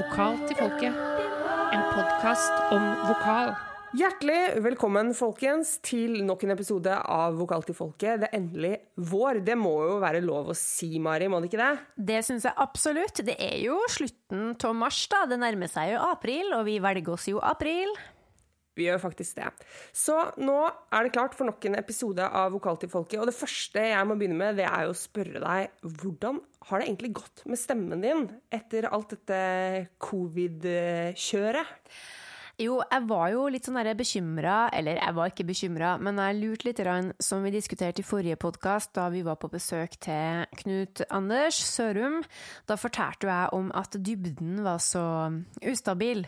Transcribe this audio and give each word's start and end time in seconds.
Vokal 0.00 0.38
til 0.48 0.56
folket. 0.56 0.94
En 1.76 1.82
podkast 1.92 2.54
om 2.72 2.84
vokal. 3.04 3.50
Hjertelig 3.92 4.62
velkommen, 4.64 5.10
folkens, 5.18 5.74
til 5.84 6.14
nok 6.24 6.46
en 6.46 6.54
episode 6.54 6.94
av 6.94 7.36
Vokal 7.36 7.66
til 7.66 7.76
folket. 7.76 8.22
Det 8.22 8.30
er 8.30 8.38
endelig 8.38 8.70
vår. 9.10 9.42
Det 9.44 9.58
må 9.60 9.74
jo 9.90 9.98
være 10.00 10.22
lov 10.24 10.54
å 10.54 10.56
si, 10.56 10.94
Mari, 11.02 11.28
må 11.28 11.42
det 11.42 11.50
ikke 11.50 11.60
det? 11.60 11.74
Det 12.12 12.22
syns 12.24 12.46
jeg 12.48 12.56
absolutt. 12.64 13.20
Det 13.26 13.36
er 13.44 13.58
jo 13.60 13.76
slutten 13.92 14.54
av 14.70 14.78
mars, 14.78 15.02
da. 15.12 15.26
Det 15.28 15.40
nærmer 15.42 15.68
seg 15.68 15.92
jo 15.92 16.00
april, 16.06 16.54
og 16.56 16.64
vi 16.70 16.78
velger 16.80 17.18
oss 17.18 17.28
jo 17.28 17.42
april. 17.44 17.92
Vi 18.78 18.86
gjør 18.86 19.00
faktisk 19.02 19.40
det. 19.40 19.48
Så 19.96 20.14
nå 20.40 20.58
er 20.94 21.04
det 21.04 21.12
klart 21.14 21.34
for 21.36 21.48
nok 21.48 21.64
en 21.66 21.78
episode 21.80 22.22
av 22.22 22.52
Vokal 22.54 22.78
folket. 22.90 23.18
Og 23.20 23.26
det 23.28 23.36
første 23.36 23.82
jeg 23.90 24.06
må 24.06 24.16
begynne 24.18 24.38
med, 24.38 24.60
det 24.60 24.68
er 24.68 24.86
jo 24.86 24.94
å 24.94 24.98
spørre 24.98 25.42
deg 25.42 25.90
hvordan 26.00 26.40
har 26.68 26.80
det 26.80 26.88
egentlig 26.88 27.12
gått 27.18 27.44
med 27.50 27.60
stemmen 27.60 28.04
din 28.04 28.26
etter 28.54 28.88
alt 28.90 29.16
dette 29.16 29.40
covid-kjøret? 30.06 31.92
Jo, 32.60 32.74
jeg 32.84 33.06
var 33.08 33.30
jo 33.32 33.46
litt 33.48 33.64
sånn 33.64 33.78
bekymra, 33.96 34.68
eller 34.76 34.98
jeg 34.98 35.16
var 35.16 35.30
ikke 35.30 35.46
bekymra, 35.48 35.94
men 35.96 36.18
jeg 36.20 36.36
lurte 36.36 36.66
litt, 36.66 36.80
som 37.24 37.40
vi 37.40 37.52
diskuterte 37.54 38.02
i 38.02 38.04
forrige 38.04 38.36
podkast, 38.36 38.90
da 38.98 39.06
vi 39.08 39.22
var 39.24 39.38
på 39.40 39.48
besøk 39.48 39.94
til 40.04 40.44
Knut 40.60 41.00
Anders 41.08 41.56
Sørum. 41.56 42.18
Da 42.68 42.76
fortalte 42.76 43.30
jeg 43.30 43.54
om 43.56 43.70
at 43.72 43.96
dybden 43.96 44.60
var 44.66 44.76
så 44.84 45.04
ustabil. 45.72 46.26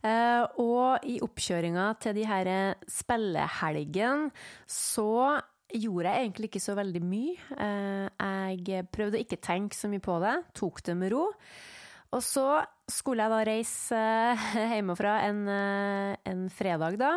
Eh, 0.00 0.46
og 0.64 1.04
i 1.04 1.18
oppkjøringa 1.20 1.90
til 2.00 2.16
de 2.16 2.24
her 2.30 2.50
spillehelgene 2.88 4.30
så 4.64 5.42
gjorde 5.76 6.08
jeg 6.08 6.24
egentlig 6.24 6.50
ikke 6.54 6.64
så 6.70 6.78
veldig 6.78 7.04
mye. 7.04 7.36
Eh, 7.52 8.56
jeg 8.64 8.88
prøvde 8.96 9.20
å 9.20 9.26
ikke 9.26 9.44
tenke 9.44 9.76
så 9.76 9.92
mye 9.92 10.00
på 10.00 10.16
det, 10.24 10.38
tok 10.56 10.80
det 10.88 10.96
med 10.96 11.12
ro. 11.12 11.26
Og 12.16 12.24
så 12.24 12.46
skulle 12.90 13.24
jeg 13.24 13.32
da 13.32 13.40
reise 13.46 13.98
eh, 13.98 14.46
hjemmefra 14.76 15.18
en, 15.26 15.42
eh, 15.50 16.12
en 16.30 16.46
fredag, 16.52 16.98
da. 17.00 17.16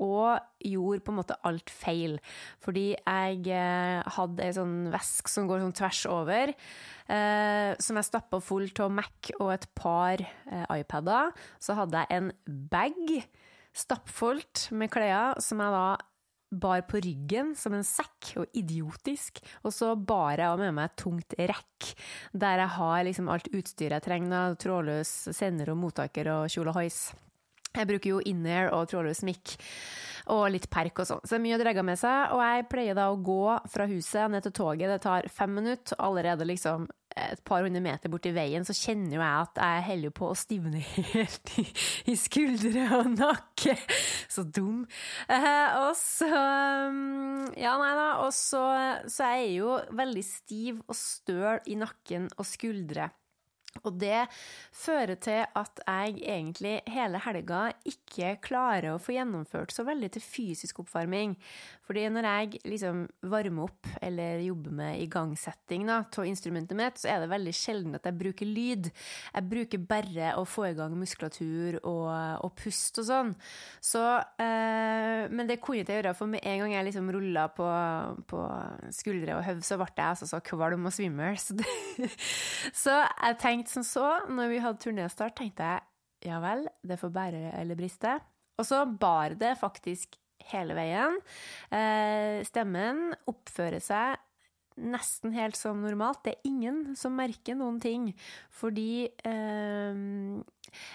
Og 0.00 0.38
gjorde 0.62 1.02
på 1.02 1.12
en 1.12 1.18
måte 1.18 1.36
alt 1.48 1.72
feil. 1.74 2.16
Fordi 2.62 2.92
jeg 2.94 3.40
eh, 3.50 4.12
hadde 4.16 4.46
ei 4.46 4.54
sånn 4.54 4.76
vesk 4.92 5.28
som 5.28 5.48
går 5.50 5.64
sånn 5.64 5.76
tvers 5.76 6.04
over, 6.10 6.54
eh, 7.10 7.70
som 7.82 7.98
jeg 7.98 8.08
stappa 8.08 8.40
fullt 8.44 8.80
av 8.84 8.94
Mac 9.00 9.32
og 9.40 9.50
et 9.56 9.66
par 9.78 10.22
eh, 10.22 10.66
iPader. 10.78 11.34
Så 11.58 11.76
hadde 11.78 12.04
jeg 12.04 12.20
en 12.20 12.30
bag 12.70 13.02
stappfullt 13.76 14.68
med 14.74 14.90
klær 14.94 15.38
som 15.42 15.60
jeg 15.62 15.74
da 15.74 15.84
bar 16.50 16.82
på 16.90 17.00
ryggen 17.04 17.54
som 17.58 17.74
en 17.76 17.86
sekk, 17.86 18.34
og 18.42 18.58
idiotisk. 18.58 19.40
Og 19.64 19.74
så 19.74 19.94
bar 19.94 20.42
jeg 20.42 20.60
med 20.60 20.76
meg 20.76 20.90
et 20.90 21.00
tungt 21.00 21.38
rekk, 21.38 21.90
der 22.32 22.64
jeg 22.64 22.74
har 22.76 23.02
liksom 23.06 23.32
alt 23.32 23.50
utstyret 23.54 23.98
jeg 24.00 24.06
trenger, 24.06 24.58
trådløs 24.60 25.16
sender 25.36 25.72
og 25.72 25.80
mottaker 25.80 26.30
og 26.34 26.52
kjole 26.52 26.74
og 26.74 26.80
hois. 26.82 27.02
Jeg 27.70 27.86
bruker 27.86 28.10
jo 28.10 28.22
in-air 28.26 28.72
og 28.74 28.88
trådløs 28.90 29.22
mic 29.22 29.54
og 30.30 30.48
litt 30.50 30.66
perk 30.72 31.02
og 31.02 31.06
sånn. 31.06 31.20
Så 31.22 31.36
det 31.36 31.38
er 31.38 31.44
mye 31.44 31.58
å 31.58 31.60
dregge 31.62 31.84
med 31.86 31.98
seg. 32.00 32.32
Og 32.34 32.42
jeg 32.42 32.66
pleier 32.70 32.98
da 32.98 33.08
å 33.10 33.20
gå 33.22 33.44
fra 33.70 33.86
huset 33.90 34.32
ned 34.32 34.46
til 34.46 34.54
toget. 34.58 34.90
Det 34.90 35.02
tar 35.06 35.28
fem 35.30 35.54
minutter. 35.54 35.98
Allerede 36.02 36.46
liksom 36.48 36.88
et 37.16 37.42
par 37.46 37.64
hundre 37.64 37.82
meter 37.82 38.12
borti 38.12 38.32
veien 38.34 38.64
så 38.66 38.74
kjenner 38.76 39.16
jo 39.16 39.22
jeg 39.22 39.44
at 39.44 39.60
jeg 39.60 39.86
holder 39.88 40.14
på 40.14 40.28
å 40.30 40.38
stivne 40.38 40.82
helt 41.14 41.52
i, 41.60 41.66
i, 42.12 42.16
skuldre 42.18 42.86
og 43.00 43.12
nakke. 43.16 43.76
Så 44.30 44.44
dum. 44.46 44.84
Eh, 45.28 45.78
og 45.80 45.94
så 45.98 46.28
mm, 46.30 47.56
Ja, 47.60 47.76
nei 47.80 47.92
da. 47.98 48.08
Og 48.24 48.34
så, 48.36 48.62
så 49.10 49.26
er 49.26 49.40
jeg 49.42 49.56
jo 49.60 49.78
veldig 49.96 50.26
stiv 50.26 50.84
og 50.86 50.98
støl 50.98 51.58
i 51.70 51.78
nakken 51.80 52.30
og 52.36 52.46
skuldre. 52.48 53.10
Og 53.84 53.94
det 54.00 54.26
fører 54.74 55.16
til 55.22 55.44
at 55.56 55.82
jeg 55.86 56.16
egentlig 56.18 56.80
hele 56.90 57.20
helga 57.22 57.60
ikke 57.86 58.34
klarer 58.42 58.92
å 58.92 59.00
få 59.00 59.14
gjennomført 59.14 59.72
så 59.72 59.84
veldig 59.86 60.10
til 60.16 60.24
fysisk 60.24 60.82
oppvarming. 60.82 61.36
Fordi 61.86 62.04
når 62.12 62.26
jeg 62.28 62.60
liksom 62.70 63.04
varmer 63.30 63.70
opp 63.70 63.88
eller 64.02 64.42
jobber 64.44 64.74
med 64.82 65.00
igangsetting 65.02 65.88
av 65.90 66.18
instrumentet 66.26 66.76
mitt, 66.78 66.98
så 67.00 67.12
er 67.14 67.22
det 67.22 67.30
veldig 67.32 67.54
sjelden 67.56 67.96
at 67.98 68.06
jeg 68.06 68.18
bruker 68.20 68.50
lyd. 68.50 68.90
Jeg 69.34 69.48
bruker 69.50 69.86
bare 69.90 70.34
å 70.38 70.44
få 70.46 70.68
i 70.68 70.76
gang 70.78 70.94
muskulatur 70.98 71.80
og, 71.80 72.10
og 72.44 72.52
pust 72.58 73.00
og 73.02 73.08
sånn. 73.08 73.32
Så, 73.82 74.02
øh, 74.18 75.24
men 75.30 75.50
det 75.50 75.60
kunne 75.62 75.82
jeg 75.82 76.02
gjøre, 76.02 76.14
for 76.18 76.30
med 76.30 76.44
en 76.44 76.64
gang 76.64 76.76
jeg 76.76 76.88
liksom 76.90 77.10
rulla 77.14 77.46
på, 77.54 77.70
på 78.30 78.44
skuldre 78.94 79.38
og 79.38 79.46
høv, 79.46 79.64
så 79.66 79.78
ble 79.80 79.90
jeg 79.94 80.06
altså 80.10 80.30
så 80.30 80.42
kvalm 80.44 80.90
og 80.90 80.94
svimmel. 80.94 81.38
Så, 81.40 81.56
så 82.84 83.00
jeg 83.06 83.40
tenkte 83.40 83.59
tenkte 83.60 83.76
som 83.76 83.84
så, 83.86 84.08
når 84.32 84.50
vi 84.54 84.64
hadde 84.64 84.80
turnéstart, 84.80 85.36
tenkte 85.36 85.68
jeg 85.68 85.86
ja 86.30 86.40
vel, 86.42 86.66
det 86.84 86.98
får 87.00 87.12
bære 87.14 87.44
eller 87.60 87.78
briste. 87.78 88.18
Og 88.60 88.66
så 88.68 88.82
bar 88.84 89.36
det 89.40 89.54
faktisk 89.60 90.18
hele 90.50 90.74
veien. 90.76 91.16
Eh, 91.72 92.40
stemmen 92.48 93.10
oppfører 93.30 93.80
seg 93.84 94.20
nesten 94.80 95.32
helt 95.36 95.56
som 95.58 95.80
normalt. 95.84 96.22
Det 96.24 96.34
er 96.34 96.48
ingen 96.48 96.82
som 96.96 97.16
merker 97.16 97.56
noen 97.56 97.80
ting, 97.80 98.10
fordi 98.52 99.08
eh, 99.08 100.04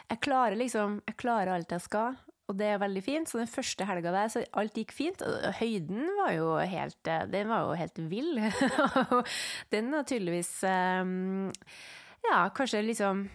jeg 0.10 0.22
klarer 0.26 0.58
liksom 0.58 1.02
Jeg 1.06 1.18
klarer 1.22 1.54
alt 1.56 1.74
jeg 1.74 1.86
skal. 1.86 2.18
Og 2.46 2.58
det 2.60 2.68
er 2.70 2.82
veldig 2.82 3.02
fint. 3.02 3.30
Så 3.30 3.42
den 3.42 3.50
første 3.50 3.86
helga 3.90 4.14
der, 4.14 4.30
så 4.30 4.46
alt 4.54 4.78
gikk 4.78 4.94
fint. 4.94 5.22
Høyden 5.58 6.06
var 6.20 6.34
jo 6.36 6.52
helt 6.62 7.10
Den 7.34 7.50
var 7.50 7.66
jo 7.66 7.78
helt 7.82 8.02
vill. 8.12 8.38
den 9.74 9.90
var 9.90 10.06
tydeligvis 10.06 10.52
um, 11.02 11.50
ja, 12.30 12.46
kanskje 12.56 12.84
liksom 12.86 13.26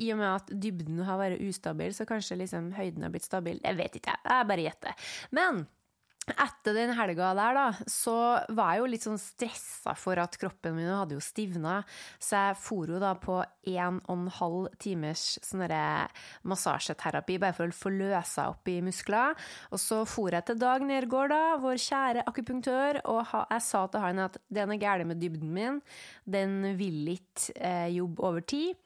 i 0.00 0.12
og 0.14 0.20
med 0.20 0.28
at 0.30 0.50
dybden 0.62 1.02
har 1.04 1.18
vært 1.20 1.42
ustabil, 1.44 1.92
så 1.94 2.06
kanskje 2.08 2.38
liksom 2.40 2.70
høyden 2.76 3.04
har 3.04 3.12
blitt 3.12 3.26
stabil. 3.26 3.60
Jeg 3.64 3.76
vet 3.78 3.98
ikke, 4.00 4.16
jeg 4.24 4.48
bare 4.48 4.64
gjetter. 4.64 5.10
Men 5.36 5.64
etter 6.34 6.76
den 6.76 6.92
helga 6.96 7.32
der, 7.36 7.56
da, 7.56 7.66
så 7.90 8.14
var 8.54 8.74
jeg 8.74 8.82
jo 8.82 8.90
litt 8.92 9.06
sånn 9.06 9.20
stressa 9.20 9.94
for 9.98 10.20
at 10.22 10.36
kroppen 10.40 10.76
min 10.76 10.90
hadde 10.90 11.16
jo 11.16 11.22
stivna, 11.24 11.80
så 12.22 12.44
jeg 12.48 12.58
for 12.62 12.92
jo 12.94 13.00
da 13.02 13.14
på 13.20 13.40
en 13.70 14.00
og 14.00 14.12
en 14.14 14.28
halv 14.38 14.68
timers 14.82 15.38
sånn 15.46 15.66
massasjeterapi, 16.48 17.38
bare 17.42 17.56
for 17.56 17.70
å 17.70 17.76
få 17.76 17.92
løsa 17.94 18.48
opp 18.52 18.70
i 18.70 18.80
muskler. 18.84 19.36
Og 19.70 19.82
så 19.82 20.02
for 20.08 20.34
jeg 20.34 20.48
til 20.48 20.60
Dag 20.60 20.84
Nergård, 20.86 21.32
da, 21.32 21.56
vår 21.62 21.80
kjære 21.80 22.26
akupunktør, 22.30 23.02
og 23.10 23.34
jeg 23.50 23.66
sa 23.66 23.86
til 23.90 24.04
han 24.04 24.24
at 24.26 24.38
det 24.48 24.64
er 24.64 24.70
noe 24.70 24.80
galt 24.80 25.08
med 25.08 25.20
dybden 25.22 25.52
min, 25.54 25.80
den 26.28 26.60
vil 26.78 27.14
ikke 27.16 27.56
eh, 27.56 27.88
jobbe 27.96 28.26
over 28.26 28.44
tid. 28.44 28.78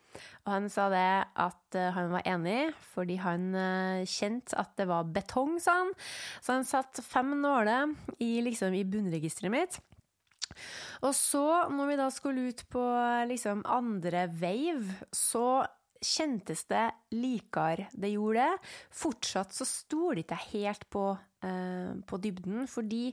Og 0.45 0.53
han 0.53 0.69
sa 0.73 0.89
det 0.93 1.09
at 1.45 1.79
eh, 1.79 1.93
han 1.97 2.13
var 2.15 2.27
enig, 2.29 2.73
fordi 2.95 3.19
han 3.23 3.49
eh, 3.59 4.05
kjente 4.09 4.57
at 4.61 4.75
det 4.81 4.89
var 4.91 5.09
betong, 5.15 5.59
sa 5.63 5.81
han. 5.83 5.95
Så 6.41 6.57
han 6.57 6.69
satte 6.69 7.05
fem 7.05 7.35
nåler 7.41 7.95
i, 8.19 8.39
liksom, 8.45 8.77
i 8.77 8.87
bunnregisteret 8.89 9.55
mitt. 9.55 9.81
Og 11.05 11.15
så, 11.17 11.47
når 11.73 11.89
vi 11.91 11.97
da 11.99 12.11
skulle 12.15 12.51
ut 12.51 12.67
på 12.71 12.83
liksom 13.31 13.65
andre 13.67 14.29
wave, 14.41 15.01
så 15.15 15.65
kjentes 16.05 16.67
det 16.69 16.85
likere 17.17 17.89
det 17.97 18.13
gjorde 18.13 18.45
det. 18.45 18.71
Fortsatt 18.95 19.57
så 19.57 19.67
stolte 19.69 20.37
jeg 20.37 20.51
helt 20.53 20.87
på, 20.93 21.11
eh, 21.45 21.93
på 22.07 22.21
dybden, 22.21 22.69
fordi 22.71 23.07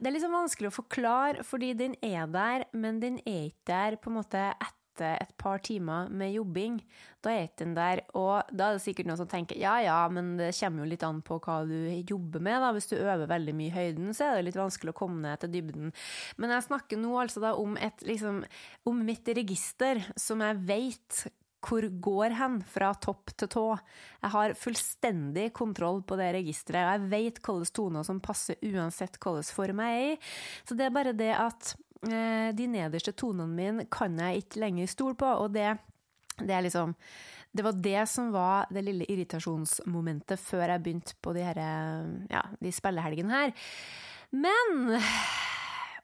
det 0.00 0.08
er 0.08 0.14
liksom 0.16 0.34
vanskelig 0.34 0.70
å 0.70 0.78
forklare, 0.80 1.44
fordi 1.46 1.74
den 1.78 1.94
er 2.02 2.26
der, 2.26 2.64
men 2.74 2.98
den 3.02 3.20
er 3.22 3.50
ikke 3.50 3.68
der 3.70 3.96
på 4.00 4.10
en 4.10 4.18
måte 4.18 4.48
etter 4.54 4.83
etter 4.94 5.18
et 5.20 5.34
par 5.40 5.58
timer 5.58 6.08
med 6.10 6.32
jobbing, 6.34 6.78
da 7.24 7.32
er 7.32 7.48
ikke 7.48 7.62
den 7.64 7.74
der. 7.76 8.02
Og 8.14 8.50
da 8.54 8.70
er 8.70 8.78
det 8.78 8.84
sikkert 8.84 9.08
noen 9.08 9.20
som 9.20 9.30
tenker 9.30 9.58
ja 9.58 9.76
ja, 9.82 9.98
men 10.12 10.36
det 10.38 10.52
kommer 10.58 10.84
jo 10.84 10.90
litt 10.92 11.04
an 11.06 11.20
på 11.24 11.40
hva 11.42 11.62
du 11.66 11.76
jobber 12.06 12.40
med. 12.40 12.60
da. 12.62 12.72
Hvis 12.72 12.90
du 12.90 12.96
øver 12.96 13.30
veldig 13.30 13.54
mye 13.58 13.70
i 13.72 13.74
høyden, 13.74 14.12
så 14.14 14.30
er 14.30 14.36
det 14.38 14.50
litt 14.50 14.60
vanskelig 14.60 14.94
å 14.94 14.98
komme 14.98 15.22
ned 15.24 15.42
til 15.42 15.54
dybden. 15.56 15.94
Men 16.38 16.56
jeg 16.56 16.68
snakker 16.68 17.00
nå 17.00 17.14
altså 17.18 17.42
da 17.44 17.54
om, 17.58 17.76
et, 17.76 18.04
liksom, 18.06 18.44
om 18.86 19.06
mitt 19.06 19.28
register, 19.28 20.02
som 20.16 20.44
jeg 20.44 20.62
veit 20.68 21.24
hvor 21.64 21.86
går 21.88 22.34
hen 22.36 22.58
fra 22.68 22.90
topp 23.00 23.32
til 23.40 23.48
tå. 23.48 23.62
Jeg 24.20 24.32
har 24.34 24.56
fullstendig 24.60 25.46
kontroll 25.56 26.02
på 26.04 26.18
det 26.20 26.26
registeret, 26.36 26.84
og 26.84 26.90
jeg 26.92 27.12
vet 27.14 27.40
hvilke 27.40 27.72
toner 27.72 28.04
som 28.04 28.20
passer 28.20 28.60
uansett 28.68 29.16
hvilken 29.16 29.56
form 29.56 29.80
jeg 29.80 30.02
er 30.02 30.10
i. 30.10 30.18
Så 30.68 30.76
det 30.76 30.84
er 30.84 30.92
bare 30.92 31.16
det 31.16 31.32
at 31.32 31.72
Eh, 31.93 31.93
de 32.04 32.66
nederste 32.70 33.14
tonene 33.16 33.54
mine 33.54 33.86
kan 33.92 34.18
jeg 34.20 34.44
ikke 34.44 34.60
lenger 34.62 34.90
stole 34.90 35.16
på, 35.18 35.28
og 35.44 35.54
det, 35.54 35.70
det 36.40 36.62
liksom 36.66 36.94
Det 37.54 37.62
var 37.62 37.72
det 37.72 38.08
som 38.10 38.32
var 38.34 38.66
det 38.74 38.82
lille 38.82 39.06
irritasjonsmomentet 39.06 40.40
før 40.42 40.72
jeg 40.72 40.82
begynte 40.82 41.14
på 41.22 41.32
de, 41.36 41.44
her, 41.46 41.60
ja, 42.26 42.42
de 42.58 42.72
spillehelgene 42.74 43.30
her. 43.30 43.52
Men 44.34 44.90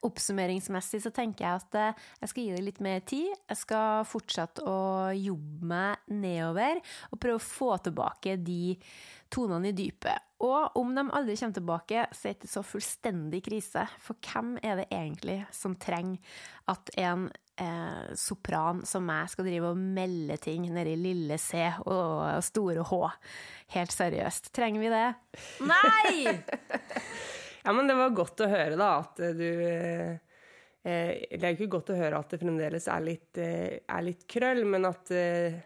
Oppsummeringsmessig 0.07 1.03
så 1.05 1.13
tenker 1.13 1.45
jeg 1.45 1.61
at 1.61 1.77
eh, 1.77 2.05
jeg 2.23 2.33
skal 2.33 2.47
gi 2.47 2.55
det 2.55 2.65
litt 2.65 2.81
mer 2.85 3.03
tid. 3.05 3.29
Jeg 3.51 3.61
skal 3.61 4.07
fortsette 4.09 4.65
å 4.65 5.11
jobbe 5.13 5.69
meg 5.75 6.13
nedover 6.15 6.81
og 7.11 7.21
prøve 7.21 7.41
å 7.41 7.45
få 7.45 7.75
tilbake 7.85 8.39
de 8.41 8.79
tonene 9.33 9.75
i 9.75 9.77
dypet. 9.77 10.30
Og 10.41 10.77
om 10.81 10.95
de 10.97 11.05
aldri 11.05 11.37
kommer 11.37 11.59
tilbake, 11.59 12.07
så 12.17 12.29
er 12.29 12.33
det 12.33 12.39
ikke 12.39 12.53
så 12.55 12.63
fullstendig 12.65 13.43
krise. 13.45 13.85
For 14.01 14.17
hvem 14.25 14.55
er 14.65 14.81
det 14.81 14.87
egentlig 14.89 15.43
som 15.53 15.75
trenger 15.81 16.39
at 16.73 16.93
en 17.03 17.27
eh, 17.61 18.15
sopran 18.17 18.81
som 18.89 19.05
meg 19.05 19.29
skal 19.33 19.49
drive 19.51 19.75
og 19.75 19.83
melde 20.01 20.39
ting 20.41 20.65
nede 20.73 20.95
i 20.95 21.01
lille 21.01 21.37
C 21.41 21.67
og 21.85 22.41
store 22.47 22.87
H. 22.89 23.03
Helt 23.77 23.93
seriøst. 23.95 24.49
Trenger 24.57 24.87
vi 24.87 24.95
det? 24.95 25.07
Nei! 25.69 26.17
Ja, 27.61 27.73
men 27.77 27.91
det 27.91 27.93
var 27.93 28.15
godt 28.17 28.41
å 28.41 28.49
høre, 28.49 28.77
da, 28.81 28.87
at 29.03 29.19
du 29.37 29.45
eh, 29.45 30.15
Det 30.81 31.43
er 31.43 31.51
jo 31.51 31.59
ikke 31.59 31.75
godt 31.75 31.93
å 31.93 31.99
høre 31.99 32.21
at 32.23 32.33
det 32.33 32.39
fremdeles 32.41 32.87
er 32.89 33.03
litt, 33.05 33.41
eh, 33.41 33.83
er 33.85 34.07
litt 34.07 34.25
krøll, 34.31 34.63
men 34.65 34.89
at 34.89 35.13
eh, 35.13 35.59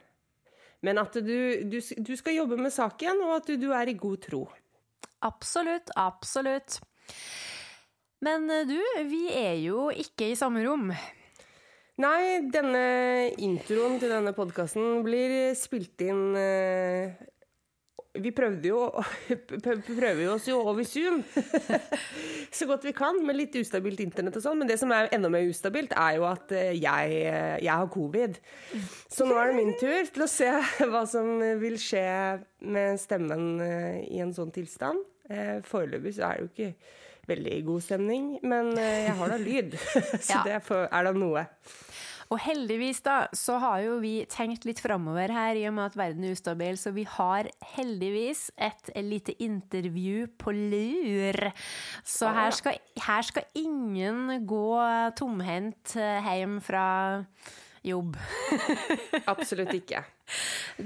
Men 0.84 0.98
at 1.00 1.14
du, 1.22 1.62
du, 1.70 1.78
du 1.78 2.12
skal 2.18 2.34
jobbe 2.40 2.58
med 2.60 2.74
saken, 2.74 3.22
og 3.24 3.36
at 3.38 3.46
du, 3.48 3.54
du 3.62 3.70
er 3.72 3.88
i 3.88 3.96
god 3.96 4.20
tro. 4.26 4.42
Absolutt, 5.24 5.90
absolutt. 5.96 6.80
Men 8.24 8.48
eh, 8.50 8.64
du, 8.68 8.78
vi 9.10 9.26
er 9.32 9.58
jo 9.64 9.90
ikke 9.92 10.30
i 10.32 10.38
samme 10.38 10.64
rom. 10.64 10.90
Nei, 12.00 12.40
denne 12.50 12.86
introen 13.42 14.00
til 14.02 14.10
denne 14.10 14.34
podkasten 14.34 15.04
blir 15.06 15.52
spilt 15.54 16.02
inn 16.02 16.34
eh, 16.34 17.12
Vi 18.18 18.32
prøvde 18.34 18.66
jo 18.66 18.88
prøver 20.00 20.24
oss 20.32 20.48
jo 20.50 20.58
over 20.58 20.82
Zoom 20.82 21.20
så 22.58 22.66
godt 22.66 22.88
vi 22.88 22.94
kan, 22.98 23.20
med 23.26 23.38
litt 23.38 23.54
ustabilt 23.60 24.02
internett 24.02 24.40
og 24.40 24.42
sånn. 24.42 24.58
Men 24.58 24.70
det 24.70 24.80
som 24.82 24.90
er 24.94 25.12
enda 25.14 25.30
mer 25.30 25.46
ustabilt, 25.46 25.94
er 25.94 26.18
jo 26.18 26.26
at 26.32 26.50
eh, 26.54 26.74
jeg, 26.74 27.22
jeg 27.62 27.70
har 27.70 27.94
covid. 27.94 28.38
Så 29.10 29.26
nå 29.28 29.38
er 29.38 29.52
det 29.52 29.58
min 29.60 29.74
tur 29.78 30.12
til 30.14 30.26
å 30.26 30.30
se 30.30 30.50
hva 30.90 31.06
som 31.10 31.36
vil 31.62 31.78
skje 31.78 32.06
med 32.74 32.98
stemmen 33.02 33.58
i 34.08 34.22
en 34.24 34.34
sånn 34.34 34.54
tilstand. 34.54 35.13
Eh, 35.30 35.58
Foreløpig 35.64 36.14
så 36.18 36.28
er 36.28 36.38
det 36.38 36.44
jo 36.44 36.52
ikke 36.52 36.74
veldig 37.28 37.58
god 37.64 37.84
stemning, 37.86 38.24
men 38.44 38.74
eh, 38.76 39.04
jeg 39.08 39.14
har 39.20 39.32
da 39.32 39.38
lyd. 39.40 39.76
så 40.26 40.40
Ja. 40.40 40.42
det 40.44 40.58
er 40.60 41.06
da 41.08 41.12
noe. 41.16 41.46
Og 42.32 42.40
heldigvis 42.40 43.02
da, 43.04 43.26
så 43.36 43.58
har 43.60 43.82
jo 43.84 43.98
vi 44.00 44.14
tenkt 44.32 44.64
litt 44.64 44.80
framover 44.80 45.30
her, 45.30 45.58
i 45.60 45.66
og 45.68 45.74
med 45.76 45.90
at 45.90 45.96
verden 45.98 46.24
er 46.24 46.32
ustabil, 46.34 46.78
så 46.80 46.90
vi 46.96 47.04
har 47.04 47.46
heldigvis 47.76 48.46
et 48.56 48.88
lite 49.04 49.34
intervju 49.44 50.26
på 50.40 50.54
lur. 50.56 51.36
Så 52.02 52.32
her 52.32 52.50
skal, 52.56 52.80
her 53.04 53.28
skal 53.28 53.44
ingen 53.60 54.40
gå 54.48 54.64
tomhendt 55.20 55.94
eh, 56.00 56.30
hjem 56.40 56.58
fra 56.64 56.86
jobb. 57.84 58.16
Absolutt 59.32 59.76
ikke. 59.76 60.02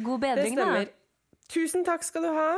God 0.03 0.19
bedring, 0.27 0.59
da. 0.59 0.67
stemmer. 0.67 0.91
Tusen 1.49 1.87
takk 1.87 2.03
skal 2.05 2.27
du 2.27 2.33
ha. 2.35 2.49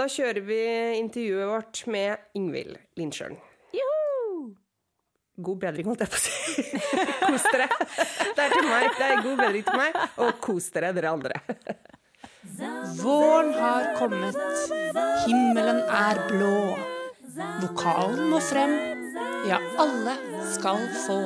Da 0.00 0.06
kjører 0.08 0.40
vi 0.40 0.60
intervjuet 0.96 1.48
vårt 1.50 1.78
med 1.92 2.22
Ingvild 2.38 2.78
Lindsjøen. 2.96 3.34
Joho! 3.76 4.46
God 5.44 5.58
bedring, 5.60 5.90
holdt 5.90 6.06
jeg 6.06 6.12
på 6.14 6.16
å 6.16 6.22
si. 6.24 6.62
Kos 7.26 7.44
dere. 7.52 7.66
Det 8.32 8.46
er 8.46 8.54
til 8.54 8.68
meg. 8.70 8.86
Det 8.96 9.08
er 9.10 9.20
god 9.26 9.42
bedring 9.42 9.66
til 9.66 9.76
meg, 9.76 9.98
og 10.24 10.40
kos 10.40 10.70
dere, 10.72 10.94
dere 10.96 11.12
andre. 11.12 11.42
Våren 13.02 13.52
har 13.58 13.90
kommet, 14.00 14.40
himmelen 15.26 15.82
er 15.84 16.24
blå. 16.32 16.56
Vokalen 17.60 18.32
må 18.32 18.40
frem, 18.40 18.72
ja, 19.52 19.60
alle 19.84 20.16
skal 20.56 20.80
få. 21.04 21.20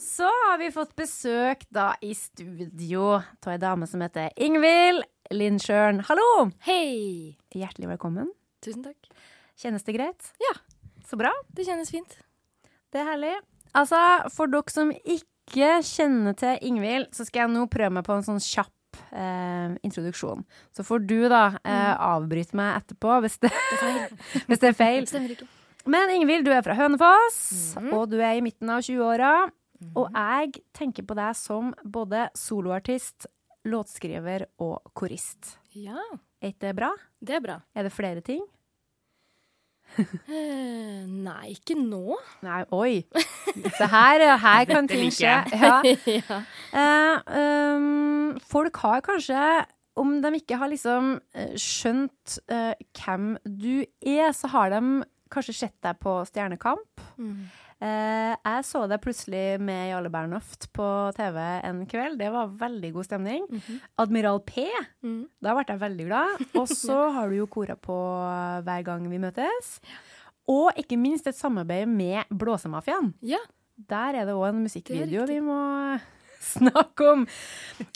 Så 0.00 0.32
har 0.46 0.56
vi 0.64 0.72
fått 0.72 0.96
besøk 0.96 1.68
da 1.74 1.90
i 2.00 2.14
studio 2.16 3.18
av 3.18 3.52
ei 3.52 3.60
dame 3.60 3.84
som 3.90 4.00
heter 4.00 4.32
Ingvild 4.40 5.04
Lindsjøen. 5.34 6.00
Hallo! 6.08 6.48
Hei! 6.64 7.36
Hjertelig 7.52 7.90
velkommen. 7.90 8.30
Tusen 8.64 8.84
takk. 8.86 9.10
Kjennes 9.60 9.84
det 9.84 9.94
greit? 9.98 10.30
Ja. 10.40 10.54
Så 11.08 11.18
bra. 11.20 11.32
Det 11.52 11.66
kjennes 11.68 11.90
fint. 11.92 12.14
Det 12.92 13.02
er 13.02 13.10
herlig. 13.10 13.34
Altså, 13.76 14.00
for 14.32 14.48
dere 14.48 14.72
som 14.72 14.92
ikke 14.92 15.82
kjenner 15.84 16.36
til 16.38 16.56
Ingvild, 16.70 17.10
så 17.16 17.28
skal 17.28 17.44
jeg 17.44 17.54
nå 17.58 17.66
prøve 17.68 17.92
meg 17.98 18.06
på 18.08 18.16
en 18.16 18.24
sånn 18.24 18.40
kjapp 18.40 19.02
eh, 19.12 19.76
introduksjon. 19.84 20.46
Så 20.76 20.84
får 20.88 21.04
du 21.04 21.18
da 21.28 21.44
eh, 21.60 21.92
avbryte 22.08 22.56
meg 22.56 22.80
etterpå 22.80 23.20
hvis 23.26 23.38
det, 23.44 23.52
hvis 24.48 24.64
det 24.64 24.72
er 24.72 24.78
feil. 24.80 25.08
Men 25.88 26.12
Ingvild, 26.16 26.48
du 26.48 26.54
er 26.56 26.64
fra 26.64 26.76
Hønefoss, 26.78 27.40
og 27.92 28.08
du 28.12 28.18
er 28.20 28.38
i 28.38 28.44
midten 28.44 28.72
av 28.72 28.80
20-åra. 28.84 29.32
Og 29.94 30.08
jeg 30.10 30.64
tenker 30.74 31.04
på 31.06 31.14
deg 31.14 31.36
som 31.38 31.74
både 31.86 32.30
soloartist, 32.36 33.28
låtskriver 33.70 34.46
og 34.64 34.92
korist. 34.98 35.56
Ja, 35.76 35.98
Er 36.42 36.52
ikke 36.52 36.68
det 36.68 36.76
bra? 36.78 36.92
det 37.20 37.34
er 37.34 37.40
bra. 37.44 37.60
Er 37.74 37.82
det 37.88 37.92
flere 37.92 38.20
ting? 38.24 38.44
Eh, 39.98 41.06
nei, 41.08 41.54
ikke 41.56 41.74
nå. 41.78 42.18
Nei, 42.44 42.60
oi. 42.76 42.92
Se 43.74 43.88
her, 43.90 44.24
her 44.38 44.68
kan 44.68 44.86
ting 44.90 45.10
skje. 45.14 45.32
Ja. 45.58 45.80
ja. 46.20 46.40
Eh, 46.76 47.38
um, 47.74 48.36
folk 48.52 48.78
har 48.84 49.02
kanskje, 49.06 49.44
om 49.98 50.18
de 50.22 50.34
ikke 50.38 50.58
har 50.60 50.70
liksom 50.70 51.16
eh, 51.34 51.54
skjønt 51.58 52.38
eh, 52.52 52.74
hvem 53.00 53.32
du 53.48 53.82
er, 54.06 54.28
så 54.36 54.50
har 54.54 54.70
de 54.76 54.82
kanskje 55.32 55.56
sett 55.64 55.76
deg 55.84 55.98
på 56.04 56.20
Stjernekamp. 56.28 57.02
Mm. 57.18 57.48
Eh, 57.80 58.34
jeg 58.42 58.64
så 58.66 58.80
deg 58.90 58.98
plutselig 59.04 59.60
med 59.62 59.90
Jarle 59.92 60.10
Bernhoft 60.10 60.66
på 60.74 60.86
TV 61.14 61.38
en 61.68 61.84
kveld. 61.86 62.18
Det 62.18 62.30
var 62.34 62.50
veldig 62.58 62.90
god 62.96 63.06
stemning. 63.06 63.44
Admiral 64.02 64.40
P, 64.46 64.64
Mm. 65.04 65.28
da 65.40 65.54
ble 65.54 65.64
jeg 65.68 65.78
veldig 65.84 66.06
glad. 66.08 66.42
Og 66.58 66.66
så 66.68 66.98
har 67.14 67.28
du 67.30 67.36
jo 67.38 67.46
kora 67.46 67.76
på 67.76 67.94
hver 68.66 68.82
gang 68.84 69.06
vi 69.10 69.18
møtes. 69.22 69.78
Og 70.48 70.72
ikke 70.80 70.98
minst 70.98 71.26
et 71.28 71.36
samarbeid 71.38 71.86
med 71.86 72.24
Blåsemafiaen. 72.32 73.12
Ja. 73.22 73.38
Der 73.88 74.16
er 74.18 74.24
det 74.26 74.34
òg 74.34 74.48
en 74.48 74.64
musikkvideo 74.64 75.26
vi 75.28 75.38
må 75.44 76.00
snakke 76.54 77.06
om. 77.12 77.24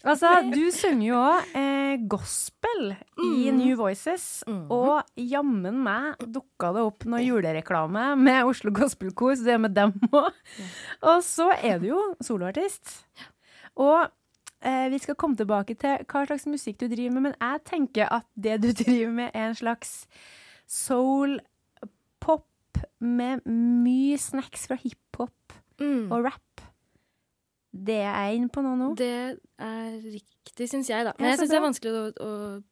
Altså, 0.05 0.31
du 0.55 0.63
synger 0.75 1.07
jo 1.07 1.19
òg 1.21 1.53
eh, 1.59 1.95
gospel 2.11 2.95
i 3.23 3.51
New 3.55 3.77
Voices, 3.79 4.43
mm. 4.49 4.65
og 4.73 5.03
jammen 5.19 5.79
meg 5.85 6.23
dukka 6.35 6.73
det 6.77 6.83
opp 6.87 7.07
noe 7.11 7.23
julereklame 7.23 8.13
med 8.21 8.49
Oslo 8.49 8.73
Gospelkor, 8.75 9.37
så 9.37 9.47
det 9.47 9.55
er 9.57 9.63
med 9.67 9.77
dem 9.77 9.95
òg. 10.11 10.33
Og 11.13 11.23
så 11.27 11.51
er 11.59 11.79
du 11.83 11.91
jo 11.93 12.03
soloartist. 12.25 12.97
Og 13.81 14.09
eh, 14.61 14.89
vi 14.93 14.99
skal 15.03 15.17
komme 15.21 15.39
tilbake 15.39 15.77
til 15.81 16.03
hva 16.09 16.25
slags 16.29 16.49
musikk 16.51 16.81
du 16.83 16.89
driver 16.91 17.15
med, 17.19 17.31
men 17.31 17.37
jeg 17.39 17.65
tenker 17.69 18.11
at 18.21 18.27
det 18.35 18.59
du 18.65 18.71
driver 18.83 19.15
med, 19.23 19.31
er 19.35 19.51
en 19.53 19.59
slags 19.59 20.03
soul-pop 20.69 22.49
med 23.03 23.45
mye 23.47 24.19
snacks 24.21 24.67
fra 24.71 24.79
hiphop 24.81 25.33
Mm. 25.81 26.13
og 26.13 26.25
rap. 26.29 26.52
Det 27.73 28.01
er 28.05 28.13
jeg 28.29 28.37
inne 28.37 28.49
på 28.53 28.61
nå 28.65 28.75
nå. 28.77 28.91
Det 29.01 29.09
er 29.59 29.95
riktig, 30.05 30.69
syns 30.69 30.91
jeg, 30.93 31.07
da. 31.09 31.15
Men 31.19 31.25
Ja, 31.25 31.31
jeg 31.33 31.39
syns 31.41 31.51
det 31.51 31.57
er 31.57 31.65
vanskelig 31.65 31.93
å, 31.97 32.05
å 32.21 32.63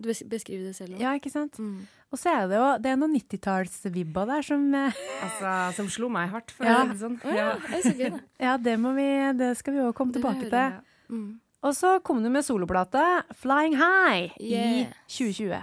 beskrive 0.00 0.64
det 0.64 0.74
selv. 0.76 0.94
også. 0.94 1.02
Ja, 1.04 1.10
ikke 1.18 1.30
sant? 1.32 1.58
Mm. 1.60 1.82
Og 2.10 2.18
så 2.18 2.30
er 2.32 2.46
det 2.48 2.56
jo 2.56 2.68
det 2.82 2.90
er 2.90 2.96
noen 2.98 3.12
90-tallsvibber 3.18 4.30
der 4.32 4.46
som 4.46 4.64
eh, 4.74 4.96
Altså, 5.26 5.52
som 5.76 5.90
slo 5.92 6.08
meg 6.12 6.30
hardt, 6.32 6.50
for 6.56 6.64
Ja. 6.64 6.78
å 6.80 6.86
si 6.88 6.94
det 6.94 7.02
sånn. 7.04 7.18
Å 7.20 7.36
ja, 7.36 7.50
det 7.68 7.82
så 7.84 7.92
gøy. 7.98 8.20
Ja, 8.46 8.56
det, 8.56 8.78
må 8.80 8.94
vi, 8.96 9.06
det 9.36 9.52
skal 9.60 9.76
vi 9.76 9.84
òg 9.84 9.92
komme 9.98 10.16
tilbake 10.16 10.48
til. 10.48 10.56
Ja. 10.56 10.80
Mm. 11.12 11.28
Og 11.60 11.76
så 11.76 11.98
kom 12.02 12.22
du 12.24 12.30
med 12.32 12.40
soloplate, 12.46 13.04
'Flying 13.36 13.76
High', 13.76 14.32
i 14.40 14.54
Yes. 14.56 14.94
2020. 15.12 15.60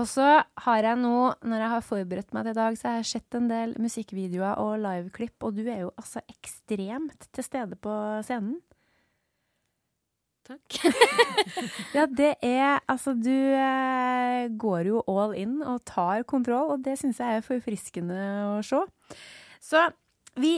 Og 0.00 0.06
så 0.08 0.24
har 0.64 0.82
jeg 0.86 0.96
nå, 1.02 1.14
når 1.44 1.60
jeg 1.60 1.68
har 1.74 1.82
forberedt 1.84 2.32
meg 2.32 2.46
til 2.46 2.54
i 2.54 2.56
dag, 2.56 2.76
så 2.80 2.88
har 2.88 3.00
jeg 3.02 3.10
sett 3.10 3.34
en 3.36 3.48
del 3.50 3.74
musikkvideoer 3.82 4.56
og 4.62 4.78
liveklipp, 4.80 5.36
og 5.44 5.54
du 5.58 5.66
er 5.68 5.82
jo 5.84 5.90
altså 6.00 6.22
ekstremt 6.32 7.26
til 7.36 7.44
stede 7.44 7.76
på 7.76 7.92
scenen. 8.24 8.56
Takk. 10.48 10.78
Ja, 11.96 12.06
det 12.10 12.32
er 12.42 12.80
Altså, 12.90 13.12
du 13.14 13.30
eh, 13.30 14.48
går 14.58 14.88
jo 14.88 15.02
all 15.10 15.34
in 15.38 15.60
og 15.62 15.84
tar 15.86 16.24
kontroll, 16.28 16.72
og 16.74 16.82
det 16.86 16.96
syns 17.00 17.20
jeg 17.22 17.38
er 17.38 17.44
forfriskende 17.46 18.16
å 18.48 18.56
se. 18.66 18.80
Så 19.62 19.84
vi 20.40 20.56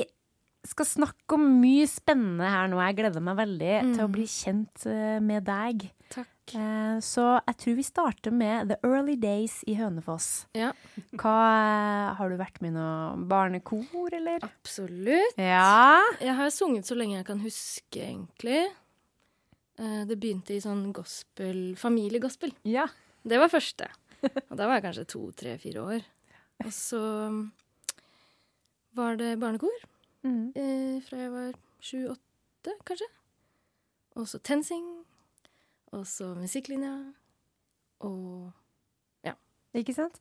skal 0.65 0.87
snakke 0.89 1.37
om 1.37 1.45
mye 1.61 1.85
spennende 1.91 2.49
her 2.49 2.71
nå. 2.73 2.79
Jeg 2.81 2.97
gleder 3.03 3.21
meg 3.27 3.37
veldig 3.43 3.75
til 3.91 4.01
å 4.01 4.09
Mm. 4.09 4.15
bli 4.15 4.25
kjent 4.31 4.87
eh, 4.89 5.19
med 5.21 5.45
deg. 5.45 5.91
Takk. 6.15 6.31
Eh, 6.53 6.99
Så 7.01 7.25
jeg 7.47 7.57
tror 7.57 7.75
vi 7.79 7.83
starter 7.83 8.31
med 8.33 8.69
The 8.69 8.77
Early 8.85 9.17
Days 9.17 9.63
i 9.67 9.75
Hønefoss. 9.79 10.47
Ja, 10.55 10.73
Hva, 11.17 12.15
har 12.19 12.29
du 12.29 12.37
vært 12.37 12.61
med 12.61 12.73
i 12.73 12.75
noe 12.77 13.17
barnekor, 13.31 14.13
eller? 14.13 14.45
absolutt. 14.45 15.39
Ja. 15.41 16.03
Jeg 16.21 16.35
har 16.37 16.51
sunget 16.53 16.85
så 16.85 16.95
lenge 16.99 17.17
jeg 17.17 17.27
kan 17.27 17.41
huske, 17.41 17.97
egentlig. 18.05 18.67
Eh, 19.79 20.05
Det 20.05 20.19
begynte 20.21 20.55
i 20.55 20.61
sånn 20.61 20.93
gospel, 20.93 21.75
familiegospel. 21.77 22.53
ja. 22.65 22.87
Det 23.27 23.39
var 23.41 23.49
første. 23.49 23.87
Og 24.23 24.57
da 24.59 24.67
var 24.69 24.75
jeg 24.77 24.85
kanskje 24.85 25.07
to, 25.09 25.31
tre, 25.33 25.57
fire 25.57 25.81
år. 25.81 26.03
Og 26.61 26.71
så 26.77 26.99
um, 27.29 27.53
var 28.95 29.17
det 29.17 29.39
barnekor 29.41 29.73
Mm. 30.25 30.53
eh, 30.57 31.01
fra 31.05 31.19
jeg 31.19 31.31
var 31.33 31.53
sju-åtte, 31.81 32.73
kanskje. 32.85 33.09
Og 34.17 34.27
så 34.29 34.39
TenSing. 34.41 34.85
Og 35.95 36.05
så 36.09 36.33
musikklinja. 36.37 36.93
Og 38.05 38.51
ja. 39.27 39.35
Ikke 39.79 39.95
sant? 39.97 40.19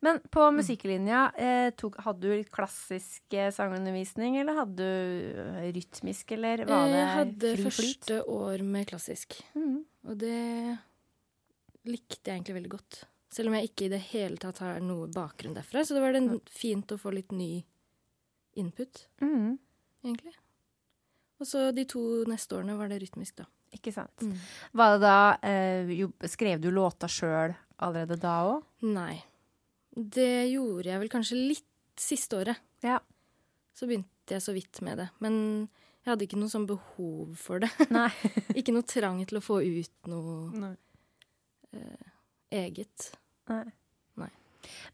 Men 0.00 0.20
på 0.32 0.46
musikklinja, 0.56 1.22
eh, 1.36 1.70
tok, 1.76 1.98
hadde 2.06 2.24
du 2.24 2.32
litt 2.32 2.50
klassisk 2.52 3.34
eh, 3.36 3.50
sangundervisning, 3.52 4.38
eller 4.40 4.56
hadde 4.62 4.80
du 4.80 5.40
eh, 5.44 5.66
rytmisk, 5.76 6.32
eller 6.36 6.64
var 6.64 6.86
det 6.88 6.96
Jeg 6.96 7.10
hadde 7.18 7.50
fri 7.58 7.66
første 7.66 8.20
år 8.32 8.64
med 8.64 8.88
klassisk, 8.88 9.36
mm. 9.52 9.76
og 10.08 10.20
det 10.22 10.40
likte 11.88 12.30
jeg 12.30 12.38
egentlig 12.38 12.56
veldig 12.56 12.72
godt. 12.72 13.02
Selv 13.30 13.52
om 13.52 13.58
jeg 13.58 13.68
ikke 13.68 13.86
i 13.86 13.92
det 13.92 14.00
hele 14.08 14.40
tatt 14.40 14.62
har 14.64 14.80
noe 14.82 15.10
bakgrunn 15.12 15.54
derfra, 15.56 15.84
så 15.84 15.96
det 15.96 16.04
var 16.04 16.16
det 16.16 16.24
fint 16.50 16.96
å 16.96 17.00
få 17.00 17.12
litt 17.14 17.36
ny 17.36 17.52
input, 18.60 19.04
mm. 19.20 19.52
egentlig. 20.08 20.34
Og 21.40 21.48
så 21.48 21.68
de 21.76 21.84
to 21.88 22.02
neste 22.28 22.56
årene 22.56 22.76
var 22.80 22.88
det 22.88 23.02
rytmisk, 23.04 23.44
da. 23.44 23.48
Ikke 23.76 23.92
sant. 23.94 24.24
Mm. 24.26 24.36
Var 24.80 24.94
det 24.94 25.00
da 25.04 25.16
eh, 25.46 25.90
jo, 25.94 26.10
Skrev 26.26 26.62
du 26.62 26.70
låta 26.74 27.08
sjøl 27.10 27.54
allerede 27.80 28.18
da 28.20 28.36
òg? 28.48 28.64
Nei. 28.86 29.20
Det 29.94 30.48
gjorde 30.50 30.90
jeg 30.90 31.02
vel 31.02 31.12
kanskje 31.12 31.38
litt 31.38 31.66
siste 32.00 32.40
året. 32.40 32.60
Ja. 32.84 32.98
Så 33.76 33.88
begynte 33.88 34.36
jeg 34.36 34.44
så 34.44 34.54
vidt 34.56 34.80
med 34.86 35.00
det. 35.02 35.08
Men 35.22 35.34
jeg 36.04 36.12
hadde 36.12 36.26
ikke 36.26 36.38
noe 36.40 36.52
sånn 36.52 36.68
behov 36.68 37.34
for 37.40 37.62
det. 37.62 37.70
Nei. 37.94 38.10
ikke 38.58 38.74
noe 38.74 38.86
trang 38.88 39.20
til 39.28 39.40
å 39.40 39.44
få 39.44 39.60
ut 39.64 40.10
noe 40.10 40.64
Nei. 40.66 40.74
eget. 42.62 43.10
Nei. 43.50 43.66
Nei. 44.20 44.30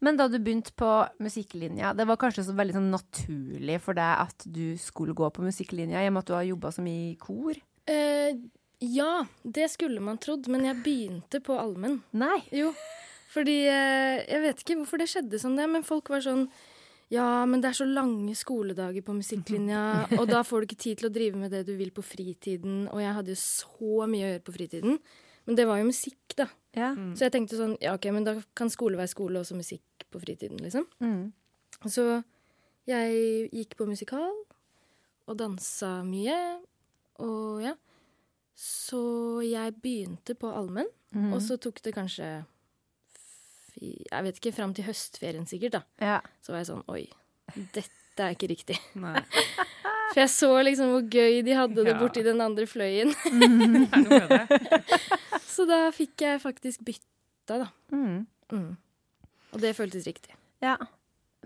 Men 0.03 0.19
da 0.19 0.27
du 0.31 0.37
begynte 0.39 0.73
på 0.77 0.89
musikklinja, 1.23 1.93
det 1.97 2.05
var 2.09 2.19
kanskje 2.21 2.45
så 2.47 2.55
veldig 2.57 2.77
sånn 2.77 2.91
naturlig 2.93 3.79
for 3.83 3.97
deg 3.97 4.27
at 4.27 4.45
du 4.45 4.77
skulle 4.81 5.15
gå 5.17 5.29
på 5.33 5.45
musikklinja, 5.45 6.03
i 6.03 6.11
og 6.11 6.17
med 6.17 6.25
at 6.25 6.31
du 6.31 6.37
har 6.37 6.47
jobba 6.47 6.73
så 6.75 6.85
mye 6.85 7.11
i 7.11 7.17
kor? 7.21 7.57
Eh, 7.87 8.35
ja, 8.79 9.25
det 9.43 9.71
skulle 9.73 10.01
man 10.03 10.19
trodd, 10.21 10.47
men 10.53 10.65
jeg 10.67 10.81
begynte 10.85 11.41
på 11.41 11.55
allmenn. 11.57 12.01
Nei. 12.17 12.39
Jo, 12.53 12.73
fordi 13.33 13.63
eh, 13.69 14.23
Jeg 14.27 14.41
vet 14.43 14.61
ikke 14.63 14.75
hvorfor 14.81 15.01
det 15.01 15.09
skjedde 15.11 15.39
sånn, 15.41 15.57
det, 15.57 15.65
men 15.71 15.85
folk 15.85 16.11
var 16.13 16.21
sånn 16.25 16.45
Ja, 17.11 17.45
men 17.49 17.63
det 17.63 17.71
er 17.71 17.79
så 17.79 17.87
lange 17.87 18.35
skoledager 18.37 19.05
på 19.05 19.15
musikklinja, 19.17 19.81
og 20.19 20.27
da 20.29 20.43
får 20.45 20.61
du 20.61 20.67
ikke 20.67 20.83
tid 20.83 21.01
til 21.01 21.09
å 21.09 21.13
drive 21.15 21.39
med 21.39 21.55
det 21.55 21.63
du 21.69 21.73
vil 21.79 21.93
på 21.95 22.03
fritiden. 22.03 22.85
Og 22.91 22.99
jeg 22.99 23.15
hadde 23.15 23.33
jo 23.33 23.39
så 23.39 24.07
mye 24.11 24.25
å 24.27 24.31
gjøre 24.33 24.45
på 24.45 24.55
fritiden. 24.57 24.99
Men 25.47 25.55
det 25.55 25.65
var 25.69 25.79
jo 25.79 25.87
musikk, 25.87 26.35
da. 26.35 26.49
Ja. 26.75 26.91
Så 27.15 27.25
jeg 27.25 27.33
tenkte 27.33 27.57
sånn 27.57 27.77
Ja, 27.81 27.95
OK, 27.95 28.09
men 28.13 28.27
da 28.27 28.35
kan 28.57 28.69
skole 28.69 28.99
være 28.99 29.13
skole, 29.13 29.39
og 29.39 29.47
også 29.47 29.57
musikk 29.57 30.05
på 30.11 30.21
fritiden, 30.21 30.59
liksom. 30.61 30.85
Mm. 30.99 31.31
Så 31.87 32.05
jeg 32.87 33.47
gikk 33.55 33.77
på 33.79 33.87
musikal 33.87 34.35
og 35.27 35.39
dansa 35.39 36.01
mye. 36.07 36.37
Og 37.23 37.63
ja. 37.63 37.73
Så 38.57 38.99
jeg 39.45 39.75
begynte 39.83 40.33
på 40.35 40.49
allmenn, 40.49 40.89
Mhm. 41.13 41.33
og 41.33 41.41
så 41.41 41.55
tok 41.61 41.77
det 41.85 41.93
kanskje 41.95 42.45
Jeg 43.79 44.23
vet 44.25 44.39
ikke, 44.41 44.51
fram 44.55 44.73
til 44.73 44.83
høstferien 44.87 45.45
sikkert, 45.47 45.71
da. 45.77 45.81
Ja. 46.01 46.19
Så 46.41 46.51
var 46.51 46.63
jeg 46.63 46.67
sånn 46.71 46.83
Oi, 46.89 47.03
dette 47.75 48.23
er 48.25 48.33
ikke 48.33 48.49
riktig. 48.49 48.77
For 50.13 50.21
jeg 50.23 50.31
så 50.33 50.49
liksom 50.65 50.89
hvor 50.95 51.05
gøy 51.13 51.43
de 51.45 51.53
hadde 51.53 51.75
det 51.85 51.93
Ja. 51.93 51.99
borti 52.01 52.23
den 52.25 52.41
andre 52.41 52.65
fløyen. 52.65 53.13
Det. 53.91 54.47
Så 55.45 55.65
da 55.69 55.91
fikk 55.93 56.21
jeg 56.25 56.41
faktisk 56.41 56.81
bytta, 56.85 57.59
da. 57.63 57.67
Mm. 57.93 58.25
Mm. 58.51 58.77
Og 59.53 59.61
det 59.61 59.75
føltes 59.77 60.05
riktig. 60.09 60.33
ja. 60.61 60.75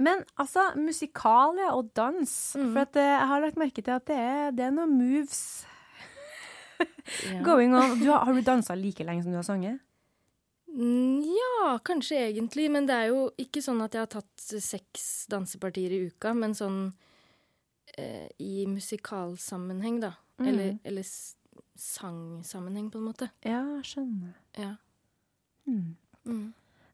Men 0.02 0.24
altså, 0.40 0.72
musikalia 0.80 1.74
og 1.76 1.92
dans. 1.94 2.56
Mhm. 2.58 2.72
For 2.74 2.80
at, 2.82 2.96
eh, 2.96 3.04
jeg 3.20 3.28
har 3.28 3.42
lagt 3.44 3.58
merke 3.60 3.84
til 3.84 3.92
at 3.92 4.06
det 4.08 4.16
er, 4.18 4.52
det 4.56 4.64
er 4.66 4.72
noen 4.72 4.96
moves 4.98 5.66
Going 7.48 7.74
on. 7.76 7.98
Du 8.00 8.08
har, 8.10 8.26
har 8.26 8.34
du 8.34 8.42
dansa 8.46 8.76
like 8.76 9.04
lenge 9.08 9.24
som 9.24 9.32
du 9.34 9.40
har 9.40 9.48
sunget? 9.48 9.80
Mm, 10.72 11.22
Ja, 11.28 11.78
kanskje 11.86 12.18
egentlig, 12.30 12.70
men 12.72 12.86
det 12.88 12.96
er 12.96 13.10
jo 13.12 13.26
ikke 13.42 13.62
sånn 13.64 13.82
at 13.84 13.94
jeg 13.96 14.02
har 14.06 14.12
tatt 14.14 14.46
seks 14.64 15.26
dansepartier 15.32 15.92
i 15.94 16.00
uka, 16.10 16.32
men 16.34 16.56
sånn 16.58 16.80
eh, 17.98 18.28
i 18.42 18.66
musikalsammenheng, 18.72 20.00
da. 20.04 20.14
Mm. 20.42 20.48
Eller, 20.48 20.72
eller 20.88 21.06
sangsammenheng, 21.78 22.90
på 22.94 22.98
en 23.02 23.08
måte. 23.10 23.28
Ja, 23.46 23.62
skjønner. 23.86 24.34
Ja. 24.58 24.74
Mm. 25.68 25.96
Mm. 26.26 26.46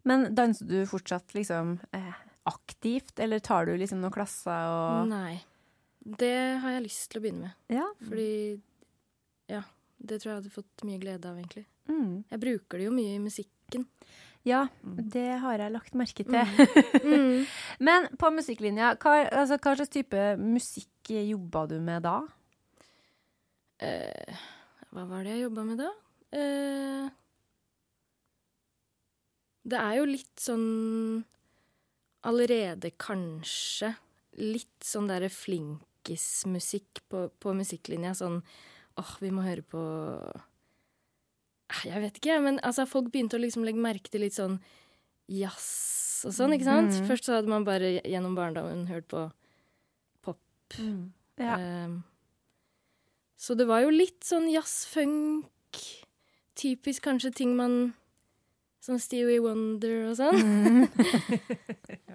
Men 0.07 0.27
danser 0.35 0.67
du 0.69 0.77
fortsatt 0.87 1.33
liksom 1.35 1.77
eh, 1.95 2.13
aktivt, 2.47 3.19
eller 3.19 3.39
tar 3.43 3.67
du 3.67 3.73
liksom 3.77 4.01
noen 4.03 4.13
klasser 4.15 4.67
og 4.71 5.07
Nei. 5.11 5.37
Det 6.07 6.33
har 6.63 6.77
jeg 6.77 6.85
lyst 6.85 7.09
til 7.11 7.19
å 7.19 7.23
begynne 7.25 7.49
med, 7.49 7.75
Ja. 7.75 7.87
fordi 8.07 8.29
ja, 9.51 9.61
det 9.97 10.21
tror 10.21 10.31
jeg 10.31 10.39
hadde 10.41 10.53
fått 10.53 10.85
mye 10.87 11.01
glede 11.01 11.29
av, 11.29 11.37
egentlig. 11.39 11.65
Mm. 11.89 12.23
Jeg 12.29 12.41
bruker 12.43 12.79
det 12.79 12.87
jo 12.87 12.95
mye 12.95 13.15
i 13.15 13.23
musikken. 13.23 13.87
Ja, 14.47 14.67
det 14.81 15.27
har 15.43 15.59
jeg 15.59 15.73
lagt 15.73 15.95
merke 15.97 16.23
til. 16.23 16.57
Mm. 17.03 17.43
Men 17.87 18.07
på 18.19 18.31
musikklinja, 18.31 18.93
hva, 19.01 19.15
altså, 19.25 19.57
hva 19.59 19.75
slags 19.75 19.91
type 19.91 20.27
musikk 20.39 21.11
jobba 21.11 21.65
du 21.71 21.77
med 21.83 22.05
da? 22.05 22.19
Eh, 23.83 24.45
hva 24.93 25.03
var 25.09 25.25
det 25.25 25.35
jeg 25.35 25.47
jobba 25.47 25.65
med 25.67 25.81
da? 25.81 25.89
Eh, 26.37 27.09
det 29.67 29.79
er 29.79 29.97
jo 29.99 30.07
litt 30.09 30.41
sånn 30.41 31.23
Allerede 32.27 32.89
kanskje 32.99 33.93
litt 34.41 34.83
sånn 34.83 35.07
derre 35.07 35.29
flinkismusikk 35.31 37.03
på, 37.07 37.21
på 37.39 37.53
musikklinja. 37.55 38.11
Sånn 38.17 38.41
åh, 38.97 39.15
vi 39.21 39.31
må 39.33 39.45
høre 39.45 39.63
på 39.65 39.81
Eh, 41.67 41.87
Jeg 41.89 42.01
vet 42.01 42.19
ikke, 42.21 42.39
men 42.43 42.59
altså, 42.63 42.85
folk 42.87 43.11
begynte 43.11 43.35
å 43.37 43.43
liksom 43.43 43.65
legge 43.67 43.81
merke 43.83 44.11
til 44.11 44.23
litt 44.23 44.37
sånn 44.37 44.59
jazz 45.27 46.23
og 46.27 46.33
sånn, 46.33 46.53
ikke 46.55 46.65
sant? 46.67 46.95
Mm. 46.95 47.07
Først 47.09 47.27
så 47.27 47.35
hadde 47.37 47.51
man 47.51 47.65
bare 47.67 47.97
gjennom 47.99 48.37
barndommen 48.37 48.87
hørt 48.87 49.07
på 49.11 49.27
Ja. 51.37 51.55
Um, 51.85 52.03
så 53.37 53.53
det 53.55 53.67
var 53.69 53.83
jo 53.83 53.91
litt 53.93 54.25
sånn 54.25 54.47
jazz-funk. 54.49 55.81
Typisk 56.57 57.05
kanskje 57.05 57.29
ting 57.35 57.53
man 57.55 57.93
Sånn 58.81 59.01
Stevie 59.03 59.41
Wonder 59.43 60.07
og 60.09 60.15
sånn. 60.19 60.41
Mm. 60.41 60.87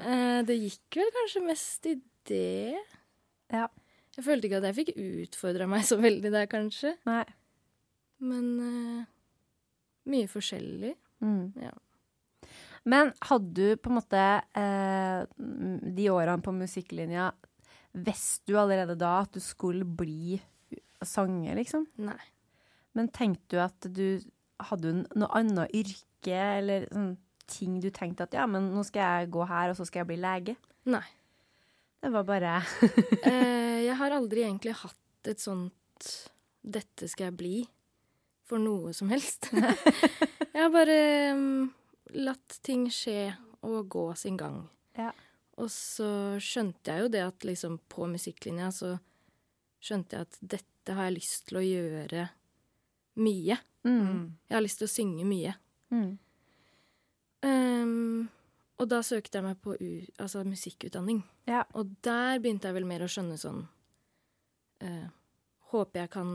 Eh, 0.02 0.40
det 0.42 0.56
gikk 0.58 0.96
vel 0.98 1.10
kanskje 1.14 1.40
mest 1.46 1.84
i 1.86 1.92
det. 2.26 2.74
Ja. 3.54 3.68
Jeg 4.16 4.26
følte 4.26 4.48
ikke 4.48 4.60
at 4.60 4.68
jeg 4.68 4.78
fikk 4.80 4.92
utfordra 5.00 5.68
meg 5.70 5.86
så 5.88 5.96
veldig 6.00 6.32
der, 6.34 6.48
kanskje. 6.50 6.96
Nei. 7.08 7.24
Men 8.22 8.50
uh, 8.60 9.06
mye 10.12 10.28
forskjellig. 10.30 10.92
Mm. 11.24 11.54
Ja. 11.62 11.72
Men 12.88 13.12
hadde 13.22 13.52
du 13.54 13.78
på 13.78 13.92
en 13.92 13.98
måte 14.00 14.20
eh, 14.58 15.20
de 15.38 16.06
årene 16.10 16.42
på 16.42 16.50
musikklinja 16.56 17.28
Visste 17.92 18.50
du 18.50 18.56
allerede 18.58 18.96
da 18.98 19.20
at 19.20 19.36
du 19.36 19.38
skulle 19.44 19.84
bli 19.84 20.38
sanger, 21.04 21.52
liksom? 21.58 21.84
Nei. 22.00 22.18
Men 22.96 23.10
tenkte 23.12 23.52
du 23.52 23.60
at 23.60 23.88
du 23.92 24.06
hadde 24.64 24.94
noe 25.12 25.28
annet 25.36 25.74
yrke, 25.76 26.38
eller 26.56 26.86
sånn 26.88 27.12
ting 27.52 27.76
du 27.84 27.90
tenkte 27.92 28.24
at 28.24 28.36
ja, 28.38 28.46
men 28.48 28.70
nå 28.72 28.84
skal 28.88 29.20
jeg 29.20 29.32
gå 29.34 29.44
her, 29.50 29.72
og 29.72 29.76
så 29.76 29.84
skal 29.84 30.02
jeg 30.02 30.10
bli 30.12 30.18
lege? 30.22 30.56
Nei. 30.88 31.04
Det 32.02 32.10
var 32.10 32.26
bare 32.26 32.56
Eh, 33.30 33.78
jeg 33.86 33.94
har 33.98 34.14
aldri 34.14 34.42
egentlig 34.42 34.74
hatt 34.82 35.30
et 35.30 35.40
sånt 35.40 36.28
'dette 36.62 37.08
skal 37.10 37.30
jeg 37.30 37.38
bli' 37.38 37.68
for 38.46 38.58
noe 38.62 38.92
som 38.94 39.10
helst. 39.10 39.48
jeg 40.52 40.58
har 40.58 40.70
bare 40.74 40.98
um, 41.34 41.70
latt 42.14 42.58
ting 42.62 42.88
skje 42.90 43.32
og 43.62 43.88
gå 43.90 44.04
sin 44.18 44.36
gang. 44.36 44.60
Ja. 44.98 45.10
Og 45.62 45.70
så 45.70 46.38
skjønte 46.42 46.92
jeg 46.92 47.04
jo 47.04 47.12
det 47.12 47.22
at 47.24 47.46
liksom 47.46 47.78
på 47.90 48.06
musikklinja 48.10 48.70
så 48.74 48.96
skjønte 49.82 50.18
jeg 50.18 50.26
at 50.26 50.38
dette 50.56 50.96
har 50.96 51.08
jeg 51.08 51.18
lyst 51.20 51.46
til 51.48 51.60
å 51.60 51.66
gjøre 51.66 52.26
mye. 53.22 53.58
mm. 53.86 54.20
Jeg 54.50 54.56
har 54.56 54.64
lyst 54.64 54.82
til 54.82 54.90
å 54.90 54.94
synge 54.94 55.26
mye. 55.28 55.54
Mm. 55.92 56.12
Ehm, 57.46 58.28
og 58.82 58.88
da 58.90 58.98
søkte 59.06 59.38
jeg 59.38 59.46
meg 59.46 59.58
på 59.62 59.76
u 59.78 59.90
altså 60.20 60.42
musikkutdanning. 60.46 61.22
Ja. 61.48 61.62
Og 61.78 61.92
der 62.04 62.40
begynte 62.42 62.68
jeg 62.70 62.76
vel 62.80 62.86
mer 62.88 63.04
å 63.06 63.10
skjønne 63.10 63.38
sånn 63.40 63.62
eh, 64.82 65.06
Håper 65.72 66.02
jeg 66.02 66.10
kan 66.12 66.32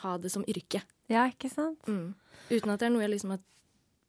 ha 0.00 0.14
det 0.22 0.30
som 0.32 0.44
yrke. 0.48 0.80
ja, 1.12 1.26
ikke 1.28 1.50
sant? 1.52 1.82
Mm. 1.90 2.14
Uten 2.50 2.72
at 2.72 2.80
det 2.80 2.86
er 2.88 2.94
noe 2.94 3.02
jeg 3.04 3.12
liksom 3.16 3.34
har 3.34 3.42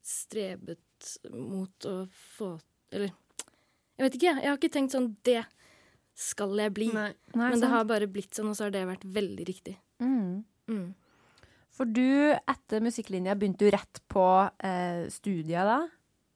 strebet 0.06 1.18
mot 1.34 1.88
å 1.90 1.96
få 2.38 2.54
Eller 2.94 3.12
jeg 3.12 4.06
vet 4.06 4.16
ikke, 4.18 4.26
jeg. 4.32 4.42
Jeg 4.42 4.50
har 4.50 4.58
ikke 4.58 4.74
tenkt 4.74 4.94
sånn 4.96 5.10
Det 5.26 5.42
skal 6.18 6.56
jeg 6.60 6.74
bli. 6.74 6.88
Nei, 6.94 7.12
Men 7.34 7.62
det 7.62 7.70
har 7.70 7.86
bare 7.90 8.08
blitt 8.10 8.34
sånn, 8.38 8.50
og 8.52 8.58
så 8.58 8.66
har 8.68 8.74
det 8.74 8.82
vært 8.90 9.06
veldig 9.06 9.46
riktig. 9.48 9.76
mm. 10.02 10.44
Mm. 10.72 10.90
For 11.72 11.88
du, 11.88 12.36
etter 12.36 12.84
musikklinja, 12.84 13.34
begynte 13.40 13.66
du 13.66 13.72
rett 13.74 14.02
på 14.12 14.24
eh, 14.64 15.08
studier 15.10 15.66
da? 15.66 15.78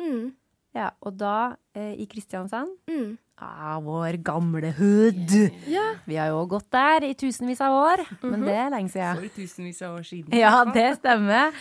Mm. 0.01 0.29
Ja, 0.75 0.89
og 0.99 1.15
da 1.15 1.55
eh, 1.75 1.93
i 2.03 2.05
Kristiansand? 2.11 2.73
Mm. 2.91 3.15
Ah, 3.39 3.77
vår 3.83 4.17
gamle 4.23 4.73
hood! 4.75 5.31
Yeah. 5.67 5.97
Vi 6.07 6.15
har 6.19 6.33
jo 6.33 6.41
gått 6.51 6.67
der 6.71 7.03
i 7.07 7.13
tusenvis 7.19 7.61
av 7.63 7.75
år, 7.75 8.03
men 8.23 8.43
det 8.43 8.55
er 8.55 8.69
lenge 8.73 8.91
siden. 8.91 9.19
For 9.19 9.35
tusenvis 9.39 9.81
av 9.83 9.97
år 9.97 10.05
siden. 10.07 10.35
Ja, 10.35 10.53
det 10.75 10.89
stemmer. 10.99 11.55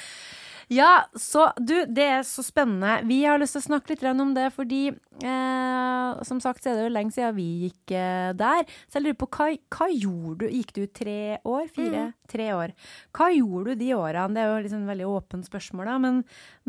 Ja, 0.72 1.04
så 1.18 1.48
du, 1.60 1.74
det 1.90 2.04
er 2.18 2.22
så 2.26 2.42
spennende. 2.44 3.02
Vi 3.08 3.20
har 3.26 3.40
lyst 3.40 3.56
til 3.56 3.62
å 3.62 3.66
snakke 3.66 3.92
litt 3.92 4.04
om 4.08 4.32
det, 4.36 4.46
fordi 4.54 4.82
eh, 4.88 6.22
som 6.24 6.40
sagt 6.42 6.64
så 6.64 6.72
er 6.72 6.78
det 6.78 6.86
jo 6.86 6.94
lenge 6.94 7.14
siden 7.14 7.36
vi 7.36 7.46
gikk 7.66 7.94
eh, 7.98 8.30
der. 8.38 8.64
Så 8.88 8.98
jeg 8.98 9.06
lurer 9.06 9.20
på, 9.20 9.28
hva, 9.36 9.50
hva 9.76 9.88
gjorde 9.92 10.46
du? 10.46 10.56
Gikk 10.56 10.74
du 10.76 10.82
tre 10.88 11.18
år? 11.44 11.68
Fire? 11.74 12.08
Tre 12.30 12.48
år. 12.56 12.74
Hva 13.16 13.30
gjorde 13.34 13.74
du 13.74 13.84
de 13.84 13.92
årene? 13.98 14.32
Det 14.34 14.42
er 14.44 14.50
jo 14.50 14.64
liksom 14.66 14.84
et 14.84 14.92
veldig 14.94 15.08
åpent 15.12 15.50
spørsmål, 15.50 15.90
da. 15.92 15.96
Men, 16.06 16.20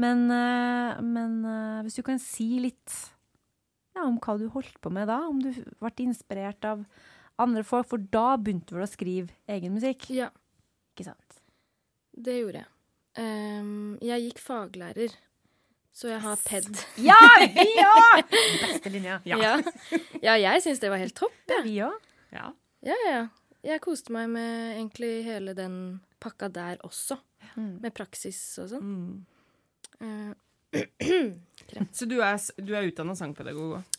men, 0.06 0.24
eh, 0.36 1.04
men 1.16 1.42
eh, 1.52 1.84
hvis 1.88 2.00
du 2.00 2.06
kan 2.08 2.22
si 2.22 2.50
litt 2.68 3.02
ja, 3.96 4.04
om 4.04 4.20
hva 4.20 4.36
du 4.40 4.50
holdt 4.52 4.80
på 4.84 4.92
med 4.92 5.08
da? 5.08 5.22
Om 5.30 5.40
du 5.44 5.52
ble 5.56 5.94
inspirert 6.04 6.68
av 6.68 6.84
andre 7.42 7.64
folk? 7.68 7.88
For 7.92 8.02
da 8.12 8.34
begynte 8.36 8.76
du 8.76 8.84
å 8.84 8.90
skrive 8.90 9.32
egen 9.52 9.78
musikk? 9.78 10.10
Ja, 10.12 10.32
Ikke 10.96 11.12
sant? 11.12 11.42
det 12.16 12.38
gjorde 12.40 12.62
jeg. 12.62 12.75
Ehm, 13.22 13.96
jeg 14.04 14.28
gikk 14.28 14.42
faglærer, 14.44 15.14
så 15.96 16.10
jeg 16.12 16.22
har 16.26 16.42
ped. 16.44 16.70
Ja, 17.04 17.20
vi 17.42 17.68
òg! 17.86 18.34
Beste 18.64 18.92
linja. 18.94 19.20
Ja, 19.28 19.56
ja 20.22 20.36
jeg 20.42 20.66
syns 20.66 20.84
det 20.84 20.92
var 20.92 21.02
helt 21.02 21.16
topp. 21.18 21.36
Ja, 21.52 21.62
vi 21.66 21.78
òg. 21.86 22.10
Ja. 22.36 22.50
Ja, 22.86 22.98
ja. 23.08 23.24
Jeg 23.66 23.82
koste 23.82 24.14
meg 24.14 24.30
med 24.30 24.76
egentlig 24.76 25.14
hele 25.26 25.56
den 25.58 25.78
pakka 26.22 26.52
der 26.54 26.78
også. 26.86 27.18
Mm. 27.56 27.80
Med 27.82 27.94
praksis 27.96 28.42
og 28.62 28.74
sånn. 28.76 28.92
Mm. 28.92 29.24
Uh, 30.76 31.32
Så 31.96 32.04
du 32.04 32.18
er, 32.20 32.36
du 32.60 32.74
er 32.76 32.84
utdanna 32.90 33.14
sangpedagog 33.16 33.78
òg? 33.78 33.94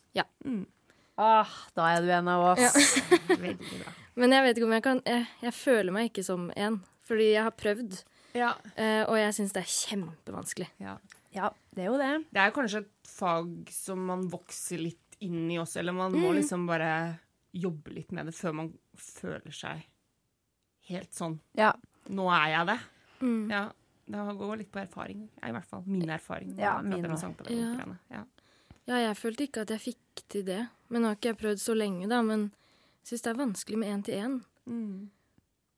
Ah, 1.17 1.49
da 1.73 1.87
er 1.95 2.03
du 2.05 2.11
en 2.13 2.29
av 2.29 2.43
oss. 2.53 2.61
Ja. 2.61 2.71
Veldig 3.41 3.57
bra. 3.81 3.93
men 4.21 4.35
jeg 4.37 4.45
vet 4.45 4.59
ikke 4.59 4.67
om 4.69 4.75
jeg 4.77 4.85
kan 4.85 4.99
Jeg, 5.09 5.23
jeg 5.47 5.55
føler 5.57 5.95
meg 5.97 6.11
ikke 6.11 6.25
som 6.27 6.51
en. 6.57 6.83
Fordi 7.07 7.31
jeg 7.31 7.47
har 7.47 7.55
prøvd, 7.57 7.97
Ja. 8.37 8.53
Uh, 8.77 9.03
og 9.11 9.17
jeg 9.19 9.35
syns 9.37 9.53
det 9.57 9.63
er 9.65 9.73
kjempevanskelig. 9.75 10.69
ja. 10.81 10.99
Ja, 11.37 11.51
det 11.77 11.83
er 11.85 11.89
jo 11.91 11.97
det. 12.01 12.13
Det 12.33 12.41
er 12.41 12.53
kanskje 12.55 12.79
et 12.81 13.09
fag 13.13 13.69
som 13.75 14.07
man 14.09 14.23
vokser 14.33 14.81
litt 14.81 15.19
inn 15.21 15.51
i 15.53 15.59
også, 15.61 15.81
eller 15.83 15.93
man 15.93 16.13
må 16.15 16.31
Mm. 16.31 16.37
liksom 16.39 16.67
bare 16.67 17.19
jobbe 17.53 17.93
litt 17.93 18.13
med 18.13 18.27
det 18.31 18.33
før 18.35 18.55
man 18.55 18.71
føler 18.97 19.53
seg 19.53 19.83
helt 20.89 21.13
sånn 21.13 21.39
Ja. 21.59 21.73
Nå 22.09 22.25
er 22.33 22.49
jeg 22.55 22.67
det. 22.71 22.79
Mm. 23.21 23.51
Ja. 23.51 23.65
Det 24.09 24.39
går 24.39 24.57
litt 24.59 24.71
på 24.73 24.81
erfaring, 24.81 25.29
i 25.43 25.51
hvert 25.53 25.65
fall. 25.67 25.83
Min 25.85 26.09
erfaring. 26.09 26.57
Ja, 26.57 26.81
min. 26.81 27.03
Ja. 28.09 28.25
Ja, 28.87 28.97
jeg 29.03 29.17
følte 29.19 29.43
ikke 29.49 29.63
at 29.67 29.69
jeg 29.75 29.81
fikk 29.81 30.23
til 30.31 30.45
det. 30.47 30.69
Men 30.89 31.03
nå 31.03 31.09
har 31.09 31.17
ikke 31.17 31.33
jeg 31.35 31.39
prøvd 31.41 31.59
så 31.61 31.75
lenge, 31.77 32.09
da. 32.09 32.23
Men 32.23 32.53
jeg 33.03 33.19
syns 33.19 33.23
det 33.23 33.31
er 33.33 33.41
vanskelig 33.45 33.79
med 33.79 33.89
én-til-én. 34.05 34.45
Mm. 34.71 35.09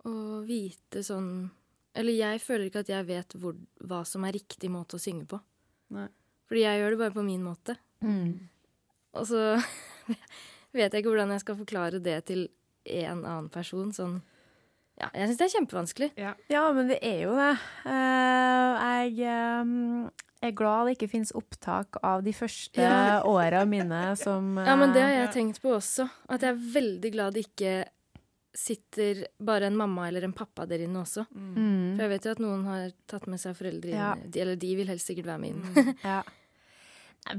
Å 0.05 0.47
vite 0.47 1.01
sånn 1.03 1.51
Eller 1.99 2.15
jeg 2.15 2.41
føler 2.45 2.69
ikke 2.69 2.85
at 2.85 2.93
jeg 2.93 3.07
vet 3.09 3.35
hvor, 3.43 3.57
hva 3.91 4.05
som 4.07 4.25
er 4.29 4.37
riktig 4.39 4.71
måte 4.71 4.99
å 4.99 5.03
synge 5.03 5.27
på. 5.31 5.41
Nei. 5.97 6.07
Fordi 6.49 6.63
jeg 6.63 6.81
gjør 6.81 6.95
det 6.95 7.01
bare 7.03 7.17
på 7.17 7.25
min 7.27 7.43
måte. 7.45 7.75
Mm. 8.05 8.49
Og 9.19 9.27
så 9.29 9.43
vet 10.77 10.93
jeg 10.93 11.03
ikke 11.03 11.11
hvordan 11.11 11.35
jeg 11.35 11.43
skal 11.45 11.59
forklare 11.59 12.01
det 12.05 12.19
til 12.31 12.47
en 12.89 13.25
annen 13.25 13.51
person. 13.53 13.91
Sånn 13.97 14.21
Ja, 14.99 15.11
jeg 15.15 15.29
syns 15.29 15.41
det 15.41 15.47
er 15.49 15.53
kjempevanskelig. 15.57 16.09
Ja, 16.51 16.63
men 16.75 16.89
det 16.91 16.99
er 17.07 17.21
jo 17.27 17.35
det. 17.39 17.53
Eh, 17.87 18.89
jeg 18.89 19.21
eh, 19.35 19.75
er 20.49 20.57
glad 20.59 20.89
det 20.89 20.97
ikke 20.97 21.11
finnes 21.13 21.35
opptak 21.39 22.01
av 22.07 22.25
de 22.27 22.33
første 22.35 22.83
Ja. 22.83 23.21
åra 23.27 23.65
mine 23.69 24.17
som 24.19 24.57
Ja, 24.59 24.75
men 24.79 24.95
det 24.95 25.03
har 25.05 25.13
eh, 25.15 25.21
jeg 25.27 25.35
tenkt 25.37 25.63
på 25.63 25.75
også. 25.77 26.09
At 26.31 26.43
jeg 26.47 26.55
er 26.55 26.67
veldig 26.79 27.13
glad 27.15 27.35
det 27.39 27.47
ikke 27.49 27.77
sitter 28.57 29.27
bare 29.45 29.67
en 29.69 29.77
mamma 29.77 30.07
eller 30.09 30.25
en 30.27 30.33
pappa 30.33 30.65
der 30.67 30.81
inne 30.87 31.03
også. 31.05 31.27
mm, 31.31 31.97
For 31.97 32.03
jeg 32.07 32.13
vet 32.15 32.25
jo 32.29 32.33
at 32.35 32.41
noen 32.43 32.65
har 32.67 32.91
tatt 33.11 33.27
med 33.31 33.41
seg 33.43 33.57
foreldre 33.59 33.93
inn. 33.93 33.99
Ja. 34.01 34.15
De, 34.25 34.41
eller 34.43 34.57
de 34.57 34.71
vil 34.81 34.89
helst 34.91 35.07
sikkert 35.11 35.29
være 35.31 35.43
med 35.45 35.57
inn. 35.57 35.95
Ja. 36.07 36.23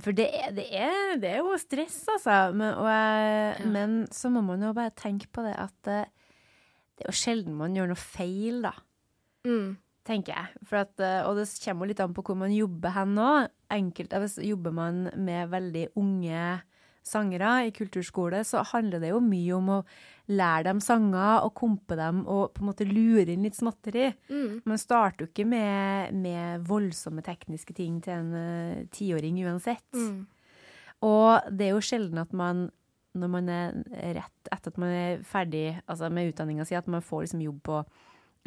For 0.03 0.13
det 0.13 0.27
er, 0.35 0.51
det, 0.53 0.65
er, 0.75 1.15
det 1.17 1.29
er 1.33 1.37
jo 1.41 1.55
stress, 1.57 2.01
altså. 2.13 2.37
Men, 2.53 2.73
og, 2.77 2.87
Ja. 2.89 3.65
men 3.73 3.93
så 4.13 4.29
må 4.29 4.43
man 4.45 4.61
jo 4.61 4.73
bare 4.77 4.91
tenke 4.93 5.29
på 5.33 5.41
det 5.45 5.55
at 5.57 5.73
det, 5.87 6.01
det 6.99 7.05
er 7.07 7.09
jo 7.09 7.15
sjelden 7.17 7.55
man 7.57 7.73
gjør 7.77 7.89
noe 7.93 7.99
feil, 8.01 8.59
da. 8.67 8.73
Mm. 9.47 9.77
tenker 10.09 10.33
jeg. 10.35 10.63
For 10.67 10.81
at, 10.83 10.93
eh, 10.99 11.21
og 11.25 11.37
det 11.39 11.47
kommer 11.63 11.85
jo 11.85 11.89
litt 11.93 11.99
an 12.03 12.13
på 12.17 12.23
hvor 12.27 12.37
man 12.37 12.51
jobber 12.53 12.91
hen 12.95 13.15
nå. 13.17 13.29
Enkelt, 13.71 14.13
hvis 14.23 14.37
jobber 14.45 14.73
man 14.75 15.03
med 15.15 15.49
veldig 15.51 15.87
unge 16.01 16.43
sangere 17.05 17.65
i 17.67 17.71
kulturskole, 17.73 18.43
så 18.45 18.61
handler 18.73 18.99
det 19.01 19.09
jo 19.13 19.19
mye 19.23 19.53
om 19.55 19.69
å 19.69 19.83
lære 20.29 20.63
dem 20.67 20.79
sanger 20.83 21.41
og 21.45 21.53
kompe 21.57 21.95
dem 21.97 22.19
og 22.29 22.51
på 22.53 22.61
en 22.61 22.67
måte 22.69 22.85
lure 22.85 23.31
inn 23.33 23.43
litt 23.47 23.55
småtteri. 23.57 24.11
Mm. 24.29 24.59
Man 24.69 24.77
starter 24.77 25.25
jo 25.25 25.29
ikke 25.31 25.47
med, 25.49 26.13
med 26.13 26.67
voldsomme 26.67 27.23
tekniske 27.25 27.73
ting 27.73 27.97
til 28.05 28.13
en 28.13 28.35
eh, 28.37 28.83
tiåring 28.93 29.39
uansett. 29.45 29.87
Mm. 29.95 30.27
Og 31.07 31.49
det 31.55 31.69
er 31.69 31.73
jo 31.73 31.81
sjelden 31.81 32.19
at 32.21 32.33
man, 32.35 32.67
når 33.17 33.31
man 33.33 33.49
er 33.49 33.79
rett 34.19 34.51
etter 34.53 34.69
at 34.73 34.77
man 34.81 34.89
er 34.93 35.23
ferdig 35.25 35.65
altså 35.87 36.11
med 36.13 36.33
utdanninga 36.33 36.65
si, 36.67 36.75
at 36.77 36.87
man 36.91 37.01
får 37.01 37.25
liksom 37.25 37.41
jobb 37.47 37.61
på 37.65 37.79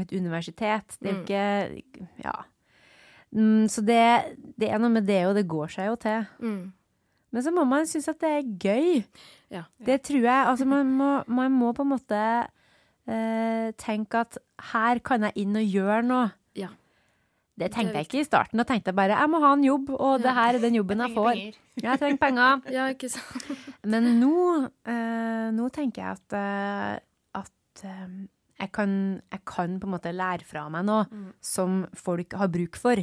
et 0.02 0.12
universitet. 0.12 0.98
Det 1.00 1.10
er 1.10 1.16
jo 1.16 1.22
Mm. 1.22 1.26
ikke 1.82 2.08
Ja. 2.24 2.36
Mm, 3.34 3.64
så 3.72 3.80
det, 3.80 4.36
det 4.60 4.68
er 4.68 4.78
noe 4.78 4.90
med 4.92 5.06
det, 5.08 5.22
og 5.26 5.34
det 5.34 5.46
går 5.48 5.70
seg 5.72 5.86
jo 5.88 5.96
til. 5.96 6.26
Mm. 6.44 6.72
Men 7.32 7.44
så 7.44 7.52
må 7.54 7.64
man 7.68 7.88
synes 7.88 8.10
at 8.12 8.20
det 8.20 8.30
er 8.30 8.50
gøy. 8.60 9.02
Ja. 9.52 9.64
Det 9.80 10.02
tror 10.08 10.20
jeg. 10.20 10.48
Altså, 10.52 10.66
man 10.68 10.90
må, 10.98 11.10
man 11.26 11.54
må 11.56 11.72
på 11.76 11.84
en 11.86 11.92
måte 11.94 12.20
eh, 13.08 13.72
tenke 13.80 14.24
at 14.26 14.38
her 14.72 15.00
kan 15.04 15.28
jeg 15.28 15.44
inn 15.44 15.56
og 15.58 15.76
gjøre 15.76 16.02
noe. 16.06 16.26
Ja. 16.58 16.68
Det 17.58 17.68
tenkte 17.74 18.00
jeg 18.00 18.08
ikke 18.08 18.20
i 18.22 18.26
starten. 18.26 18.60
Da 18.60 18.66
tenkte 18.68 18.92
jeg 18.92 18.98
bare 18.98 19.16
jeg 19.20 19.32
må 19.32 19.40
ha 19.42 19.52
en 19.56 19.64
jobb, 19.64 19.92
og 19.96 20.22
det 20.24 20.34
her 20.36 20.56
er 20.56 20.62
den 20.62 20.78
jobben 20.80 21.04
jeg 21.04 21.16
får. 21.16 21.40
Jeg 21.82 22.02
trenger 22.02 22.20
penger. 22.20 22.60
Ja, 22.76 22.86
ikke 22.92 23.10
sant? 23.12 23.48
Men 23.88 24.08
nå, 24.20 24.36
eh, 24.88 25.48
nå 25.56 25.68
tenker 25.74 26.04
jeg 26.04 26.20
at, 26.20 26.36
eh, 26.36 27.42
at 27.42 27.84
eh, 27.88 28.14
jeg, 28.60 28.72
kan, 28.76 28.94
jeg 29.32 29.44
kan 29.48 29.80
på 29.80 29.88
en 29.88 29.96
måte 29.96 30.14
lære 30.16 30.48
fra 30.48 30.66
meg 30.72 30.86
noe 30.88 31.32
som 31.44 31.82
folk 31.96 32.36
har 32.40 32.52
bruk 32.52 32.80
for. 32.80 33.00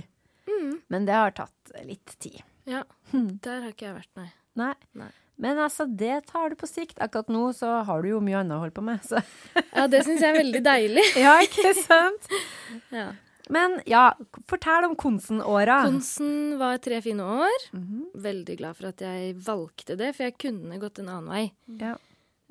Mm. 0.49 0.79
Men 0.89 1.05
det 1.09 1.17
har 1.17 1.35
tatt 1.37 1.73
litt 1.85 2.17
tid. 2.21 2.41
Ja. 2.69 2.83
Der 3.13 3.63
har 3.65 3.71
ikke 3.73 3.89
jeg 3.89 3.97
vært, 3.97 4.11
nei. 4.19 4.29
Nei. 4.59 4.73
Nei. 4.99 5.09
Men 5.39 5.59
altså, 5.63 5.85
det 5.87 6.25
tar 6.27 6.51
du 6.51 6.57
på 6.59 6.67
sikt. 6.67 6.97
Akkurat 6.99 7.29
nå 7.31 7.45
så 7.55 7.79
har 7.87 8.03
du 8.03 8.09
jo 8.11 8.19
mye 8.23 8.41
annet 8.41 8.57
å 8.57 8.63
holde 8.65 8.75
på 8.75 8.83
med. 8.83 8.99
Så. 9.07 9.21
Ja, 9.77 9.85
det 9.87 10.03
syns 10.03 10.19
jeg 10.25 10.33
er 10.33 10.39
veldig 10.41 10.61
deilig. 10.65 11.05
Ja, 11.25 11.37
ikke 11.45 11.73
sant? 11.79 12.29
Ja. 12.99 13.07
Men 13.49 13.79
ja, 13.89 14.11
fortell 14.45 14.85
om 14.85 14.91
Konsen-åra. 14.99 15.79
Konsen 15.87 16.59
var 16.59 16.77
tre 16.85 16.99
fine 17.01 17.25
år. 17.25 17.63
Mhm. 17.73 18.03
Veldig 18.21 18.57
glad 18.59 18.77
for 18.77 18.91
at 18.91 19.01
jeg 19.01 19.31
valgte 19.41 19.95
det, 19.97 20.11
for 20.13 20.27
jeg 20.27 20.35
kunne 20.43 20.77
gått 20.81 21.01
en 21.01 21.09
annen 21.09 21.31
vei. 21.33 21.45
Ja. 21.81 21.95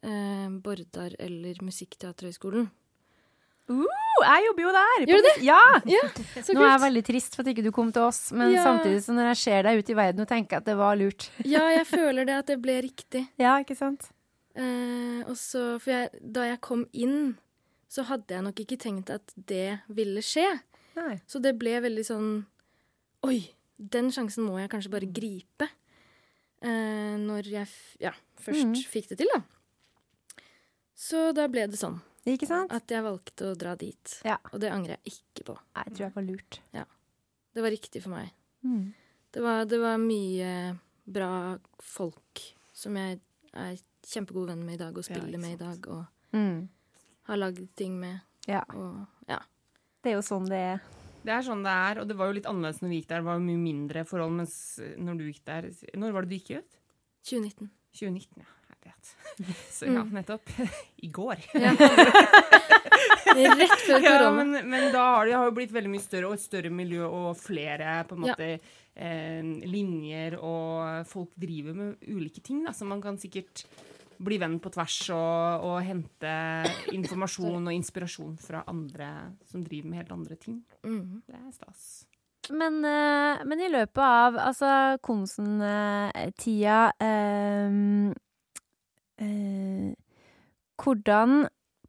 Eh, 0.03 0.49
Bordar 0.65 1.15
eller 1.23 1.61
Musikkteaterhøgskolen. 1.63 2.67
Uh, 3.69 3.85
jeg 4.25 4.45
jobber 4.47 4.65
jo 4.65 4.71
der! 4.75 5.03
Gjør 5.11 5.19
du 5.21 5.27
det? 5.27 5.35
Ja! 5.45 5.61
Ja, 5.89 6.05
Nå 6.57 6.63
er 6.63 6.71
jeg 6.71 6.83
veldig 6.87 7.03
trist 7.05 7.35
for 7.37 7.45
at 7.45 7.51
ikke 7.53 7.65
du 7.67 7.71
kom 7.75 7.91
til 7.93 8.07
oss, 8.07 8.31
men 8.33 8.55
Ja. 8.55 8.63
samtidig 8.65 9.03
så 9.05 9.13
når 9.13 9.33
jeg 9.33 9.41
ser 9.43 9.67
deg 9.67 9.83
ute 9.83 9.93
i 9.93 9.99
verden 9.99 10.25
og 10.25 10.29
tenker 10.29 10.59
at 10.59 10.65
det 10.65 10.77
var 10.79 10.97
lurt. 10.97 11.29
Ja, 11.45 11.67
jeg 11.75 11.85
føler 11.87 12.25
det 12.25 12.39
at 12.41 12.47
det 12.47 12.61
ble 12.63 12.81
riktig. 12.83 13.29
Ja, 13.45 13.59
ikke 13.61 13.77
sant? 13.77 14.09
Eh, 14.57 15.21
og 15.29 15.37
så, 15.37 15.79
for 15.79 15.93
jeg, 15.93 16.09
da 16.23 16.49
jeg 16.49 16.61
kom 16.65 16.87
inn, 16.93 17.37
så 17.89 18.05
hadde 18.09 18.35
jeg 18.35 18.45
nok 18.45 18.65
ikke 18.65 18.81
tenkt 18.81 19.13
at 19.13 19.33
det 19.37 19.81
ville 19.89 20.25
skje. 20.25 20.49
Nei. 20.99 21.21
Så 21.29 21.39
det 21.39 21.55
ble 21.61 21.79
veldig 21.85 22.05
sånn 22.07 22.31
Oi, 23.27 23.51
den 23.79 24.13
sjansen 24.15 24.47
må 24.47 24.61
jeg 24.61 24.71
kanskje 24.71 24.93
bare 24.93 25.07
gripe. 25.11 25.67
Eh, 26.63 27.15
når 27.19 27.49
jeg 27.51 27.67
ja, 28.03 28.13
først 28.39 28.67
mm. 28.71 28.77
fikk 28.91 29.09
det 29.11 29.19
til, 29.21 29.31
da. 29.35 29.43
Så 30.99 31.31
da 31.35 31.47
ble 31.51 31.67
det 31.71 31.79
sånn 31.79 31.99
Ikke 32.29 32.49
sant? 32.51 32.73
at 32.75 32.91
jeg 32.93 33.05
valgte 33.07 33.51
å 33.53 33.57
dra 33.59 33.75
dit. 33.79 34.15
Ja. 34.27 34.37
Og 34.53 34.61
det 34.63 34.71
angrer 34.75 34.97
jeg 34.99 35.15
ikke 35.17 35.47
på. 35.53 35.57
Jeg 35.79 35.95
tror 35.95 36.07
jeg 36.07 36.15
var 36.17 36.27
lurt. 36.27 36.61
Det 37.55 37.65
var 37.65 37.73
riktig 37.75 38.03
for 38.05 38.13
meg. 38.15 38.33
Mm. 38.63 38.83
Det 39.35 39.43
var, 39.43 39.65
det 39.69 39.79
var 39.83 39.97
mye 40.03 40.51
bra 41.09 41.31
folk 41.83 42.43
som 42.77 42.97
jeg 43.01 43.19
er 43.57 43.79
kjempegode 44.09 44.53
venner 44.53 44.65
med 44.69 44.77
i 44.79 44.83
dag, 44.85 44.97
og 44.97 45.05
spiller 45.05 45.35
ja, 45.35 45.41
med 45.43 45.57
i 45.57 45.61
dag, 45.65 45.89
og 45.89 46.05
Mm. 46.37 46.69
har 47.25 47.37
lagd 47.41 47.63
ting 47.77 47.95
med. 48.01 48.21
Ja. 48.47 48.61
Og 48.77 49.07
ja. 49.29 49.39
Det 50.03 50.13
er 50.13 50.17
jo 50.19 50.25
sånn 50.25 50.47
det 50.49 50.59
er. 50.75 50.83
Det 51.25 51.33
er 51.35 51.43
sånn 51.45 51.65
det 51.65 51.73
er, 51.73 52.01
og 52.03 52.09
det 52.09 52.17
var 52.17 52.29
jo 52.29 52.37
litt 52.37 52.47
annerledes 52.49 52.83
når 52.83 52.89
vi 52.93 53.01
gikk 53.01 53.09
der. 53.09 53.23
Det 53.23 53.29
var 53.31 53.39
jo 53.41 53.47
mye 53.49 53.63
mindre 53.63 54.05
forhold, 54.09 54.37
mens 54.39 54.55
når 55.01 55.19
du 55.19 55.25
gikk 55.33 55.43
der 55.49 55.71
Når 55.99 56.13
var 56.15 56.23
det 56.23 56.31
du 56.31 56.37
gikk 56.39 56.51
ut? 56.61 56.79
2019. 57.25 57.71
2019, 57.99 58.45
ja. 58.45 58.53
Jeg. 58.87 58.95
Så 59.73 59.87
ja, 59.87 60.03
Mm. 60.03 60.13
nettopp. 60.15 60.49
I 61.07 61.11
går. 61.15 61.37
Ja. 61.55 61.73
Rett 63.39 63.81
før 63.87 64.03
Ja, 64.03 64.31
men, 64.35 64.55
men 64.69 64.89
da 64.95 65.03
har 65.19 65.27
det 65.29 65.37
har 65.37 65.45
jo 65.51 65.55
blitt 65.59 65.73
veldig 65.75 65.91
mye 65.93 66.03
større, 66.03 66.31
og 66.31 66.35
et 66.39 66.43
større 66.43 66.71
miljø 66.75 67.05
og 67.07 67.37
flere 67.39 68.01
på 68.09 68.17
en 68.17 68.25
Ja. 68.27 68.35
måte 68.35 68.49
eh, 68.99 69.43
linjer, 69.69 70.39
og 70.43 71.07
folk 71.07 71.31
driver 71.39 71.75
med 71.77 71.97
ulike 72.11 72.41
ting, 72.43 72.65
da, 72.67 72.73
så 72.75 72.85
man 72.89 73.01
kan 73.05 73.19
sikkert 73.21 73.63
bli 74.19 74.35
venn 74.43 74.57
på 74.59 74.73
tvers 74.75 74.97
og, 75.15 75.63
og 75.69 75.77
hente 75.87 76.33
informasjon 76.99 77.69
og 77.69 77.75
inspirasjon 77.77 78.35
fra 78.43 78.65
andre 78.67 79.13
som 79.47 79.63
driver 79.63 79.93
med 79.93 80.01
helt 80.03 80.13
andre 80.17 80.35
ting. 80.41 80.63
Mhm. 80.83 81.23
Det 81.29 81.37
er 81.39 81.51
stas. 81.55 81.85
Men, 82.51 82.81
eh, 82.83 83.45
men 83.45 83.61
i 83.61 83.69
løpet 83.71 84.01
av 84.03 84.39
altså 84.41 84.71
Konsen-tida 85.05 86.79
eh, 86.99 87.07
eh, 87.07 88.15
Hvordan 90.79 91.49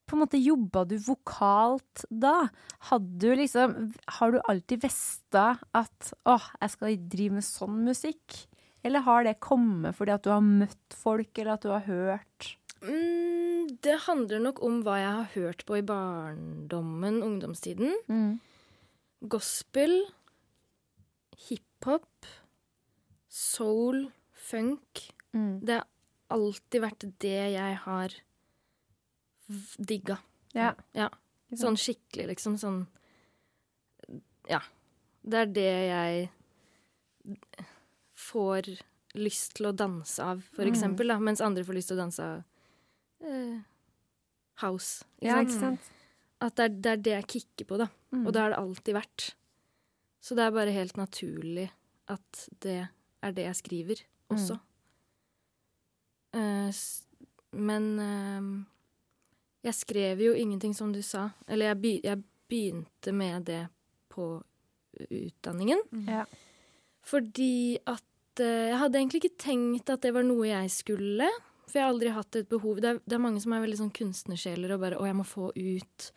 på 0.10 0.18
en 0.18 0.24
måte 0.24 0.42
jobba 0.42 0.86
du 0.90 0.96
vokalt 1.06 2.06
da? 2.10 2.50
Hadde 2.90 3.20
du 3.22 3.36
liksom 3.38 3.92
Har 4.18 4.34
du 4.34 4.40
alltid 4.42 4.82
vesta 4.82 5.60
at 5.78 6.14
åh, 6.26 6.48
jeg 6.62 6.74
skal 6.74 7.04
drive 7.12 7.38
med 7.38 7.46
sånn 7.46 7.84
musikk? 7.86 8.40
Eller 8.82 9.04
har 9.06 9.28
det 9.28 9.42
kommet 9.44 9.98
fordi 9.98 10.16
at 10.16 10.26
du 10.26 10.32
har 10.34 10.46
møtt 10.46 10.96
folk, 10.96 11.30
eller 11.36 11.58
at 11.58 11.66
du 11.66 11.72
har 11.74 11.86
hørt? 11.86 12.54
Mm, 12.80 13.76
det 13.84 13.98
handler 14.06 14.40
nok 14.40 14.62
om 14.64 14.80
hva 14.86 14.96
jeg 15.02 15.16
har 15.18 15.34
hørt 15.36 15.66
på 15.68 15.80
i 15.82 15.86
barndommen, 15.86 17.20
ungdomstiden. 17.26 17.92
Mm. 18.08 18.40
Gospel, 19.28 19.98
hiphop, 21.50 22.30
soul, 23.28 24.06
funk. 24.32 25.10
Mm. 25.36 25.60
Det 25.60 25.82
har 25.82 25.88
alltid 26.30 26.82
vært 26.82 27.06
det 27.20 27.54
jeg 27.54 27.78
har 27.86 28.10
digga. 29.80 30.20
Ja. 30.54 30.74
Ja. 30.94 31.10
Sånn 31.58 31.78
skikkelig, 31.80 32.28
liksom. 32.36 32.58
Sånn 32.62 32.88
Ja. 34.50 34.62
Det 35.26 35.38
er 35.42 35.46
det 35.46 35.70
jeg 35.90 36.30
får 38.30 38.70
lyst 39.20 39.56
til 39.58 39.70
å 39.70 39.76
danse 39.76 40.20
av, 40.24 40.42
for 40.54 40.64
Mm. 40.66 40.72
eksempel. 40.74 41.08
Da, 41.08 41.20
mens 41.20 41.42
andre 41.42 41.64
får 41.64 41.74
lyst 41.76 41.88
til 41.90 41.98
å 41.98 42.04
danse 42.04 42.20
av 42.24 42.44
eh, 43.22 43.60
house. 44.62 45.04
Ikke 45.22 45.26
Ja, 45.28 45.42
ikke 45.44 45.60
sant? 45.60 45.80
At 46.42 46.56
det 46.56 46.64
er, 46.64 46.70
det 46.70 46.86
er 46.92 46.98
det 46.98 47.12
jeg 47.12 47.28
kicker 47.28 47.66
på, 47.66 47.78
da. 47.78 47.88
Mm. 48.14 48.26
Og 48.28 48.34
det 48.34 48.40
har 48.42 48.50
det 48.50 48.58
alltid 48.60 48.96
vært. 48.96 49.34
Så 50.22 50.36
det 50.36 50.46
er 50.46 50.52
bare 50.52 50.72
helt 50.72 50.96
naturlig 50.96 51.70
at 52.08 52.50
det 52.62 52.90
er 53.22 53.32
det 53.32 53.44
jeg 53.46 53.56
skriver 53.56 54.04
også. 54.32 54.54
Eh, 54.56 54.58
s- 54.58 54.69
men 57.52 57.88
eh, 58.00 58.50
jeg 59.70 59.76
skrev 59.76 60.22
jo 60.24 60.36
ingenting, 60.38 60.76
som 60.76 60.94
du 60.94 61.02
sa. 61.06 61.30
Eller 61.48 61.72
jeg, 61.72 61.82
be 61.82 61.94
jeg 62.04 62.24
begynte 62.50 63.14
med 63.16 63.50
det 63.50 63.64
på 64.10 64.32
utdanningen. 65.10 65.82
Ja. 66.08 66.26
Fordi 67.06 67.78
at 67.86 68.04
eh, 68.40 68.70
Jeg 68.70 68.80
hadde 68.80 69.00
egentlig 69.00 69.24
ikke 69.24 69.42
tenkt 69.42 69.90
at 69.90 70.02
det 70.06 70.14
var 70.16 70.26
noe 70.26 70.48
jeg 70.48 70.72
skulle. 70.74 71.30
For 71.68 71.80
jeg 71.80 71.86
har 71.86 71.94
aldri 71.94 72.14
hatt 72.14 72.40
et 72.40 72.50
behov. 72.50 72.82
Det 72.82 72.90
er, 72.90 73.02
det 73.06 73.18
er 73.18 73.24
mange 73.24 73.42
som 73.44 73.54
er 73.54 73.64
veldig 73.64 73.80
sånn 73.82 73.94
kunstnersjeler 73.94 74.74
og 74.74 74.82
bare 74.82 74.98
'Å, 74.98 75.06
jeg 75.06 75.18
må 75.18 75.26
få 75.28 75.52
ut 75.54 76.12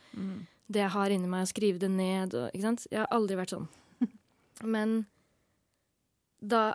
det 0.73 0.81
jeg 0.81 0.95
har 0.95 1.13
inni 1.13 1.29
meg, 1.29 1.45
og 1.45 1.51
skrive 1.51 1.79
det 1.79 1.91
ned'. 1.93 2.35
Og, 2.35 2.49
ikke 2.53 2.65
sant? 2.65 2.87
Jeg 2.91 3.03
har 3.03 3.11
aldri 3.13 3.37
vært 3.37 3.53
sånn. 3.53 3.69
Men 4.75 5.05
da 6.41 6.75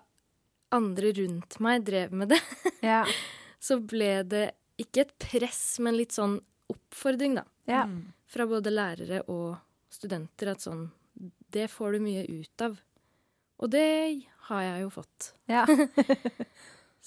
andre 0.78 1.12
rundt 1.18 1.58
meg 1.64 1.86
drev 1.88 2.14
med 2.14 2.30
det, 2.36 2.40
Ja. 2.86 3.04
så 3.60 3.80
ble 3.82 4.22
det 4.30 4.46
ikke 4.80 5.04
et 5.08 5.14
press, 5.20 5.64
men 5.84 5.98
litt 5.98 6.14
sånn 6.16 6.38
oppfordring, 6.72 7.38
da. 7.40 7.46
ja. 7.70 7.86
Fra 8.28 8.44
både 8.50 8.70
lærere 8.74 9.22
og 9.32 9.56
studenter 9.90 10.50
at 10.52 10.60
sånn 10.66 10.90
Det 11.50 11.70
får 11.72 11.96
du 11.96 12.00
mye 12.04 12.26
ut 12.28 12.62
av. 12.66 12.74
Og 13.64 13.70
det 13.74 13.86
har 14.50 14.62
jeg 14.66 14.82
jo 14.84 14.90
fått. 14.94 15.30
ja. 15.50 15.64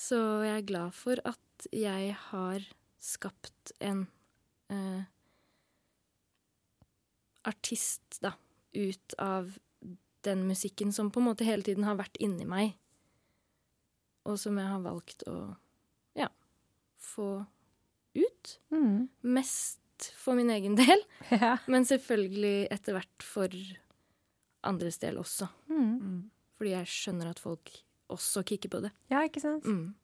Så 0.01 0.17
jeg 0.47 0.55
er 0.63 0.65
glad 0.65 0.95
for 0.97 1.21
at 1.29 1.67
jeg 1.77 2.15
har 2.31 2.65
skapt 3.05 3.73
en 3.85 4.07
eh, 4.73 5.03
artist, 7.45 8.19
da, 8.25 8.33
ut 8.73 9.15
av 9.19 9.59
den 10.25 10.47
musikken 10.49 10.93
som 10.93 11.11
på 11.13 11.21
en 11.21 11.29
måte 11.31 11.45
hele 11.49 11.65
tiden 11.67 11.85
har 11.89 11.99
vært 12.01 12.17
inni 12.21 12.47
meg. 12.49 12.75
Og 14.29 14.39
som 14.41 14.59
jeg 14.61 14.69
har 14.69 14.83
valgt 14.85 15.25
å, 15.31 15.37
ja, 16.19 16.29
få 17.01 17.31
ut. 18.17 18.57
Mm. 18.75 19.07
Mest 19.37 20.11
for 20.17 20.39
min 20.39 20.51
egen 20.53 20.77
del, 20.79 21.05
ja. 21.43 21.57
men 21.71 21.87
selvfølgelig 21.89 22.69
etter 22.73 22.97
hvert 22.97 23.25
for 23.25 23.55
andres 24.67 25.01
del 25.01 25.21
også. 25.21 25.49
Mm. 25.73 26.29
Fordi 26.61 26.75
jeg 26.75 26.93
skjønner 26.93 27.33
at 27.33 27.41
folk 27.41 27.73
også 28.11 28.43
kikker 28.49 28.73
på 28.73 28.83
det. 28.85 28.93
ja, 29.13 29.23
ikke 29.25 29.43
sant? 29.43 29.65
Mm. 29.65 29.95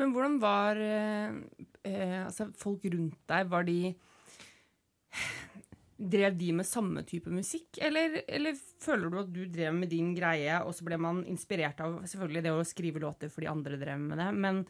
Men 0.00 0.12
hvordan 0.14 0.38
var 0.40 0.78
eh, 0.80 1.34
eh, 1.84 2.18
altså 2.24 2.48
folk 2.56 2.84
rundt 2.88 3.18
deg? 3.28 3.48
Var 3.52 3.66
de 3.68 3.78
Drev 6.02 6.34
de 6.38 6.48
med 6.58 6.66
samme 6.66 7.04
type 7.06 7.30
musikk, 7.30 7.78
eller, 7.84 8.22
eller 8.26 8.56
føler 8.82 9.10
du 9.12 9.18
at 9.20 9.28
du 9.30 9.42
drev 9.46 9.76
med 9.76 9.92
din 9.92 10.10
greie, 10.16 10.56
og 10.66 10.74
så 10.74 10.86
ble 10.86 10.98
man 10.98 11.20
inspirert 11.30 11.78
av 11.84 12.00
selvfølgelig 12.10 12.42
det 12.42 12.54
å 12.56 12.64
skrive 12.66 13.02
låter 13.04 13.30
fordi 13.30 13.50
andre 13.50 13.78
drev 13.78 14.00
med 14.00 14.18
det, 14.18 14.30
men, 14.34 14.64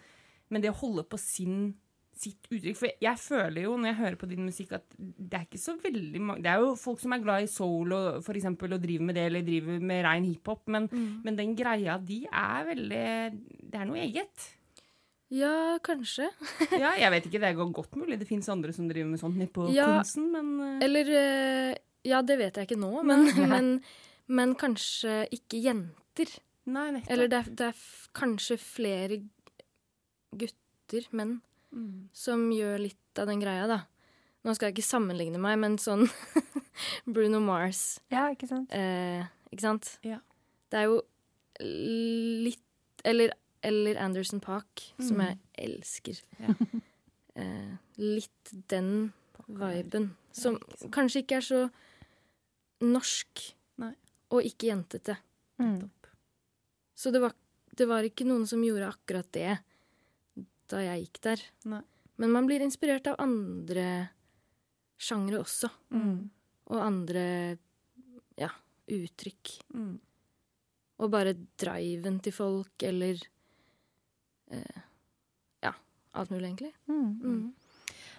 men 0.53 0.65
det 0.65 0.73
å 0.75 0.81
holde 0.83 1.07
på 1.09 1.21
sin, 1.21 1.73
sitt 2.13 2.51
uttrykk 2.51 2.77
For 2.77 2.93
jeg 3.01 3.21
føler 3.23 3.65
jo, 3.65 3.77
når 3.81 3.93
jeg 3.93 4.01
hører 4.03 4.21
på 4.21 4.29
din 4.29 4.45
musikk, 4.45 4.75
at 4.77 4.97
det 4.99 5.39
er 5.39 5.47
ikke 5.47 5.63
så 5.63 5.79
veldig 5.81 6.21
mange 6.21 6.45
Det 6.45 6.53
er 6.53 6.61
jo 6.61 6.75
folk 6.77 7.01
som 7.01 7.17
er 7.17 7.23
glad 7.25 7.47
i 7.47 7.53
soul 7.55 7.97
og, 7.97 8.09
for 8.27 8.37
eksempel, 8.37 8.77
og 8.77 8.83
driver 8.85 9.09
med 9.09 9.17
det, 9.17 9.29
eller 9.31 9.47
driver 9.47 9.87
med 9.93 10.05
rein 10.05 10.29
hiphop, 10.29 10.67
men, 10.75 10.91
men 11.25 11.39
den 11.39 11.57
greia 11.57 11.97
di 11.97 12.27
er 12.29 12.69
veldig 12.75 13.07
Det 13.73 13.81
er 13.81 13.89
noe 13.89 14.05
eget. 14.05 14.51
Ja, 15.33 15.79
kanskje. 15.85 16.27
Ja, 16.83 16.91
jeg 17.01 17.11
vet 17.15 17.27
ikke, 17.31 17.41
det 17.41 17.55
går 17.57 17.71
godt 17.73 17.97
mulig 17.97 18.19
det 18.21 18.29
fins 18.29 18.49
andre 18.53 18.73
som 18.77 18.89
driver 18.91 19.09
med 19.15 19.21
sånt 19.23 19.39
nede 19.41 19.53
på 19.55 19.67
Ja, 19.73 19.87
Konsen, 19.99 20.27
men 20.35 20.51
eh, 20.61 20.85
Eller 20.85 21.13
eh, 21.17 21.75
Ja, 22.05 22.21
det 22.27 22.37
vet 22.41 22.59
jeg 22.61 22.69
ikke 22.69 22.81
nå, 22.83 22.91
men, 23.09 23.25
men, 23.53 23.71
men 24.29 24.53
kanskje 24.61 25.23
ikke 25.33 25.61
jenter. 25.65 26.33
Nei, 26.69 26.89
nettopp. 26.95 27.11
Eller 27.15 27.31
det 27.33 27.39
er, 27.41 27.49
det 27.59 27.69
er 27.73 27.81
kanskje 28.15 28.59
flere 28.61 29.23
gutter, 30.37 31.09
menn, 31.17 31.41
Mm. 31.73 32.11
som 32.13 32.51
gjør 32.53 32.83
litt 32.85 33.17
av 33.23 33.31
den 33.31 33.41
greia, 33.41 33.65
da. 33.67 33.79
Nå 34.45 34.53
skal 34.53 34.69
jeg 34.69 34.75
ikke 34.77 34.85
sammenligne 34.91 35.39
meg, 35.41 35.55
men 35.63 35.79
sånn 35.81 36.03
Bruno 37.15 37.41
Mars, 37.41 37.99
Ja, 38.13 38.27
ikke 38.35 38.45
sant? 38.51 38.69
eh, 38.77 39.25
ikke 39.49 39.65
sant? 39.65 39.89
Ja. 40.05 40.19
Det 40.69 40.83
er 40.83 40.91
jo 40.91 40.99
litt 41.63 42.61
Eller, 43.09 43.33
eller 43.63 43.97
Anderson 44.03 44.41
Park, 44.41 44.93
som 44.99 45.17
Mm. 45.21 45.27
jeg 45.29 45.39
elsker. 45.71 46.23
Ja. 46.41 46.55
Eh, 47.35 47.77
litt 47.97 48.51
den 48.69 49.11
viben. 49.49 50.11
Som 50.37 50.59
ikke 50.59 50.91
kanskje 50.93 51.23
ikke 51.23 51.39
er 51.39 51.45
så 51.47 51.61
norsk, 52.85 53.41
Nei. 53.81 53.95
og 54.29 54.45
ikke 54.45 54.69
jentete. 54.69 55.15
Mm. 55.57 55.87
Så 56.95 57.09
det 57.11 57.23
var, 57.25 57.33
det 57.73 57.87
var 57.89 58.05
ikke 58.05 58.27
noen 58.29 58.45
som 58.47 58.61
gjorde 58.61 58.91
akkurat 58.93 59.31
det 59.33 59.55
da 60.69 60.83
jeg 60.85 61.07
gikk 61.07 61.21
der. 61.25 61.41
Nei. 61.73 61.81
Men 62.21 62.35
man 62.37 62.47
blir 62.51 62.61
inspirert 62.61 63.09
av 63.09 63.17
andre 63.25 64.11
sjangre 65.01 65.41
også. 65.41 65.71
Mm. 65.97 66.29
Og 66.69 66.85
andre 66.85 67.25
ja, 68.37 68.51
uttrykk. 68.93 69.55
Mm. 69.73 69.95
Og 71.01 71.11
bare 71.17 71.33
driven 71.57 72.21
til 72.21 72.37
folk, 72.37 72.77
eller 72.85 73.25
Ja, 75.63 75.73
alt 76.15 76.31
mulig, 76.33 76.47
egentlig. 76.51 76.73
Mm. 76.89 77.13
Mm. 77.23 77.53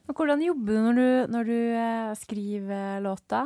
Men 0.04 0.16
hvordan 0.18 0.42
jobber 0.44 0.74
du 0.74 0.80
når 0.84 0.96
du, 1.00 1.34
når 1.34 1.50
du 1.50 1.58
eh, 1.80 2.14
skriver 2.20 3.04
låta? 3.06 3.44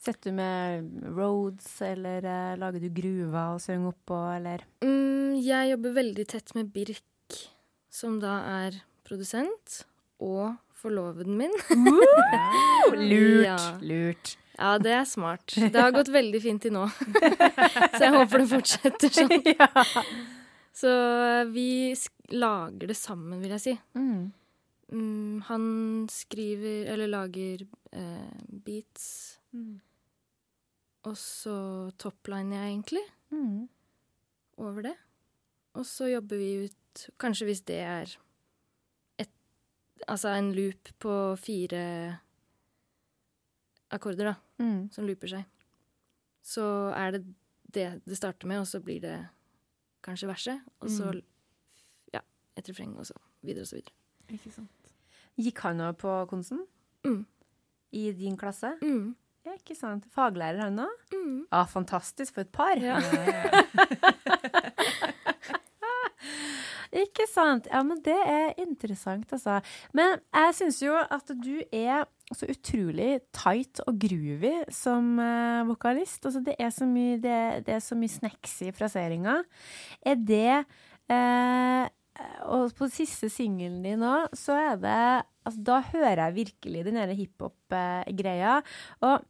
Setter 0.00 0.30
du 0.32 0.36
med 0.36 0.90
roads, 1.16 1.68
eller 1.84 2.24
eh, 2.24 2.56
lager 2.60 2.80
du 2.80 2.88
gruver 2.96 3.54
og 3.54 3.60
synger 3.64 3.92
oppå, 3.92 4.18
eller 4.36 4.64
Mm, 4.84 5.36
jeg 5.44 5.70
jobber 5.74 5.92
veldig 6.00 6.26
tett 6.28 6.54
med 6.56 6.70
Birk, 6.74 7.36
som 7.92 8.16
da 8.20 8.38
er 8.64 8.80
produsent, 9.06 9.82
og 10.20 10.56
forloveden 10.80 11.36
min. 11.36 11.52
Lurt! 13.10 13.44
Ja. 13.44 13.58
Lurt. 13.80 14.36
Ja, 14.60 14.74
det 14.80 14.92
er 14.92 15.06
smart. 15.08 15.54
Det 15.56 15.76
har 15.76 15.92
gått 15.94 16.10
veldig 16.12 16.40
fint 16.44 16.60
til 16.64 16.74
nå. 16.74 16.86
Så 17.96 18.02
jeg 18.04 18.12
håper 18.12 18.42
det 18.42 18.48
fortsetter 18.50 19.14
sånn. 19.14 19.36
ja. 19.54 19.86
Så 20.72 20.90
vi 21.50 21.94
lager 22.30 22.86
det 22.90 22.96
sammen, 22.96 23.40
vil 23.42 23.50
jeg 23.56 23.60
si. 23.64 23.74
Mm. 23.98 24.32
Mm, 24.92 25.40
han 25.46 25.64
skriver, 26.10 26.86
eller 26.92 27.06
lager, 27.10 27.66
eh, 27.92 28.40
beats, 28.64 29.36
Mm. 29.52 29.80
og 31.04 31.16
så 31.16 31.90
topliner 31.98 32.56
jeg 32.62 32.70
egentlig 32.74 33.02
Mm. 33.32 33.68
over 34.58 34.82
det. 34.82 34.96
Og 35.74 35.84
så 35.86 36.06
jobber 36.10 36.36
vi 36.38 36.64
ut, 36.66 37.08
kanskje 37.18 37.44
hvis 37.46 37.64
det 37.66 37.78
er 37.80 38.16
et, 39.18 39.30
altså 40.08 40.28
en 40.38 40.52
loop 40.54 40.88
på 41.00 41.36
fire 41.38 42.20
akkorder, 43.90 44.24
da. 44.24 44.34
Mm. 44.64 44.90
som 44.92 45.06
looper 45.06 45.28
seg. 45.28 45.44
Så 46.44 46.62
er 46.94 47.12
det 47.12 47.24
det 47.72 48.02
det 48.04 48.16
starter 48.18 48.46
med, 48.46 48.60
og 48.60 48.66
så 48.66 48.80
blir 48.82 49.00
det 49.00 49.28
kanskje 50.02 50.28
verset, 50.28 50.60
og 50.80 50.88
så 50.90 51.12
Mm. 51.12 51.22
ja, 52.14 52.20
et 52.56 52.68
refreng, 52.68 52.96
og 52.98 53.06
så 53.06 53.14
videre 53.42 53.62
og 53.62 53.66
så 53.66 53.76
videre. 53.76 53.92
Ikke 54.30 54.50
sant. 54.52 54.70
Gikk 55.40 55.58
han 55.64 55.80
òg 55.80 55.92
på 55.96 56.26
Konsen? 56.28 56.66
Mm. 57.04 57.26
I 57.92 58.12
din 58.12 58.36
klasse? 58.36 58.74
Mm. 58.82 59.16
Ja, 59.46 59.52
ikke 59.56 59.74
sant. 59.74 60.04
Faglærer 60.14 60.60
han 60.62 60.78
òg? 60.78 60.88
Mm. 61.12 61.46
Ja, 61.52 61.64
fantastisk 61.64 62.34
for 62.34 62.40
et 62.40 62.52
par. 62.52 62.76
Ja. 62.76 63.00
Ikke 66.90 67.26
sant. 67.30 67.68
Ja, 67.70 67.84
men 67.86 68.00
det 68.02 68.16
er 68.26 68.56
interessant, 68.58 69.30
altså. 69.32 69.60
Men 69.94 70.18
jeg 70.34 70.56
syns 70.58 70.80
jo 70.82 70.96
at 70.98 71.30
du 71.38 71.60
er 71.70 72.08
så 72.34 72.46
utrolig 72.50 73.20
tight 73.34 73.82
og 73.86 73.98
groovy 74.02 74.52
som 74.74 75.16
uh, 75.18 75.66
vokalist. 75.68 76.24
Altså, 76.26 76.42
det 76.46 76.56
er 76.58 76.72
så 76.74 76.86
mye, 76.90 77.18
det, 77.22 77.36
det 77.66 77.76
er 77.76 77.84
så 77.84 77.98
mye 77.98 78.10
snacks 78.10 78.56
i 78.66 78.72
fraseringa. 78.74 79.40
Er 80.02 80.18
det 80.18 80.62
uh, 81.10 81.86
Og 82.50 82.74
på 82.76 82.90
siste 82.92 83.30
singelen 83.32 83.82
din 83.86 84.02
nå, 84.02 84.16
så 84.34 84.58
er 84.58 84.80
det 84.82 85.02
Altså, 85.40 85.62
da 85.64 85.78
hører 85.80 86.20
jeg 86.20 86.34
virkelig 86.36 86.82
den 86.84 86.98
derre 86.98 87.14
hiphop-greia. 87.16 88.58
Og 89.00 89.22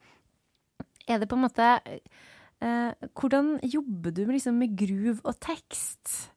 er 1.06 1.20
det 1.22 1.28
på 1.30 1.38
en 1.38 1.44
måte 1.44 1.68
uh, 1.86 2.90
Hvordan 3.14 3.60
jobber 3.62 4.10
du 4.10 4.24
med, 4.24 4.34
liksom, 4.40 4.58
med 4.58 4.74
groove 4.80 5.20
og 5.22 5.38
tekst? 5.40 6.29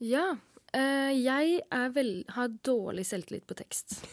Ja. 0.00 0.36
Uh, 0.70 1.10
jeg 1.16 1.60
er 1.74 1.88
vel, 1.94 2.12
har 2.36 2.52
dårlig 2.64 3.04
selvtillit 3.08 3.46
på 3.50 3.56
tekst. 3.58 3.98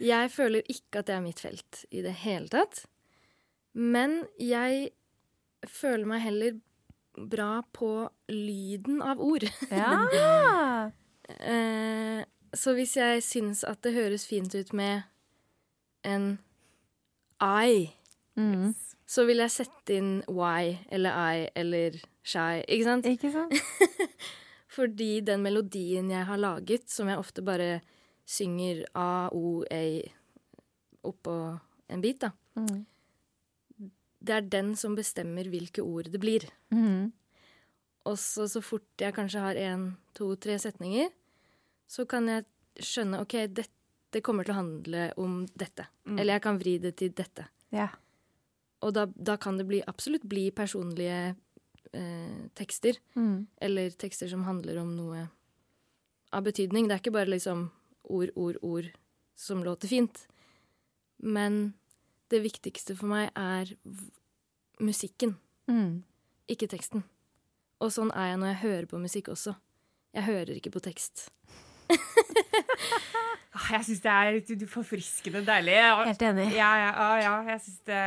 Jeg 0.00 0.30
føler 0.32 0.62
ikke 0.72 1.02
at 1.02 1.10
det 1.10 1.14
er 1.18 1.20
mitt 1.20 1.40
felt 1.42 1.82
i 1.92 2.00
det 2.00 2.14
hele 2.22 2.48
tatt. 2.48 2.86
Men 3.76 4.22
jeg 4.40 4.86
føler 5.68 6.08
meg 6.08 6.22
heller 6.24 6.54
bra 7.28 7.60
på 7.76 7.90
lyden 8.32 9.02
av 9.04 9.20
ord. 9.20 9.44
Ja! 9.68 10.88
uh, 11.28 12.22
så 12.62 12.72
hvis 12.78 12.96
jeg 12.96 13.20
syns 13.22 13.60
at 13.68 13.82
det 13.84 13.92
høres 13.94 14.24
fint 14.26 14.54
ut 14.56 14.72
med 14.72 15.02
en 16.08 16.38
I, 17.44 17.90
Mm. 18.40 18.72
så 19.10 19.26
vil 19.28 19.42
jeg 19.42 19.50
sette 19.52 19.94
inn 20.00 20.22
Y 20.30 20.78
eller 20.88 21.12
I 21.12 21.48
eller 21.60 21.96
shy, 22.24 22.62
ikke 22.64 22.84
sant? 22.88 23.06
Ikke 23.10 23.32
sant? 23.34 23.52
Fordi 24.70 25.20
den 25.26 25.42
melodien 25.42 26.10
jeg 26.12 26.26
har 26.28 26.38
laget, 26.38 26.86
som 26.90 27.08
jeg 27.10 27.18
ofte 27.18 27.42
bare 27.42 27.80
synger 28.30 28.84
A, 28.94 29.28
O, 29.34 29.64
A 29.70 29.82
oppå 31.02 31.34
en 31.90 32.00
bit, 32.04 32.20
da, 32.20 32.30
Mm. 32.56 32.84
det 34.22 34.34
er 34.34 34.40
den 34.42 34.74
som 34.76 34.94
bestemmer 34.94 35.48
hvilke 35.48 35.80
ord 35.82 36.10
det 36.12 36.20
blir. 36.20 36.44
Mm. 36.70 37.12
Og 38.06 38.16
så 38.18 38.46
så 38.48 38.60
fort 38.62 38.84
jeg 39.00 39.14
kanskje 39.14 39.40
har 39.40 39.54
én, 39.54 39.96
to, 40.14 40.34
tre 40.36 40.58
setninger, 40.58 41.08
så 41.88 42.06
kan 42.06 42.28
jeg 42.28 42.44
skjønne 42.76 43.20
OK, 43.20 43.34
dette 43.48 44.22
kommer 44.22 44.44
til 44.44 44.52
å 44.54 44.60
handle 44.60 45.12
om 45.16 45.46
dette. 45.56 45.86
Eller 46.06 46.34
jeg 46.34 46.42
kan 46.42 46.58
vri 46.58 46.78
det 46.78 46.96
til 46.96 47.10
dette. 47.10 47.48
Ja. 47.72 47.88
Og 48.82 48.94
da, 48.94 49.06
da 49.06 49.36
kan 49.36 49.58
det 49.58 49.66
bli, 49.66 49.82
absolutt 49.86 50.22
bli 50.28 50.50
personlige 50.50 51.34
eh, 51.94 52.48
tekster. 52.54 52.98
Mm. 53.16 53.46
Eller 53.60 53.90
tekster 53.90 54.28
som 54.30 54.44
handler 54.46 54.78
om 54.82 54.94
noe 54.96 55.28
av 56.32 56.44
betydning. 56.46 56.88
Det 56.88 56.94
er 56.96 57.02
ikke 57.02 57.14
bare 57.16 57.30
liksom 57.32 57.70
ord, 58.10 58.30
ord, 58.36 58.56
ord 58.62 58.90
som 59.36 59.62
låter 59.64 59.88
fint. 59.90 60.26
Men 61.18 61.74
det 62.30 62.42
viktigste 62.44 62.94
for 62.96 63.06
meg 63.10 63.30
er 63.36 63.72
musikken, 64.80 65.36
Mm. 65.68 66.02
ikke 66.48 66.66
teksten. 66.70 67.02
Og 67.80 67.90
sånn 67.92 68.10
er 68.16 68.30
jeg 68.32 68.38
når 68.40 68.46
jeg 68.54 68.62
hører 68.62 68.86
på 68.86 68.98
musikk 69.00 69.28
også. 69.28 69.54
Jeg 70.14 70.24
hører 70.24 70.56
ikke 70.56 70.70
på 70.74 70.80
tekst. 70.82 71.28
Ah, 73.50 73.72
Jeg 73.74 73.82
syns 73.88 74.00
det 74.04 74.10
er 74.14 74.36
litt 74.36 74.62
forfriskende 74.70 75.40
deilig. 75.44 75.74
Helt 76.06 76.22
enig. 76.22 76.44
ja, 76.54 76.68
ja, 76.78 76.90
ja, 76.94 77.08
ja 77.24 77.32
jeg 77.50 77.60
synes 77.64 77.80
det 77.88 78.02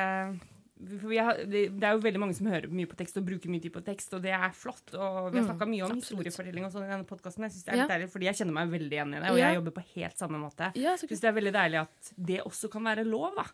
har, 1.19 1.37
det, 1.45 1.61
det 1.79 1.83
er 1.87 1.93
jo 1.95 2.01
veldig 2.03 2.19
mange 2.19 2.35
som 2.37 2.47
hører 2.47 2.67
mye 2.69 2.87
på 2.89 2.95
tekst 2.99 3.17
og 3.17 3.25
bruker 3.25 3.49
mye 3.49 3.61
tid 3.63 3.73
på 3.73 3.83
tekst, 3.85 4.13
og 4.13 4.21
det 4.25 4.31
er 4.35 4.51
flott. 4.57 4.93
Og 4.93 5.31
vi 5.31 5.37
har 5.39 5.43
Mm, 5.43 5.49
snakka 5.51 5.67
mye 5.69 5.83
om 5.85 5.91
absolutt. 5.97 6.25
historiefortelling 6.25 6.65
og 6.65 6.71
sånn 6.73 6.85
i 6.87 6.91
denne 6.93 7.05
podkasten. 7.09 7.43
Jeg 7.47 7.51
synes 7.55 7.63
det 7.65 7.73
er 7.73 7.77
Ja. 7.77 7.83
litt 7.83 7.93
deilig, 7.93 8.09
fordi 8.13 8.25
jeg 8.29 8.35
kjenner 8.35 8.53
meg 8.53 8.69
veldig 8.73 8.91
igjen 8.97 9.13
i 9.15 9.19
det, 9.19 9.29
og 9.31 9.37
Ja. 9.37 9.47
jeg 9.49 9.55
jobber 9.59 9.71
på 9.77 9.85
helt 9.95 10.17
samme 10.17 10.39
måte. 10.41 10.71
Ja, 10.75 10.95
så 10.95 11.07
synes 11.07 11.21
det 11.21 11.29
er 11.29 11.39
veldig 11.41 11.53
deilig 11.53 11.79
at 11.81 12.13
det 12.17 12.41
også 12.43 12.69
kan 12.71 12.83
være 12.83 13.05
lov, 13.05 13.35
da. 13.35 13.45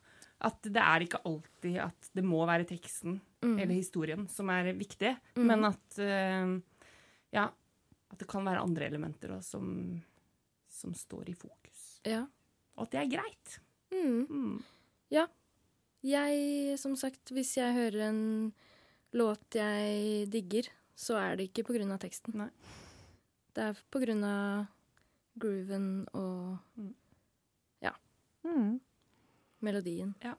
At 0.41 0.61
det 0.63 0.77
er 0.77 0.99
ikke 1.03 1.19
alltid 1.25 1.77
at 1.83 2.09
det 2.15 2.23
må 2.23 2.45
være 2.47 2.65
teksten 2.65 3.19
Mm. 3.41 3.59
eller 3.59 3.73
historien 3.73 4.27
som 4.29 4.49
er 4.49 4.73
viktig, 4.73 5.17
men 5.37 5.63
at 5.65 5.99
uh, 5.99 6.61
ja, 7.31 7.45
at 8.11 8.17
det 8.17 8.27
kan 8.27 8.43
være 8.43 8.61
andre 8.63 8.85
elementer 8.89 9.29
også 9.29 9.43
som, 9.51 10.01
som 10.67 10.93
står 10.93 11.29
i 11.29 11.33
fokus. 11.33 11.99
Ja. 12.05 12.25
Og 12.77 12.83
at 12.87 12.91
det 12.91 12.99
er 13.01 13.17
greit. 13.17 13.59
Mm. 13.91 14.27
Mm. 14.29 14.63
Jeg, 16.05 16.77
som 16.79 16.93
sagt, 16.95 17.31
hvis 17.35 17.57
jeg 17.57 17.73
hører 17.75 18.05
en 18.09 18.21
låt 19.17 19.55
jeg 19.57 20.29
digger, 20.31 20.69
så 20.95 21.17
er 21.19 21.35
det 21.39 21.49
ikke 21.49 21.65
av 21.91 21.99
teksten. 22.03 22.35
Nei. 22.39 22.49
Det 23.55 23.65
er 23.65 23.79
av 24.27 24.67
grooven 25.39 26.05
og 26.15 26.57
Mm. 28.47 28.79
melodien. 29.59 30.13
Ja. 30.23 30.31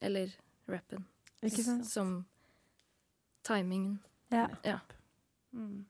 Eller 0.00 0.30
rappen. 0.70 1.02
Ikke 1.42 1.64
sant? 1.66 1.86
Som 1.90 2.12
timingen. 3.42 3.96
Ja. 4.30 4.44
Ja. 4.62 4.76
Mm. 5.52 5.84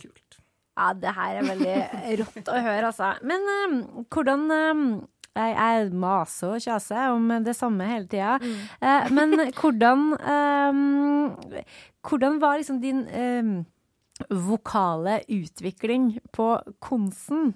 Kult. 0.00 0.38
ja, 0.76 0.86
det 0.98 1.12
her 1.14 1.36
er 1.38 1.48
veldig 1.48 1.74
rått 2.22 2.48
å 2.50 2.56
høre, 2.64 2.88
altså. 2.88 3.10
Men 3.22 3.44
um, 3.52 4.06
hvordan 4.10 4.46
um, 4.50 4.84
jeg, 5.34 5.54
jeg 5.56 5.90
maser 5.98 6.54
og 6.54 6.62
kjaser 6.62 7.10
om 7.14 7.32
det 7.44 7.56
samme 7.58 7.86
hele 7.88 8.06
tida. 8.10 8.36
Eh, 8.80 9.10
men 9.14 9.34
hvordan 9.58 10.12
eh, 10.20 11.62
Hvordan 12.04 12.36
var 12.40 12.58
liksom 12.60 12.82
din 12.82 13.06
eh, 13.08 13.64
vokale 14.28 15.22
utvikling 15.32 16.18
på 16.36 16.50
Konsen? 16.84 17.54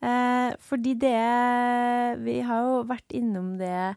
Eh, 0.00 0.52
fordi 0.60 0.94
det 1.00 1.16
Vi 2.24 2.40
har 2.40 2.64
jo 2.64 2.82
vært 2.88 3.12
innom 3.12 3.58
det 3.60 3.94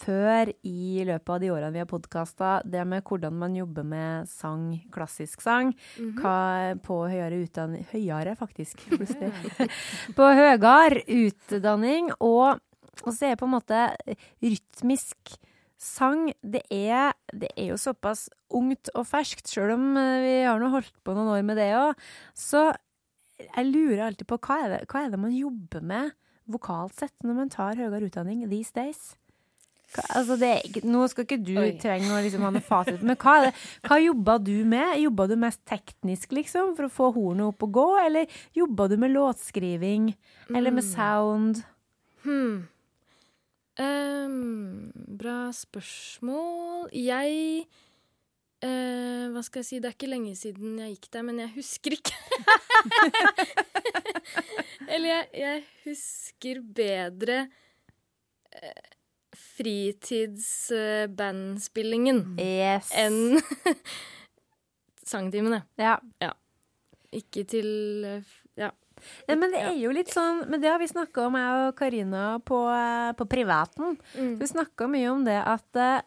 før 0.00 0.50
i 0.66 1.02
løpet 1.06 1.32
av 1.34 1.42
de 1.42 1.50
årene 1.52 1.74
vi 1.74 1.82
har 1.82 1.90
podkasta, 1.90 2.54
det 2.64 2.84
med 2.88 3.04
hvordan 3.06 3.36
man 3.42 3.56
jobber 3.58 3.86
med 3.86 4.30
sang, 4.30 4.72
klassisk 4.94 5.44
sang, 5.44 5.74
hva 6.20 6.78
på 6.84 7.02
høyere 7.10 7.42
utdanning 7.44 7.86
Høyere, 7.90 8.34
faktisk, 8.38 8.82
plutselig. 8.90 9.30
på 10.18 10.32
høyere 10.36 11.04
utdanning, 11.04 12.10
og, 12.18 12.60
og 13.04 13.12
så 13.14 13.30
er 13.30 13.40
på 13.40 13.48
en 13.48 13.56
måte 13.58 13.86
rytmisk 14.42 15.38
sang 15.80 16.28
det 16.44 16.62
er, 16.68 17.14
det 17.32 17.48
er 17.56 17.72
jo 17.72 17.80
såpass 17.80 18.28
ungt 18.52 18.92
og 18.92 19.06
ferskt, 19.08 19.48
sjøl 19.48 19.74
om 19.78 19.86
eh, 19.96 20.20
vi 20.24 20.34
har 20.44 20.60
nå 20.60 20.68
holdt 20.74 20.92
på 21.04 21.14
noen 21.16 21.32
år 21.38 21.46
med 21.46 21.56
det 21.60 21.70
òg. 21.78 22.08
Så 22.36 22.68
jeg 23.40 23.70
lurer 23.70 24.04
alltid 24.10 24.28
på 24.28 24.36
hva 24.44 24.58
er, 24.66 24.74
det, 24.74 24.82
hva 24.90 25.06
er 25.06 25.14
det 25.14 25.22
man 25.22 25.32
jobber 25.32 25.84
med 25.92 26.12
vokalt 26.50 26.98
sett 26.98 27.14
når 27.24 27.38
man 27.38 27.52
tar 27.52 27.80
høyere 27.80 28.10
utdanning 28.10 28.44
these 28.50 28.74
days? 28.76 29.14
Altså 29.98 30.36
det, 30.38 30.50
er 30.54 30.84
nå 30.86 31.02
skal 31.10 31.26
ikke 31.26 31.40
du 31.42 31.56
Oi. 31.58 31.72
trenge 31.82 32.10
å 32.14 32.20
liksom 32.22 32.44
ha 32.46 32.52
noe 32.54 32.62
fasit, 32.62 33.00
men 33.02 33.18
hva, 33.18 33.36
det, 33.46 33.50
hva 33.88 33.98
jobba 33.98 34.36
du 34.38 34.54
med? 34.68 34.94
Jobba 35.02 35.26
du 35.30 35.34
mest 35.40 35.62
teknisk, 35.66 36.30
liksom, 36.36 36.76
for 36.78 36.86
å 36.86 36.92
få 36.94 37.10
hornet 37.16 37.48
opp 37.50 37.66
og 37.66 37.72
gå, 37.74 37.86
eller 38.04 38.40
jobba 38.56 38.86
du 38.92 38.96
med 39.02 39.14
låtskriving, 39.16 40.12
eller 40.54 40.76
med 40.76 40.86
sound? 40.86 41.64
Hmm. 42.22 42.68
Um, 43.80 44.90
bra 44.94 45.48
spørsmål. 45.56 46.90
Jeg 46.92 47.64
uh, 48.60 49.26
Hva 49.32 49.42
skal 49.46 49.62
jeg 49.62 49.68
si? 49.70 49.78
Det 49.80 49.88
er 49.88 49.96
ikke 49.96 50.10
lenge 50.10 50.34
siden 50.36 50.78
jeg 50.82 50.98
gikk 50.98 51.10
der, 51.16 51.24
men 51.24 51.40
jeg 51.40 51.54
husker 51.54 51.96
ikke. 51.96 52.14
Eller 54.92 55.08
jeg, 55.08 55.26
jeg 55.40 55.64
husker 55.86 56.60
bedre 56.76 57.38
eh, 58.52 58.90
fritidsbandspillingen 59.36 62.36
Yes. 62.40 62.90
enn 62.96 63.40
sangtimene. 65.10 65.62
ja. 65.78 65.98
Ikke 67.12 67.44
til 67.48 67.66
Ja. 68.56 68.70
Ja, 69.26 69.34
men 69.34 69.50
det 69.50 69.60
er 69.64 69.72
jo 69.80 69.90
litt 69.96 70.10
sånn 70.12 70.44
Men 70.50 70.60
det 70.60 70.68
har 70.70 70.78
vi 70.78 70.86
snakka 70.86 71.24
om, 71.26 71.34
jeg 71.34 71.50
og 71.66 71.74
Karina, 71.78 72.38
på, 72.44 72.68
eh, 72.70 73.12
på 73.16 73.24
privaten. 73.26 73.96
Mm. 74.14 74.36
Vi 74.38 74.46
snakka 74.46 74.86
mye 74.92 75.08
om 75.10 75.24
det 75.24 75.38
at 75.40 75.76
eh, 75.80 76.00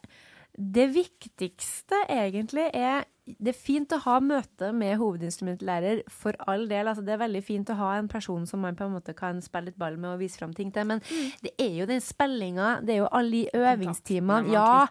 Det 0.56 0.86
viktigste 0.94 2.04
egentlig 2.08 2.70
er 2.72 3.04
Det 3.24 3.54
er 3.54 3.56
fint 3.56 3.92
å 3.96 3.98
ha 4.04 4.18
møte 4.20 4.68
med 4.76 4.98
hovedinstrumentlærer, 5.00 6.02
for 6.12 6.36
all 6.44 6.66
del. 6.68 6.90
Altså, 6.90 7.00
det 7.06 7.14
er 7.14 7.22
veldig 7.22 7.40
fint 7.44 7.70
å 7.72 7.76
ha 7.78 7.94
en 7.96 8.08
person 8.10 8.42
som 8.44 8.60
man 8.60 8.76
på 8.76 8.84
en 8.84 8.92
måte 8.92 9.14
kan 9.16 9.38
spille 9.44 9.70
litt 9.70 9.78
ball 9.80 9.96
med 9.96 10.10
og 10.10 10.20
vise 10.20 10.36
fram 10.36 10.52
ting 10.52 10.68
til. 10.74 10.84
Men 10.90 11.00
det 11.40 11.54
er 11.56 11.78
jo 11.78 11.86
den 11.88 12.02
spillinga, 12.04 12.74
det 12.84 12.96
er 12.96 13.00
jo 13.00 13.08
alle 13.16 13.30
de 13.32 13.62
øvingstimene. 13.62 14.52
Ja, 14.52 14.84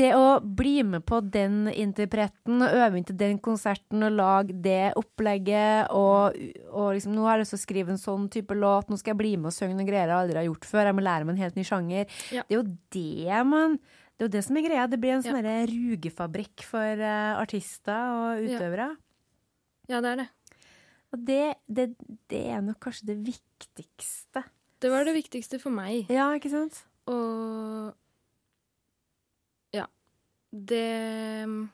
det 0.00 0.08
å 0.16 0.38
bli 0.40 0.78
med 0.88 1.04
på 1.06 1.20
den 1.20 1.66
interpreten 1.68 2.64
og 2.64 2.72
øve 2.72 2.98
inn 2.98 3.06
til 3.06 3.18
den 3.20 3.36
konserten 3.44 4.06
og 4.08 4.16
lage 4.16 4.56
det 4.64 4.94
opplegget 4.96 5.92
og, 5.94 6.40
og 6.72 6.88
liksom 6.96 7.14
Nå 7.16 7.28
har 7.28 7.36
jeg 7.36 7.44
lyst 7.44 7.54
til 7.54 7.60
å 7.60 7.64
skrive 7.66 7.94
en 7.94 8.00
sånn 8.00 8.26
type 8.32 8.56
låt, 8.56 8.90
nå 8.90 8.98
skal 8.98 9.14
jeg 9.14 9.20
bli 9.20 9.36
med 9.36 9.52
og 9.52 9.56
synge 9.56 9.76
noen 9.76 9.88
greier 9.88 10.10
jeg 10.10 10.16
aldri 10.16 10.40
har 10.40 10.48
gjort 10.48 10.66
før. 10.68 10.88
Jeg 10.88 10.96
må 10.96 11.04
lære 11.04 11.28
meg 11.28 11.36
en 11.36 11.44
helt 11.44 11.60
ny 11.60 11.64
sjanger. 11.68 12.18
Ja. 12.34 12.42
Det 12.48 12.56
er 12.56 12.58
jo 12.58 12.66
det 12.96 13.44
man 13.52 13.78
Det 14.16 14.24
er 14.24 14.28
jo 14.30 14.32
det 14.32 14.44
som 14.46 14.56
er 14.56 14.64
greia. 14.64 14.86
Det 14.88 14.98
blir 15.00 15.12
en 15.12 15.22
sånn 15.22 15.44
Ja. 15.44 15.66
rugefabrikk 15.68 16.62
for 16.64 17.02
uh, 17.04 17.36
artister 17.42 17.92
og 18.16 18.42
Ja. 18.48 18.56
utøvere. 18.58 18.96
Ja, 19.88 20.00
det 20.00 20.10
er 20.12 20.16
det. 20.16 20.28
Og 21.12 21.24
det, 21.24 21.54
det, 21.68 21.84
det 22.28 22.40
er 22.50 22.60
nok 22.64 22.80
kanskje 22.80 23.06
det 23.12 23.18
viktigste. 23.28 24.42
Det 24.80 24.90
var 24.90 25.04
det 25.04 25.14
viktigste 25.14 25.60
for 25.60 25.70
meg. 25.70 26.08
Ja, 26.10 26.30
ikke 26.34 26.50
sant? 26.50 26.82
Og 27.06 27.94
Ja. 29.72 29.86
Det 30.52 31.68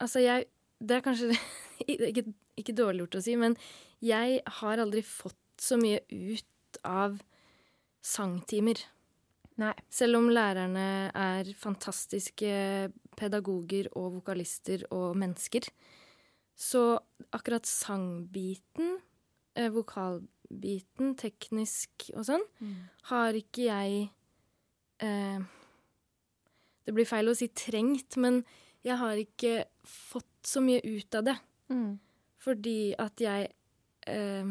Altså, 0.00 0.20
jeg 0.24 0.46
Det 0.80 0.96
er 0.96 1.00
kanskje 1.04 1.34
ikke, 1.86 2.24
ikke 2.56 2.72
dårlig 2.76 3.02
gjort 3.04 3.18
å 3.18 3.22
si, 3.22 3.34
men 3.36 3.56
jeg 4.00 4.40
har 4.46 4.78
aldri 4.80 5.02
fått 5.04 5.36
så 5.60 5.76
mye 5.76 6.00
ut 6.08 6.78
av 6.88 7.18
sangtimer. 8.00 8.80
Nei. 9.60 9.74
Selv 9.92 10.16
om 10.20 10.30
lærerne 10.32 11.10
er 11.12 11.48
fantastiske 11.58 12.50
pedagoger 13.18 13.90
og 13.98 14.14
vokalister 14.20 14.86
og 14.94 15.18
mennesker, 15.20 15.66
så 16.56 16.98
akkurat 17.32 17.68
sangbiten, 17.68 18.98
eh, 19.56 19.68
vokalbiten, 19.72 21.14
teknisk 21.16 22.08
og 22.14 22.24
sånn, 22.28 22.46
har 23.12 23.36
ikke 23.36 23.68
jeg 23.68 24.10
eh, 25.00 25.40
Det 26.84 26.94
blir 26.96 27.06
feil 27.06 27.28
å 27.28 27.36
si 27.36 27.46
trengt, 27.54 28.16
men 28.16 28.40
jeg 28.82 28.96
har 28.96 29.14
ikke 29.20 29.66
fått 29.84 30.48
så 30.48 30.62
mye 30.64 30.80
ut 30.82 31.14
av 31.14 31.26
det. 31.28 31.36
Mm. 31.68 32.00
Fordi 32.40 32.94
at 32.98 33.20
jeg 33.20 33.50
eh, 34.08 34.48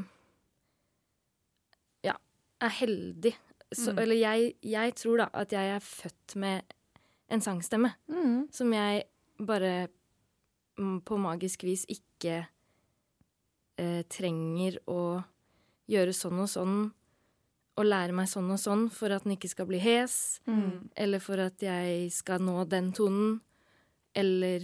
ja, 2.06 2.16
er 2.62 2.76
heldig. 2.78 3.34
Så, 3.72 3.92
Mm. 3.94 4.00
Eller 4.02 4.16
jeg, 4.16 4.56
jeg 4.64 4.96
tror 4.96 5.18
da 5.18 5.30
at 5.34 5.52
jeg 5.52 5.76
er 5.76 5.80
født 5.80 6.36
med 6.36 6.64
en 7.30 7.42
sangstemme 7.42 7.92
Mm. 8.10 8.48
som 8.52 8.72
jeg 8.74 9.04
bare 9.40 9.88
mm, 10.80 11.02
på 11.06 11.18
magisk 11.20 11.64
vis 11.64 11.86
ikke 11.90 12.48
eh, 13.78 14.02
trenger 14.10 14.78
å 14.88 15.24
gjøre 15.90 16.14
sånn 16.14 16.40
og 16.40 16.50
sånn 16.50 16.92
og 17.80 17.86
lære 17.86 18.12
meg 18.12 18.28
sånn 18.28 18.50
og 18.52 18.60
sånn 18.60 18.90
for 18.92 19.10
at 19.16 19.24
den 19.24 19.38
ikke 19.38 19.50
skal 19.50 19.66
bli 19.70 19.78
hes, 19.80 20.40
Mm. 20.48 20.90
eller 20.98 21.20
for 21.20 21.40
at 21.40 21.58
jeg 21.60 22.12
skal 22.12 22.40
nå 22.40 22.68
den 22.68 22.92
tonen, 22.92 23.42
eller 24.16 24.62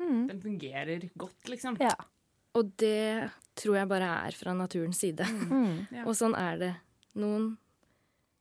Mm. 0.00 0.26
Den 0.28 0.40
fungerer 0.40 1.10
godt, 1.18 1.44
liksom. 1.44 1.76
Ja. 1.78 1.92
Og 2.54 2.74
det 2.78 3.30
tror 3.54 3.76
jeg 3.76 3.88
bare 3.88 4.26
er 4.26 4.30
fra 4.32 4.54
naturens 4.54 4.96
side. 4.98 5.18
Mm. 5.26 5.86
Ja. 5.92 6.04
Og 6.06 6.14
sånn 6.16 6.34
er 6.34 6.56
det. 6.58 6.70
Noen 7.18 7.56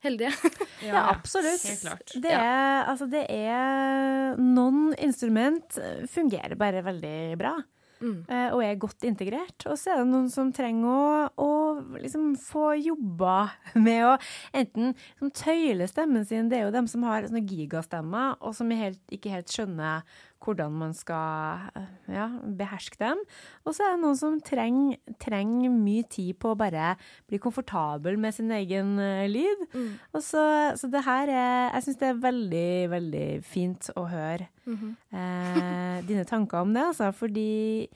heldige. 0.03 0.33
Ja, 0.79 1.09
absolutt. 1.11 1.63
Helt 1.67 1.81
klart. 1.81 2.13
Det 2.23 2.31
er, 2.31 2.85
altså, 2.87 3.09
det 3.11 3.25
er 3.27 4.37
Noen 4.39 4.93
instrument 4.95 5.75
fungerer 6.07 6.55
bare 6.55 6.85
veldig 6.85 7.35
bra. 7.41 7.57
Mm. 7.99 8.23
eh, 8.31 8.47
Og 8.55 8.61
er 8.63 8.77
godt 8.79 9.03
integrert. 9.03 9.65
Og 9.67 9.75
så 9.75 9.91
er 9.91 9.99
det 9.99 10.07
noen 10.07 10.29
som 10.31 10.53
trenger 10.55 10.87
å, 10.87 11.43
å 11.43 11.99
liksom 11.99 12.31
få 12.39 12.71
jobba 12.79 13.49
med 13.85 14.05
å 14.07 14.13
enten 14.55 14.93
liksom, 14.95 15.33
tøyle 15.35 15.87
stemmen 15.91 16.23
sin. 16.27 16.47
Det 16.51 16.61
er 16.61 16.67
jo 16.69 16.75
dem 16.75 16.87
som 16.87 17.03
har 17.07 17.27
sånne 17.27 17.43
gigastemmer, 17.49 18.37
og 18.39 18.55
som 18.55 18.71
helt, 18.71 19.01
ikke 19.11 19.33
helt 19.35 19.51
skjønner 19.51 20.07
hvordan 20.39 20.71
man 20.79 20.93
skal 20.95 21.65
eh, 21.75 21.87
ja, 22.15 22.27
beherske 22.59 22.97
dem. 23.01 23.19
Og 23.67 23.73
så 23.75 23.83
er 23.85 23.95
det 23.97 24.01
noen 24.03 24.17
som 24.19 24.37
trenger, 24.45 24.97
treng 25.19 25.55
mye 25.83 26.05
tid 26.09 26.37
på 26.39 26.53
å 26.53 26.57
bare 26.59 26.93
bli 27.27 27.39
komfortabel 27.43 28.15
med 28.21 28.33
sin 28.37 28.51
egen 28.55 28.93
eh, 29.03 29.25
lyd. 29.29 29.65
Mm. 29.73 29.89
Og 30.15 30.23
så, 30.23 30.43
så 30.79 30.87
det 30.93 31.03
her 31.07 31.27
er 31.33 31.73
Jeg 31.75 31.83
syns 31.87 31.99
det 32.01 32.07
er 32.13 32.21
veldig, 32.23 32.69
veldig 32.95 33.27
fint 33.43 33.91
å 33.99 34.07
høre 34.11 34.47
Mhm. 34.69 34.89
eh, 35.11 36.01
dine 36.09 36.23
tanker 36.29 36.61
om 36.61 36.73
det, 36.75 36.83
altså. 36.91 37.09
Fordi 37.15 37.87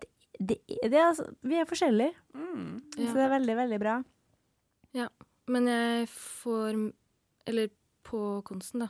det, 0.00 0.08
det, 0.40 0.58
det 0.92 1.00
altså, 1.02 1.24
vi 1.42 1.58
er 1.60 1.66
forskjellige. 1.68 2.14
Mm. 2.34 2.80
Så 2.96 3.12
det 3.16 3.24
er 3.24 3.32
veldig, 3.34 3.56
veldig 3.64 3.78
bra. 3.82 3.96
Ja. 4.96 5.08
Men 5.50 5.66
jeg 5.66 6.06
får 6.14 6.76
Eller 7.50 7.70
på 8.06 8.20
kunsten, 8.46 8.84
da, 8.84 8.88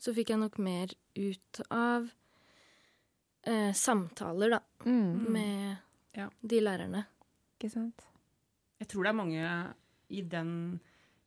så 0.00 0.10
fikk 0.16 0.32
jeg 0.32 0.40
nok 0.40 0.56
mer 0.58 0.90
ut 1.16 1.60
av 1.70 2.08
eh, 3.46 3.72
samtaler, 3.72 4.50
da, 4.50 4.60
Mm. 4.86 5.26
med 5.32 5.76
Ja. 6.16 6.28
de 6.42 6.60
lærerne. 6.60 7.06
Ikke 7.60 7.70
sant? 7.70 8.02
Jeg 8.80 8.88
tror 8.88 9.02
det 9.04 9.08
er 9.10 9.12
mange 9.12 9.74
i 10.10 10.22
den 10.22 10.80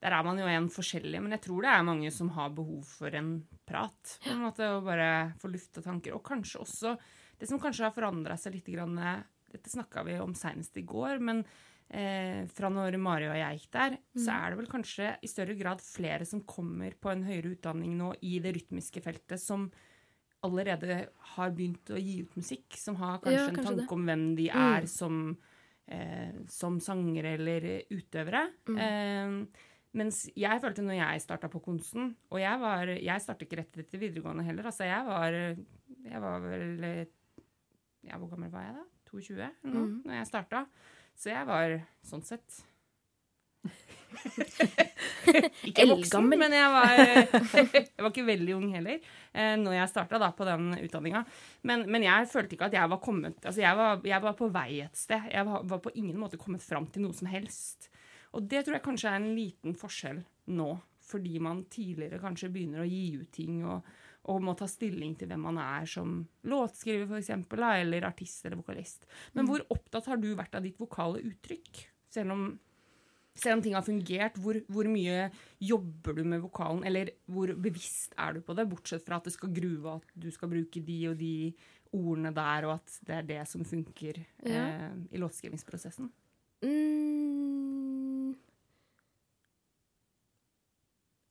Der 0.03 0.11
er 0.11 0.23
man 0.23 0.37
jo 0.37 0.43
en 0.45 0.67
forskjellig, 0.69 1.21
men 1.21 1.31
jeg 1.31 1.39
tror 1.41 1.61
det 1.61 1.69
er 1.71 1.81
mange 1.83 2.11
som 2.11 2.27
har 2.35 2.49
behov 2.49 2.83
for 2.83 3.07
en 3.15 3.47
prat. 3.65 4.19
På 4.21 4.31
en 4.31 4.41
måte, 4.41 4.59
Og 4.75 4.83
bare 4.83 5.33
få 5.39 5.47
lufta 5.49 5.81
tanker. 5.81 6.13
Og 6.13 6.21
kanskje 6.23 6.59
også 6.59 6.97
Det 7.39 7.47
som 7.47 7.57
kanskje 7.57 7.85
har 7.85 7.91
forandra 7.91 8.37
seg 8.37 8.53
litt 8.55 8.65
grann, 8.65 9.23
Dette 9.49 9.69
snakka 9.69 10.03
vi 10.03 10.17
om 10.19 10.33
seinest 10.33 10.75
i 10.77 10.81
går, 10.81 11.19
men 11.21 11.45
eh, 11.89 12.45
fra 12.47 12.69
når 12.69 12.97
Mari 12.99 13.27
og 13.27 13.35
jeg 13.35 13.59
gikk 13.59 13.71
der, 13.71 13.97
så 14.17 14.31
er 14.33 14.49
det 14.49 14.57
vel 14.57 14.67
kanskje 14.67 15.17
i 15.21 15.27
større 15.27 15.55
grad 15.57 15.79
flere 15.79 16.25
som 16.25 16.41
kommer 16.41 16.91
på 16.99 17.11
en 17.11 17.23
høyere 17.23 17.55
utdanning 17.55 17.95
nå 17.95 18.15
i 18.23 18.39
det 18.39 18.55
rytmiske 18.55 19.01
feltet, 19.03 19.39
som 19.39 19.71
allerede 20.43 21.07
har 21.35 21.51
begynt 21.55 21.89
å 21.93 21.99
gi 21.99 22.21
ut 22.23 22.35
musikk, 22.37 22.75
som 22.77 22.95
har 22.99 23.19
kanskje 23.19 23.33
Ja, 23.39 23.47
en 23.47 23.55
tanke 23.55 23.75
det. 23.81 23.91
om 23.91 24.05
hvem 24.05 24.35
de 24.35 24.49
Mm. 24.49 24.55
er 24.77 24.85
som 24.87 25.37
eh, 25.87 26.31
som 26.47 26.79
sangere 26.79 27.33
eller 27.37 27.83
utøvere. 27.91 28.49
Eh, 28.69 29.45
mens 29.93 30.29
jeg 30.35 30.61
følte 30.61 30.81
når 30.81 30.95
jeg 30.97 31.21
starta 31.21 31.49
på 31.51 31.59
kunsten 31.61 32.15
Og 32.31 32.39
jeg, 32.39 32.59
var, 32.59 32.87
jeg 32.87 33.21
startet 33.21 33.47
ikke 33.47 33.57
rett 33.59 33.77
etter 33.77 33.99
videregående 33.99 34.43
heller. 34.45 34.63
Altså 34.63 34.85
jeg 34.87 35.05
var 35.05 35.31
Jeg 36.03 36.21
var 36.21 36.39
vel 36.39 37.07
ja, 38.03 38.17
Hvor 38.17 38.29
gammel 38.31 38.49
var 38.51 38.63
jeg 38.63 38.73
da? 38.75 38.83
22 39.11 39.49
nå, 39.63 39.83
Mm. 39.83 40.01
når 40.05 40.13
jeg 40.17 40.27
starta. 40.27 40.65
Så 41.15 41.29
jeg 41.29 41.45
var 41.45 41.85
sånn 42.03 42.23
sett 42.23 42.63
Ikke 45.69 45.87
voksen, 45.89 46.27
men 46.29 46.53
jeg 46.55 46.69
var, 46.73 46.93
jeg 46.99 48.03
var 48.03 48.09
ikke 48.11 48.25
veldig 48.27 48.55
ung 48.57 48.67
heller 48.75 48.99
eh, 48.99 49.55
når 49.59 49.77
jeg 49.77 49.91
starta 49.91 50.31
på 50.35 50.47
den 50.47 50.73
utdanninga. 50.77 51.23
Men, 51.67 51.85
men 51.91 52.05
jeg 52.05 52.29
følte 52.31 52.57
ikke 52.57 52.69
at 52.69 52.77
jeg 52.77 52.91
var 52.91 53.01
kommet 53.03 53.45
Altså 53.45 53.63
jeg 53.63 53.79
var, 53.79 54.01
jeg 54.07 54.23
var 54.23 54.37
på 54.37 54.49
vei 54.53 54.69
et 54.85 54.99
sted. 54.99 55.29
Jeg 55.31 55.47
var, 55.47 55.65
var 55.69 55.81
på 55.83 55.93
ingen 55.99 56.19
måte 56.19 56.39
kommet 56.41 56.63
fram 56.65 56.87
til 56.91 57.05
noe 57.05 57.17
som 57.17 57.29
helst. 57.31 57.89
Og 58.33 58.47
det 58.49 58.63
tror 58.63 58.77
jeg 58.77 58.85
kanskje 58.85 59.11
er 59.11 59.19
en 59.19 59.33
liten 59.37 59.77
forskjell 59.77 60.23
nå, 60.53 60.71
fordi 61.05 61.37
man 61.43 61.63
tidligere 61.71 62.21
kanskje 62.21 62.49
begynner 62.53 62.83
å 62.83 62.89
gi 62.89 63.05
ut 63.19 63.29
ting 63.35 63.61
og, 63.61 63.85
og 64.31 64.43
må 64.43 64.55
ta 64.57 64.67
stilling 64.69 65.15
til 65.19 65.29
hvem 65.29 65.45
man 65.47 65.59
er 65.61 65.87
som 65.89 66.15
låtskriver, 66.49 67.19
eksempel, 67.19 67.63
eller 67.67 68.07
artist 68.07 68.45
eller 68.45 68.59
vokalist. 68.59 69.07
Men 69.37 69.49
hvor 69.49 69.65
opptatt 69.73 70.09
har 70.09 70.21
du 70.21 70.31
vært 70.37 70.57
av 70.57 70.65
ditt 70.65 70.79
vokale 70.81 71.21
uttrykk? 71.21 71.83
Selv 72.13 72.35
om, 72.35 72.47
selv 73.35 73.57
om 73.57 73.63
ting 73.65 73.73
har 73.77 73.85
fungert, 73.85 74.35
hvor, 74.41 74.59
hvor 74.69 74.87
mye 74.89 75.29
jobber 75.63 76.13
du 76.19 76.23
med 76.23 76.43
vokalen, 76.43 76.83
eller 76.85 77.09
hvor 77.25 77.53
bevisst 77.57 78.13
er 78.17 78.35
du 78.37 78.43
på 78.45 78.53
det, 78.57 78.67
bortsett 78.69 79.05
fra 79.07 79.17
at 79.17 79.25
det 79.29 79.33
skal 79.33 79.53
gruve 79.55 79.95
at 79.97 80.13
du 80.13 80.29
skal 80.33 80.51
bruke 80.51 80.83
de 80.85 80.99
og 81.09 81.17
de 81.17 81.33
ordene 81.93 82.33
der, 82.33 82.67
og 82.69 82.75
at 82.77 82.99
det 83.07 83.15
er 83.19 83.29
det 83.29 83.41
som 83.49 83.65
funker 83.65 84.21
Ja. 84.45 84.67
eh, 84.67 84.95
i 85.11 85.21
låtskrivingsprosessen? 85.21 86.11
Mm. 86.63 88.35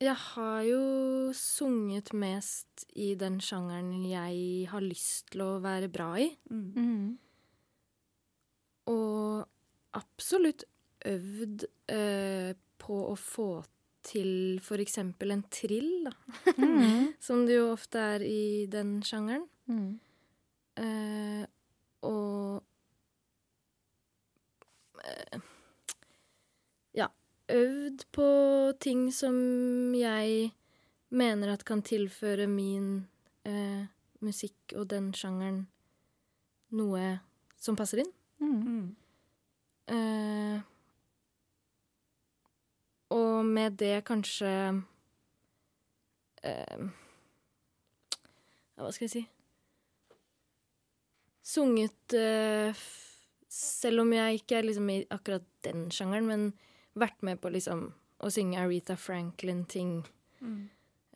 Jeg 0.02 0.18
har 0.18 0.62
jo 0.66 1.30
sunget 1.38 2.10
mest 2.12 2.86
i 2.98 3.12
den 3.14 3.38
sjangeren 3.40 4.02
jeg 4.02 4.66
har 4.72 4.82
lyst 4.82 5.30
til 5.30 5.44
å 5.44 5.60
være 5.62 5.88
bra 5.94 6.08
i. 6.18 6.26
Mm. 6.50 7.18
Og 8.90 9.46
absolutt 9.94 10.64
øvd 11.08 11.64
eh, 11.92 12.52
på 12.82 12.98
å 13.08 13.14
få 13.18 13.48
til 14.02 14.58
eksempel 14.82 15.30
en 15.30 15.44
trill, 15.50 16.08
da. 16.08 16.12
Mm. 16.58 17.12
Som 17.26 17.46
det 17.46 17.58
jo 17.58 17.70
ofte 17.72 18.02
er 18.16 18.24
i 18.26 18.66
den 18.70 19.00
sjangeren. 19.06 19.46
Mm. 19.70 20.00
Eh, 20.82 21.44
og 22.08 22.62
eh, 25.04 25.40
Ja, 26.98 27.08
øvd 27.48 28.06
på 28.12 28.29
ting 28.81 29.06
som 29.14 29.37
jeg 29.94 30.50
mener 31.12 31.52
at 31.52 31.64
kan 31.68 31.83
tilføre 31.85 32.48
min 32.50 33.06
eh, 33.44 33.87
musikk 34.24 34.74
og 34.77 34.88
den 34.90 35.12
sjangeren 35.14 35.66
noe 36.72 37.20
som 37.60 37.77
passer 37.79 38.02
inn. 38.02 38.12
Mm. 38.42 38.96
Eh, 39.92 40.71
og 43.13 43.44
med 43.44 43.79
det 43.81 44.02
kanskje 44.08 44.50
eh, 46.42 46.85
Hva 48.77 48.90
skal 48.90 49.06
jeg 49.06 49.15
si 49.15 49.23
Sunget 51.52 52.17
eh, 52.17 52.85
Selv 53.52 54.04
om 54.04 54.13
jeg 54.17 54.40
ikke 54.40 54.60
er 54.60 54.69
liksom 54.69 54.88
i 54.90 55.00
akkurat 55.13 55.44
den 55.67 55.90
sjangeren, 55.92 56.29
men 56.31 56.46
vært 56.98 57.21
med 57.27 57.40
på 57.42 57.50
liksom 57.52 57.90
å 58.23 58.31
synge 58.33 58.60
Aretha 58.63 58.94
Franklin-ting. 58.96 59.98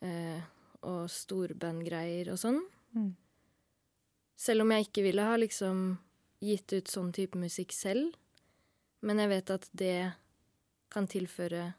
Eh, 0.05 0.43
og 0.85 1.07
storbandgreier 1.09 2.29
og 2.29 2.37
sånn. 2.37 2.59
Mm. 2.93 3.15
Selv 4.37 4.63
om 4.63 4.73
jeg 4.75 4.85
ikke 4.87 5.05
ville 5.07 5.25
ha 5.25 5.39
liksom 5.39 5.97
gitt 6.43 6.75
ut 6.75 6.91
sånn 6.91 7.09
type 7.15 7.39
musikk 7.39 7.73
selv. 7.73 8.13
Men 9.01 9.23
jeg 9.23 9.31
vet 9.33 9.53
at 9.55 9.67
det 9.73 9.97
kan 10.93 11.09
tilføre 11.09 11.71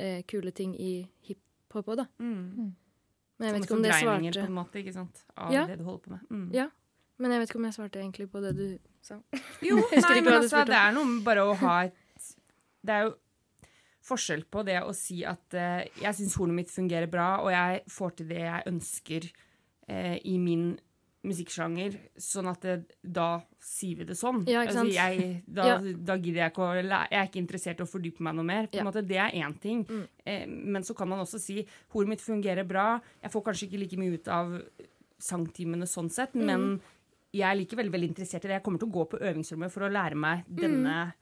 eh, 0.00 0.20
kule 0.28 0.52
ting 0.56 0.74
i 0.80 0.92
hiphop 1.28 1.92
òg, 1.92 2.02
da. 2.02 2.06
Mm. 2.22 2.70
Men 3.40 3.48
jeg 3.48 3.56
vet 3.56 3.66
ikke 3.66 3.76
om 3.78 3.84
det 3.84 3.94
svarte 3.96 4.34
på 4.36 4.44
en 4.50 4.56
måte, 4.58 4.80
ikke 4.82 4.92
sant? 4.96 5.24
Av 5.36 5.52
Ja. 5.52 5.64
det 5.68 5.78
du 5.80 5.84
holder 5.86 6.04
på 6.04 6.10
med. 6.16 6.26
Mm. 6.28 6.46
Ja. 6.56 6.68
Men 7.20 7.32
jeg 7.34 7.40
vet 7.40 7.50
ikke 7.50 7.60
om 7.60 7.66
jeg 7.68 7.76
svarte 7.76 8.00
egentlig 8.00 8.28
på 8.32 8.40
det 8.44 8.52
du 8.56 8.66
sa. 9.04 9.20
Jo, 9.64 9.76
nei, 9.92 10.20
men 10.20 10.34
altså, 10.34 10.64
det 10.68 10.76
er 10.76 10.92
noe 10.96 11.08
med 11.08 11.24
bare 11.24 11.44
å 11.44 11.56
ha 11.62 11.82
et 11.88 11.96
Det 12.80 12.94
er 12.96 13.08
jo 13.08 13.16
forskjell 14.10 14.46
på 14.48 14.62
det 14.64 14.78
å 14.80 14.92
si 14.96 15.20
at 15.28 15.56
uh, 15.56 15.84
jeg 16.00 16.16
syns 16.16 16.36
hornet 16.40 16.56
mitt 16.56 16.70
fungerer 16.72 17.08
bra, 17.12 17.42
og 17.44 17.50
jeg 17.52 17.82
får 17.92 18.14
til 18.16 18.30
det 18.32 18.40
jeg 18.40 18.68
ønsker 18.70 19.26
uh, 19.28 20.16
i 20.24 20.38
min 20.40 20.70
musikksjanger, 21.22 21.96
sånn 22.16 22.48
at 22.48 22.60
det, 22.64 22.74
da 23.04 23.42
sier 23.60 23.96
vi 23.98 24.04
det 24.08 24.16
sånn. 24.16 24.38
Ja? 24.48 24.62
Altså, 24.64 24.86
jeg, 24.88 25.42
da, 25.46 25.66
Ja. 25.66 25.78
da 25.80 26.16
gidder 26.16 26.40
jeg 26.46 26.52
ikke 26.52 26.64
å 26.64 26.74
Jeg 26.80 27.08
er 27.12 27.26
ikke 27.28 27.42
interessert 27.42 27.80
i 27.80 27.84
å 27.84 27.88
fordype 27.90 28.20
meg 28.24 28.34
noe 28.34 28.44
mer. 28.44 28.68
Ja. 28.72 28.84
måte, 28.84 29.02
det 29.06 29.18
er 29.18 29.30
én 29.36 29.58
ting. 29.60 29.84
Mm. 29.84 30.06
Eh, 30.26 30.46
men 30.46 30.82
så 30.82 30.94
kan 30.96 31.08
man 31.08 31.18
også 31.20 31.38
si 31.38 31.66
horet 31.92 32.08
mitt 32.08 32.20
fungerer 32.24 32.66
bra. 32.66 33.00
Jeg 33.22 33.30
får 33.32 33.44
kanskje 33.44 33.68
ikke 33.68 33.78
like 33.80 33.98
mye 33.98 34.14
ut 34.14 34.28
av 34.28 34.62
sangtimene 35.20 35.84
sånn 35.86 36.10
sett, 36.10 36.32
Mm. 36.34 36.46
men 36.46 36.80
jeg 37.32 37.42
er 37.42 37.58
likevel 37.66 37.90
veldig 37.90 38.08
interessert 38.14 38.44
i 38.44 38.48
det. 38.48 38.56
Jeg 38.60 38.62
kommer 38.62 38.78
til 38.78 38.88
å 38.88 38.92
gå 38.92 39.08
på 39.10 39.20
øvingsrommet 39.20 39.70
for 39.70 39.80
å 39.82 39.92
lære 39.92 40.16
meg 40.16 40.44
denne, 40.48 41.12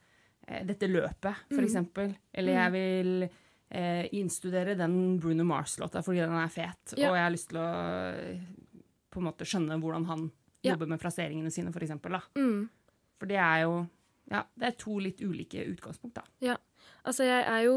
eh, 0.47 0.63
dette 0.65 0.87
løpet, 0.89 1.35
for 1.51 1.61
eksempel. 1.63 2.15
Eller 2.33 2.53
jeg 2.53 2.73
vil 2.73 3.31
eh, 3.71 4.09
innstudere 4.13 4.75
den 4.79 5.19
Bruno 5.19 5.45
Mars-låta 5.45 6.01
fordi 6.03 6.21
den 6.25 6.33
er 6.33 6.49
fet, 6.49 6.95
og 6.95 6.99
jeg 6.99 7.11
har 7.21 7.31
lyst 7.31 7.49
til 7.51 7.59
å 7.59 8.41
på 9.19 9.25
en 9.25 9.29
måte 9.31 9.47
skjønne 9.49 9.79
hvordan 9.83 10.07
han 10.09 10.29
Ja. 10.63 10.73
jobber 10.73 10.89
med 10.91 11.01
fraseringene 11.03 11.51
sine, 11.55 11.71
for 11.75 11.85
eksempel. 11.85 12.17
Mm. 12.35 12.69
For 13.19 13.27
det 13.31 13.37
er 13.39 13.63
jo 13.67 13.89
ja, 14.31 14.43
det 14.59 14.67
er 14.67 14.75
to 14.77 14.99
litt 15.01 15.21
ulike 15.25 15.63
utgangspunkt, 15.71 16.19
da. 16.19 16.57
Altså, 17.07 17.25
jeg 17.25 17.45
er 17.49 17.63
jo 17.65 17.77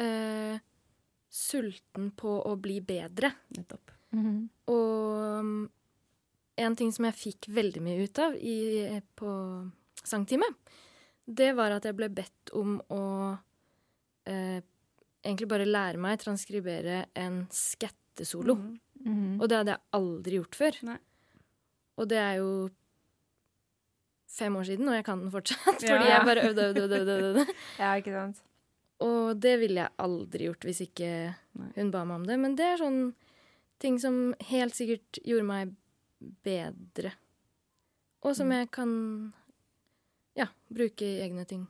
eh, 0.00 0.58
sulten 1.28 2.10
på 2.16 2.32
å 2.48 2.54
bli 2.60 2.78
bedre. 2.80 3.32
Nettopp. 3.56 3.90
Mhm. 4.12 4.48
Og 4.72 5.44
mm, 5.44 5.70
en 6.64 6.76
ting 6.76 6.92
som 6.92 7.04
jeg 7.08 7.18
fikk 7.18 7.48
veldig 7.52 7.82
mye 7.84 8.04
ut 8.06 8.18
av 8.24 8.36
i, 8.36 8.56
på 9.16 9.34
sangtime, 10.02 10.48
det 11.26 11.52
var 11.56 11.72
at 11.76 11.84
jeg 11.88 11.96
ble 11.96 12.08
bedt 12.12 12.52
om 12.58 12.78
å 12.92 13.02
eh, 14.28 14.60
egentlig 15.22 15.48
bare 15.48 15.68
lære 15.68 16.00
meg 16.02 16.20
transkribere 16.24 17.06
en 17.14 17.42
skattesolo. 17.52 18.56
Mhm. 19.04 19.40
Og 19.40 19.48
det 19.48 19.58
hadde 19.58 19.74
jeg 19.74 19.84
aldri 19.98 20.38
gjort 20.38 20.58
før. 20.58 20.78
Nei. 20.88 20.98
Og 21.98 22.08
det 22.08 22.18
er 22.18 22.36
jo 22.40 22.70
fem 24.32 24.56
år 24.56 24.64
siden, 24.64 24.88
og 24.88 24.96
jeg 24.96 25.04
kan 25.04 25.20
den 25.20 25.32
fortsatt. 25.32 25.82
Ja. 25.82 25.92
Fordi 25.92 26.08
jeg 26.08 26.26
bare 26.28 26.46
øvde, 26.48 26.68
øvde, 26.70 27.00
øvde. 27.00 27.18
øvde. 27.28 27.46
Ja, 27.82 27.92
ikke 28.00 28.14
sant. 28.14 28.42
Og 29.02 29.40
det 29.42 29.56
ville 29.60 29.82
jeg 29.82 29.90
aldri 29.98 30.46
gjort 30.46 30.64
hvis 30.64 30.80
ikke 30.86 31.34
hun 31.74 31.90
ba 31.90 32.04
meg 32.06 32.20
om 32.20 32.26
det. 32.28 32.38
Men 32.38 32.56
det 32.56 32.68
er 32.70 32.80
sånn 32.80 33.00
ting 33.82 33.98
som 33.98 34.34
helt 34.52 34.78
sikkert 34.78 35.18
gjorde 35.26 35.48
meg 35.48 35.74
bedre. 36.46 37.12
Og 38.22 38.36
som 38.38 38.52
jeg 38.54 38.70
kan 38.70 38.92
ja, 40.38 40.46
bruke 40.70 41.02
i 41.02 41.22
egne 41.24 41.44
ting 41.48 41.66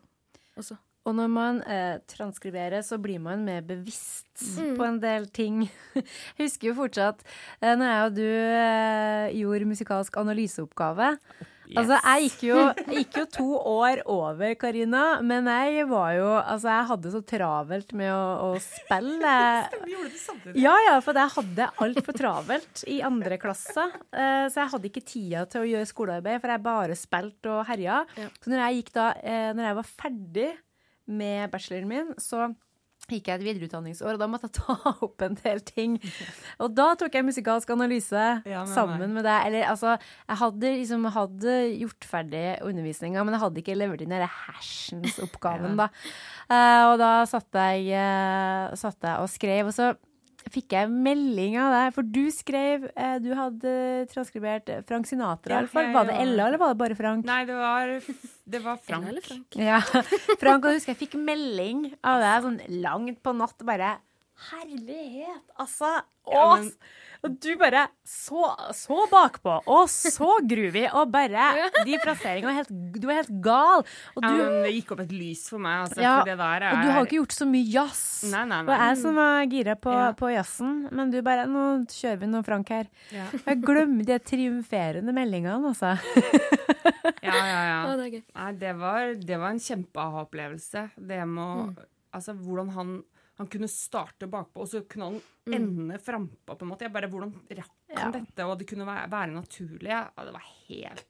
også. 0.60 0.76
Og 1.04 1.16
når 1.18 1.30
man 1.34 1.56
eh, 1.66 1.96
transkriberer, 2.06 2.84
så 2.86 2.98
blir 3.02 3.18
man 3.22 3.44
mer 3.48 3.62
bevisst 3.66 4.28
Mm. 4.56 4.76
på 4.78 4.84
en 4.86 4.96
del 5.02 5.26
ting. 5.28 5.58
Jeg 6.38 6.46
husker 6.46 6.70
jo 6.70 6.74
fortsatt 6.78 7.20
eh, 7.60 7.74
når 7.76 7.84
jeg 7.90 8.04
og 8.06 8.14
du 8.16 8.22
eh, 8.26 9.26
gjorde 9.36 9.66
musikalsk 9.68 10.16
analyseoppgave. 10.22 11.10
Altså, 11.72 11.96
jeg 12.04 12.24
gikk, 12.26 12.40
jo, 12.48 12.56
jeg 12.88 12.96
gikk 13.04 13.18
jo 13.20 13.24
to 13.36 13.46
år 13.70 14.00
over, 14.10 14.54
Karina, 14.60 15.02
men 15.24 15.46
jeg 15.48 15.86
var 15.88 16.10
jo 16.18 16.26
Altså, 16.40 16.68
jeg 16.72 16.88
hadde 16.90 17.12
så 17.14 17.20
travelt 17.32 17.94
med 17.96 18.10
å, 18.12 18.24
å 18.48 18.58
spille. 18.60 19.36
Vi 19.86 19.94
gjorde 19.94 20.10
det 20.16 20.20
samtidig. 20.24 20.56
Ja, 20.64 20.74
ja, 20.88 20.96
for 21.04 21.20
jeg 21.22 21.34
hadde 21.36 21.70
altfor 21.86 22.18
travelt 22.18 22.82
i 22.92 22.98
andre 23.06 23.38
klasse. 23.40 23.86
Eh, 24.12 24.48
så 24.52 24.64
jeg 24.64 24.72
hadde 24.74 24.90
ikke 24.90 25.04
tida 25.12 25.44
til 25.52 25.62
å 25.64 25.70
gjøre 25.76 25.92
skolearbeid, 25.92 26.40
for 26.44 26.56
jeg 26.56 26.66
bare 26.66 26.98
spilte 26.98 27.52
og 27.60 27.64
herja. 27.70 28.02
Ja. 28.20 28.28
Så 28.40 28.52
når 28.52 28.64
jeg 28.66 28.80
gikk 28.82 28.92
da, 28.98 29.08
eh, 29.22 29.48
når 29.56 29.70
jeg 29.70 29.80
var 29.84 29.92
ferdig 30.02 30.50
med 31.06 31.50
bacheloren 31.52 31.88
min, 31.90 32.12
så 32.20 32.50
gikk 33.10 33.26
jeg 33.28 33.40
et 33.40 33.44
videreutdanningsår, 33.44 34.14
og 34.14 34.20
da 34.22 34.28
måtte 34.30 34.46
jeg 34.46 34.54
ta 34.60 34.92
opp 35.06 35.24
en 35.26 35.34
del 35.40 35.58
ting. 35.66 35.96
Og 36.62 36.70
da 36.76 36.92
tok 36.98 37.16
jeg 37.18 37.26
musikalsk 37.26 37.72
analyse 37.74 38.22
Ja, 38.46 38.62
sammen 38.70 39.02
meg. 39.02 39.16
med 39.16 39.26
deg. 39.26 39.48
Eller 39.48 39.66
altså, 39.72 39.96
jeg 40.28 40.40
hadde 40.44 40.70
liksom 40.78 41.08
hadde 41.16 41.56
gjort 41.82 42.06
ferdig 42.08 42.44
undervisninga, 42.62 43.24
men 43.26 43.34
jeg 43.36 43.42
hadde 43.42 43.62
ikke 43.64 43.76
levert 43.80 44.04
inn 44.06 44.14
den 44.14 44.22
hersens-oppgaven, 44.22 45.74
da. 45.82 45.90
Uh, 46.46 46.92
og 46.92 46.96
da 47.02 47.10
satt 47.28 47.58
jeg, 47.58 47.90
uh, 47.96 48.72
satt 48.78 49.02
jeg 49.02 49.18
og 49.18 49.30
skrev, 49.34 49.72
og 49.72 49.76
så 49.76 49.92
fikk 50.50 50.74
jeg 50.74 50.90
melding 50.90 51.56
av 51.62 51.70
deg, 51.76 51.94
for 51.94 52.02
du 52.02 52.22
skrev 52.34 52.88
eh, 52.96 53.18
Du 53.22 53.30
hadde 53.38 53.72
transkribert 54.10 54.70
Frank 54.88 55.06
Sinatra, 55.06 55.54
Ja, 55.54 55.60
i 55.60 55.66
hvert 55.66 55.72
fall. 55.74 55.92
Var 55.94 56.08
det 56.10 56.16
Ella, 56.24 56.46
eller 56.48 56.58
var 56.62 56.72
det 56.74 56.80
bare 56.82 56.96
Frank? 56.98 57.24
Nei, 57.28 57.42
det 57.48 57.54
var, 57.58 57.92
det 58.56 58.62
var 58.64 58.80
Ella 58.88 59.12
eller 59.12 59.26
Frank? 59.26 59.58
Ja. 59.60 59.80
Frank, 60.42 60.64
og 60.64 60.72
jeg 60.72 60.80
husker 60.80 60.94
jeg 60.96 61.02
fikk 61.04 61.18
melding 61.20 61.86
av 62.02 62.22
deg 62.24 62.48
sånn 62.48 62.60
langt 62.82 63.22
på 63.22 63.36
natt, 63.36 63.62
bare 63.68 63.94
Herlighet, 64.50 65.44
altså! 65.60 66.00
Ja, 66.32 66.56
men- 66.56 66.72
og 67.22 67.36
du 67.38 67.52
bare 67.60 67.84
så, 68.02 68.48
så 68.74 69.04
bakpå, 69.10 69.60
og 69.70 69.90
så 69.90 70.28
groovy, 70.48 70.88
og 70.90 71.12
bare 71.14 71.52
De 71.86 71.98
plasseringene 72.02 72.64
Du 72.98 73.06
var 73.06 73.20
helt 73.20 73.30
gal. 73.44 73.84
Og 74.16 74.24
du, 74.24 74.28
men 74.28 74.56
det 74.66 74.72
gikk 74.74 74.90
opp 74.96 75.04
et 75.04 75.12
lys 75.14 75.44
for 75.52 75.62
meg, 75.62 75.84
altså, 75.84 76.00
Ja, 76.02 76.16
for 76.20 76.32
er 76.32 76.66
og 76.72 76.82
du 76.82 76.90
har 76.90 77.06
ikke 77.06 77.20
gjort 77.20 77.36
så 77.36 77.46
mye 77.46 77.68
jazz. 77.70 78.02
Nei, 78.32 78.42
nei, 78.42 78.58
nei. 78.58 78.60
Det 78.66 78.72
var 78.72 78.82
jeg 78.88 78.98
som 79.04 79.20
var 79.20 79.46
gira 79.54 79.76
på, 79.78 79.94
Ja. 79.94 80.08
på 80.18 80.32
jazzen, 80.32 80.74
men 80.90 81.14
du 81.14 81.20
bare 81.22 81.46
Nå 81.52 81.62
kjører 81.92 82.20
vi 82.24 82.32
noe 82.32 82.46
Frank 82.46 82.74
her. 82.74 82.90
Ja, 83.14 83.28
Jeg 83.46 83.62
glemmer 83.62 84.08
de 84.08 84.18
triumferende 84.32 85.14
meldingene, 85.14 85.70
altså. 85.70 85.94
ja, 87.28 87.38
ja. 87.38 87.62
ja. 87.70 87.78
Å, 87.86 87.96
det 88.00 88.10
er. 88.10 88.26
Nei, 88.34 88.50
det 88.58 88.74
var, 88.82 89.14
det 89.30 89.38
var 89.38 89.54
en 89.54 89.62
kjempeaha-opplevelse. 89.62 90.88
Det 90.98 91.22
med 91.28 91.42
å 91.46 91.88
Altså, 92.12 92.34
hvordan 92.36 92.68
han, 92.74 92.88
han 93.40 93.48
kunne 93.48 93.68
starte 93.70 94.28
bakpå, 94.30 94.62
og 94.64 94.68
så 94.68 94.82
kunne 94.88 95.08
han 95.08 95.54
ende 95.56 95.98
frampå, 96.02 96.54
på 96.54 96.66
en 96.66 96.70
måte. 96.72 96.84
Jeg 96.86 96.92
bare, 96.94 97.08
Hvordan 97.10 97.32
rakk 97.58 97.72
Ja. 97.92 98.00
han 98.04 98.12
dette, 98.12 98.44
og 98.46 98.58
det 98.60 98.66
kunne 98.68 98.86
være, 98.86 99.08
være 99.10 99.32
naturlig? 99.34 99.88
Ja, 99.90 100.04
det 100.24 100.32
var 100.34 100.44
helt 100.68 101.08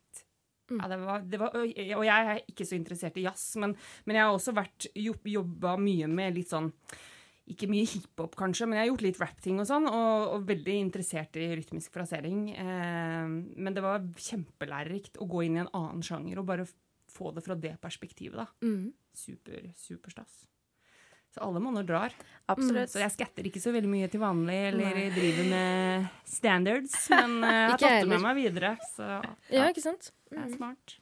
ja, 0.73 0.87
det 0.89 0.97
var, 1.03 1.25
det 1.29 1.39
var, 1.41 1.57
og 1.59 2.05
jeg 2.07 2.29
er 2.33 2.39
ikke 2.49 2.65
så 2.65 2.77
interessert 2.79 3.17
i 3.21 3.27
jazz, 3.27 3.57
men, 3.61 3.75
men 4.07 4.17
jeg 4.17 4.25
har 4.25 4.33
også 4.33 4.55
vært 4.57 4.87
jobb, 4.97 5.27
jobba 5.29 5.75
mye 5.77 6.07
med 6.09 6.39
litt 6.39 6.49
sånn 6.49 6.71
ikke 7.53 7.67
mye 7.69 7.85
hiphop, 7.91 8.37
kanskje, 8.39 8.69
men 8.71 8.79
jeg 8.79 8.85
har 8.87 8.91
gjort 8.93 9.05
litt 9.05 9.19
rap-ting 9.21 9.59
og 9.61 9.67
sånn, 9.69 9.89
og, 9.91 10.29
og 10.37 10.47
veldig 10.49 10.77
interessert 10.79 11.37
i 11.43 11.49
rytmisk 11.59 11.93
frasering. 11.93 12.45
Eh, 12.55 13.27
men 13.59 13.75
det 13.77 13.83
var 13.85 14.07
kjempelærerikt 14.15 15.19
å 15.21 15.27
gå 15.29 15.43
inn 15.49 15.59
i 15.59 15.63
en 15.65 15.73
annen 15.75 16.07
sjanger 16.07 16.41
og 16.41 16.47
bare 16.49 16.69
få 17.13 17.35
det 17.37 17.43
fra 17.45 17.59
det 17.59 17.75
perspektivet, 17.83 18.39
da. 18.39 18.47
Mm. 18.65 18.93
Super, 19.13 19.67
superstas. 19.77 20.45
Så 21.33 21.41
alle 21.41 21.61
monner 21.65 21.85
drar. 21.89 22.13
Absolutt. 22.53 22.91
Så 22.93 23.01
jeg 23.01 23.13
skatter 23.15 23.47
ikke 23.49 23.61
så 23.63 23.73
veldig 23.73 23.89
mye 23.89 24.09
til 24.13 24.21
vanlig, 24.21 24.59
eller 24.69 24.99
driver 25.15 25.47
med 25.49 26.09
standards, 26.29 26.97
men 27.15 27.39
eh, 27.41 27.53
jeg 27.63 27.71
har 27.71 27.81
tatt 27.81 28.01
det 28.03 28.11
med 28.11 28.25
meg 28.27 28.37
videre, 28.37 28.75
så 28.93 29.07
Ja, 29.49 29.69
ikke 29.71 29.85
sant? 29.85 30.11
det 30.29 30.43
er 30.43 30.51
smart. 30.53 30.99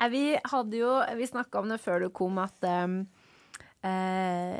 Eh, 0.00 0.08
Vi 0.08 0.22
hadde 0.52 0.80
jo 0.80 0.94
Vi 1.18 1.28
snakka 1.28 1.60
om 1.60 1.68
det 1.68 1.80
før 1.82 2.06
du 2.06 2.08
kom, 2.08 2.40
at 2.40 2.56
um, 2.64 3.02
uh, 3.84 4.56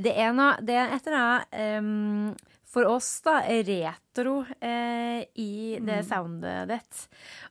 det 0.00 0.14
er 0.16 0.32
noe 0.32 0.56
Det 0.64 0.80
er 0.80 0.96
et 0.96 1.12
eller 1.12 1.20
annet 1.20 1.84
um, 1.84 2.51
for 2.72 2.88
oss 2.88 3.08
da 3.24 3.40
er 3.44 3.62
retro 3.68 4.38
eh, 4.64 5.26
i 5.38 5.78
det 5.80 5.98
Mm. 6.02 6.06
soundet 6.08 6.68
ditt. 6.70 7.02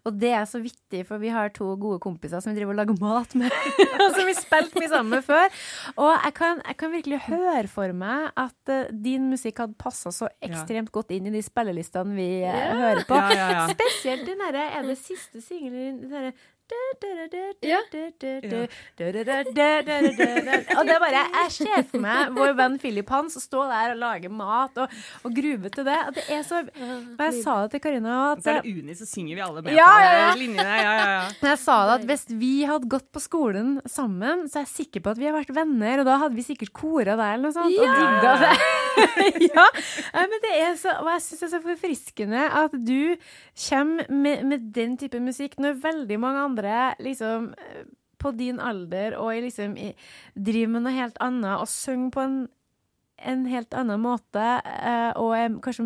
Og 0.05 0.15
det 0.17 0.31
er 0.33 0.45
så 0.49 0.57
vittig, 0.61 1.03
for 1.05 1.21
vi 1.21 1.29
har 1.33 1.49
to 1.53 1.75
gode 1.77 1.99
kompiser 2.01 2.41
som 2.41 2.51
vi 2.53 2.57
driver 2.59 2.73
og 2.73 2.79
lager 2.81 2.97
mat 3.01 3.35
med, 3.37 3.53
som 4.15 4.25
vi 4.25 4.33
spilte 4.37 4.81
mye 4.81 4.89
sammen 4.89 5.13
med 5.15 5.25
før. 5.25 5.47
Og 5.95 6.09
jeg 6.25 6.33
kan, 6.37 6.61
jeg 6.65 6.77
kan 6.81 6.93
virkelig 6.95 7.19
høre 7.27 7.67
for 7.69 7.93
meg 7.93 8.31
at 8.41 8.73
uh, 8.73 8.89
din 8.91 9.29
musikk 9.29 9.61
hadde 9.61 9.77
passa 9.81 10.09
så 10.15 10.29
ekstremt 10.41 10.91
godt 10.95 11.13
inn 11.13 11.29
i 11.29 11.35
de 11.37 11.43
spillelistene 11.45 12.17
vi 12.17 12.29
eh, 12.41 12.73
hører 12.81 13.05
på. 13.09 13.17
Ja, 13.21 13.29
ja, 13.37 13.49
ja. 13.59 13.67
Spesielt 13.75 14.25
den 14.29 14.41
derre 14.41 14.67
Er 14.79 14.89
det 14.89 14.97
siste 15.01 15.41
singelen? 15.45 16.01
Derre 16.11 16.33
Ja. 17.65 17.79
og 20.77 20.87
det 20.87 20.93
er 20.95 21.01
bare, 21.01 21.21
Jeg 21.31 21.51
ser 21.55 21.83
for 21.89 22.01
meg 22.03 22.31
vår 22.35 22.53
venn 22.57 22.77
Philip 22.81 23.09
Hans 23.13 23.37
stå 23.41 23.63
der 23.69 23.93
og 23.93 23.99
lage 24.01 24.31
mat 24.33 24.77
og, 24.81 24.93
og 25.25 25.35
gruve 25.35 25.71
til 25.73 25.87
det. 25.87 25.97
Og 26.07 26.15
det 26.17 26.25
er 26.37 26.43
så, 26.47 26.61
og 26.63 27.21
jeg 27.25 27.43
sa 27.43 27.55
det 27.63 27.71
til 27.75 27.83
Karina 27.83 28.17
at 28.31 28.43
Så 28.43 28.53
er 28.55 28.61
det 28.61 28.73
Uni, 28.73 28.95
så 28.97 29.07
synger 29.09 29.37
vi 29.37 29.43
alle 29.45 29.63
med 29.65 29.75
Ja, 29.77 29.87
på 29.87 30.01
ja, 30.05 30.11
ja. 30.17 30.29
de 30.33 30.41
linjene. 30.43 30.77
Ja, 30.81 30.93
ja, 30.97 31.07
ja. 31.15 31.23
Men 31.41 31.51
jeg 31.53 31.61
sa 31.63 31.77
det 31.89 31.97
at 31.99 32.07
hvis 32.11 32.25
vi 32.41 32.53
hadde 32.69 32.91
gått 32.91 33.07
på 33.13 33.23
skolen 33.23 33.73
sammen, 33.89 34.45
så 34.51 34.61
er 34.61 34.67
jeg 34.67 34.73
sikker 34.75 35.05
på 35.05 35.13
at 35.15 35.21
vi 35.21 35.29
har 35.29 35.35
vært 35.37 35.53
venner, 35.55 36.01
og 36.03 36.09
da 36.09 36.17
hadde 36.25 36.37
vi 36.37 36.45
sikkert 36.45 36.73
kora 36.77 37.17
der 37.19 37.35
eller 37.37 37.49
noe 37.49 37.55
sånt. 37.55 37.75
Og 37.75 37.87
digga 38.01 38.33
det. 38.41 38.53
ja. 39.51 39.67
Men 40.17 40.37
det 40.43 40.53
er 40.59 40.75
så, 40.79 40.95
og 41.01 41.09
jeg 41.15 41.23
syns 41.27 41.41
det 41.41 41.47
er 41.47 41.53
så 41.55 41.61
forfriskende 41.65 42.41
at 42.61 42.75
du 42.75 43.15
kommer 43.57 44.07
med, 44.09 44.45
med 44.45 44.71
den 44.75 44.97
type 44.97 45.19
musikk 45.19 45.57
når 45.59 45.81
veldig 45.83 46.19
mange 46.21 46.45
andre 46.45 46.77
liksom 47.03 47.51
eh, 47.57 47.83
på 48.21 48.31
din 48.37 48.61
alder 48.61 49.17
og 49.17 49.33
liksom 49.43 49.75
i, 49.81 49.91
driver 50.35 50.75
med 50.75 50.85
noe 50.85 50.95
helt 50.95 51.17
annet 51.23 51.57
og 51.57 51.69
synger 51.71 52.11
på 52.13 52.25
en 52.25 52.41
en 53.21 53.45
helt 53.45 53.73
annen 53.77 54.01
måte, 54.01 54.45
eh, 54.65 55.11
og 55.19 55.61
kanskje 55.63 55.85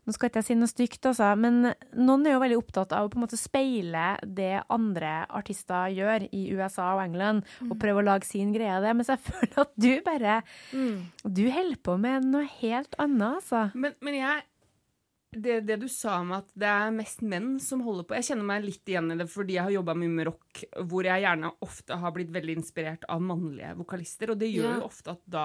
Nå 0.00 0.14
skal 0.16 0.30
ikke 0.30 0.40
jeg 0.40 0.46
si 0.48 0.54
noe 0.56 0.70
stygt, 0.70 1.06
altså, 1.06 1.28
men 1.38 1.74
noen 1.94 2.24
er 2.26 2.34
jo 2.34 2.40
veldig 2.42 2.56
opptatt 2.58 2.94
av 2.96 3.06
å 3.06 3.10
på 3.12 3.18
en 3.18 3.24
måte 3.26 3.38
speile 3.38 4.14
det 4.24 4.62
andre 4.72 5.26
artister 5.28 5.92
gjør 5.92 6.24
i 6.34 6.40
USA 6.56 6.88
og 6.96 7.02
England, 7.04 7.44
og 7.68 7.76
prøve 7.78 8.00
å 8.00 8.06
lage 8.08 8.26
sin 8.26 8.50
greie 8.54 8.72
av 8.78 8.86
det, 8.86 8.94
mens 8.96 9.12
jeg 9.12 9.22
føler 9.28 9.60
at 9.62 9.74
du 9.76 9.90
bare 10.06 10.40
Du 11.22 11.44
holder 11.52 11.82
på 11.84 11.96
med 12.00 12.26
noe 12.32 12.48
helt 12.62 12.96
annet, 12.98 13.42
altså. 13.42 13.68
Men, 13.76 13.94
men 14.00 14.18
jeg 14.18 14.46
det, 15.32 15.60
det 15.66 15.76
du 15.80 15.86
sa 15.88 16.16
om 16.20 16.32
at 16.34 16.48
det 16.58 16.66
er 16.68 16.90
mest 16.94 17.20
menn 17.22 17.52
som 17.62 17.82
holder 17.86 18.06
på 18.08 18.16
Jeg 18.18 18.26
kjenner 18.30 18.46
meg 18.48 18.64
litt 18.66 18.88
igjen 18.90 19.12
i 19.14 19.16
det 19.20 19.28
fordi 19.30 19.54
jeg 19.54 19.62
har 19.68 19.74
jobba 19.76 19.94
mye 19.94 20.10
med 20.10 20.26
rock, 20.26 20.62
hvor 20.90 21.06
jeg 21.06 21.22
gjerne 21.22 21.52
ofte 21.62 21.98
har 22.02 22.14
blitt 22.16 22.32
veldig 22.34 22.56
inspirert 22.58 23.04
av 23.08 23.22
mannlige 23.22 23.76
vokalister. 23.78 24.32
Og 24.34 24.38
det 24.42 24.48
gjør 24.52 24.66
Ja. 24.72 24.78
jo 24.80 24.88
ofte 24.88 25.14
at 25.14 25.22
da 25.30 25.44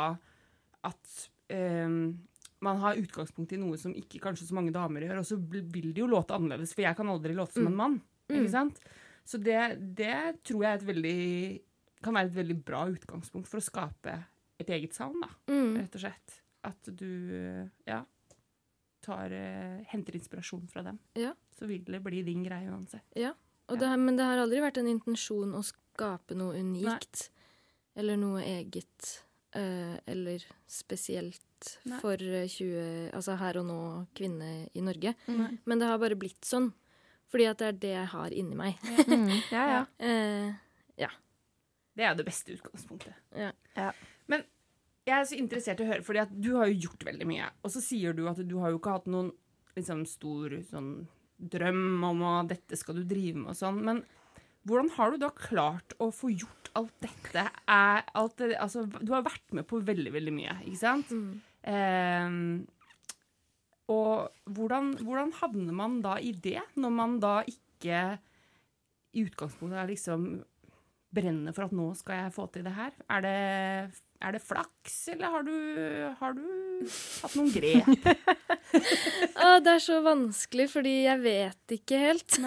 at 0.86 1.30
um, 1.54 2.18
man 2.62 2.78
har 2.82 2.98
utgangspunkt 2.98 3.54
i 3.54 3.58
noe 3.62 3.78
som 3.78 3.94
ikke 3.94 4.20
kanskje 4.22 4.46
så 4.50 4.54
mange 4.58 4.74
damer 4.74 5.02
gjør, 5.06 5.20
og 5.22 5.26
så 5.26 5.38
vil 5.38 5.92
det 5.94 6.02
jo 6.02 6.08
låte 6.10 6.34
annerledes, 6.34 6.74
for 6.74 6.82
jeg 6.86 6.98
kan 6.98 7.10
aldri 7.10 7.34
låte 7.38 7.54
som 7.58 7.68
en 7.70 7.76
mann. 7.78 7.96
Ikke 8.30 8.50
sant? 8.54 8.80
Så 9.26 9.38
det, 9.42 9.58
det 9.98 10.42
tror 10.46 10.62
jeg 10.64 10.72
er 10.72 10.80
et 10.82 10.88
veldig, 10.90 11.62
kan 12.06 12.14
være 12.18 12.30
et 12.32 12.38
veldig 12.38 12.58
bra 12.66 12.84
utgangspunkt 12.90 13.50
for 13.50 13.58
å 13.62 13.66
skape 13.66 14.14
et 14.62 14.70
eget 14.70 14.94
sound, 14.98 15.18
da, 15.22 15.30
Mm. 15.52 15.76
rett 15.82 15.96
og 15.98 16.02
slett. 16.06 16.38
At 16.66 16.90
du 16.98 17.10
ja, 17.86 18.04
tar, 19.06 19.32
eh, 19.34 19.84
henter 19.93 20.18
inspirasjon 20.18 20.66
fra 20.72 20.82
dem. 20.88 20.97
Ja. 21.16 21.32
Så 21.60 21.70
vil 21.70 21.86
det 21.88 22.01
bli 22.03 22.24
din 22.28 22.43
greie 22.43 22.68
uansett. 22.74 23.06
Ja, 23.16 23.32
og 23.70 23.80
det, 23.82 23.88
men 24.01 24.18
det 24.18 24.26
har 24.28 24.41
aldri 24.41 24.60
vært 24.66 24.78
en 24.82 24.89
intensjon 24.91 25.53
å 25.58 25.62
skape 25.66 26.36
noe 26.38 26.58
unikt. 26.60 27.30
Eller 27.95 28.18
noe 28.20 28.41
eget. 28.43 29.22
eh, 29.56 29.95
eller 30.12 30.43
spesielt 30.68 31.78
Nei. 31.88 31.99
for 32.01 32.20
eh, 32.20 32.43
20 32.51 33.14
Altså 33.16 33.38
her 33.39 33.56
og 33.62 33.66
nå 33.70 33.78
kvinne 34.14 34.68
i 34.76 34.82
Norge. 34.84 35.14
Nei. 35.32 35.53
Men 35.64 35.80
det 35.80 35.88
har 35.88 36.01
bare 36.01 36.18
blitt 36.20 36.43
sånn. 36.43 36.74
Fordi 37.32 37.47
at 37.49 37.58
det 37.62 37.68
er 37.70 37.78
det 37.86 37.93
jeg 37.95 38.10
har 38.12 38.36
inni 38.36 38.56
meg. 38.60 38.76
ja, 39.51 39.64
ja, 39.64 39.66
ja. 39.72 39.86
Eh, 39.99 40.51
Det 41.95 42.03
er 42.03 42.10
jo 42.12 42.18
det 42.20 42.26
beste 42.28 42.51
utgangspunktet. 42.51 43.14
Ja. 43.39 43.53
Ja. 43.80 43.93
Jeg 45.06 45.16
er 45.20 45.28
så 45.30 45.38
interessert 45.38 45.82
i 45.82 45.86
å 45.86 45.89
høre, 45.91 46.06
fordi 46.06 46.24
at 46.24 46.32
du 46.34 46.56
har 46.58 46.70
jo 46.72 46.88
gjort 46.88 47.06
veldig 47.06 47.28
mye. 47.30 47.49
Og 47.62 47.74
så 47.76 47.82
sier 47.84 48.16
du 48.18 48.24
at 48.30 48.39
du 48.41 48.56
har 48.64 48.74
jo 48.74 48.80
ikke 48.80 48.95
hatt 48.95 49.10
noen 49.12 49.30
liksom, 49.78 50.06
stor 50.10 50.56
sånn, 50.66 50.93
drøm 51.38 52.03
om 52.08 52.24
at 52.30 52.53
dette 52.53 52.80
skal 52.80 52.97
du 52.97 53.03
drive 53.08 53.38
med 53.41 53.53
og 53.53 53.60
sånn. 53.60 53.82
Men 53.86 54.01
hvordan 54.66 54.89
har 54.95 55.14
du 55.14 55.22
da 55.22 55.30
klart 55.38 55.93
å 56.01 56.10
få 56.16 56.32
gjort 56.34 56.72
alt 56.80 56.95
dette? 57.06 57.43
Er, 57.70 58.01
alt 58.18 58.38
det, 58.41 58.56
altså, 58.62 58.86
du 58.97 59.14
har 59.14 59.26
vært 59.28 59.53
med 59.53 59.68
på 59.70 59.82
veldig, 59.86 60.14
veldig 60.16 60.34
mye, 60.34 60.56
ikke 60.66 60.82
sant? 60.82 61.12
Ehm, 61.70 62.66
og 63.93 64.34
hvordan, 64.58 64.95
hvordan 65.06 65.36
havner 65.38 65.78
man 65.78 65.99
da 66.01 66.18
i 66.18 66.34
det, 66.34 66.62
når 66.82 66.97
man 66.97 67.20
da 67.22 67.36
ikke 67.45 68.18
i 69.16 69.24
utgangspunktet 69.28 69.84
er 69.84 69.91
liksom 69.91 70.26
brenner 71.16 71.53
for 71.56 71.68
at 71.68 71.76
nå 71.76 71.91
skal 71.95 72.26
jeg 72.26 72.34
få 72.36 72.47
til 72.51 72.66
det 72.66 72.74
her? 72.76 72.95
Er 73.06 73.22
det, 73.24 73.36
er 74.26 74.36
det 74.36 74.41
flaks, 74.43 74.95
eller 75.13 75.34
har 75.36 75.43
du, 75.45 75.55
har 76.19 76.34
du 76.38 76.45
hatt 77.21 77.36
noen 77.38 77.51
grep? 77.53 78.07
ah, 79.43 79.59
det 79.63 79.76
er 79.78 79.84
så 79.84 79.99
vanskelig, 80.05 80.65
fordi 80.73 80.95
jeg 81.05 81.21
vet 81.23 81.76
ikke 81.78 81.99
helt. 82.01 82.39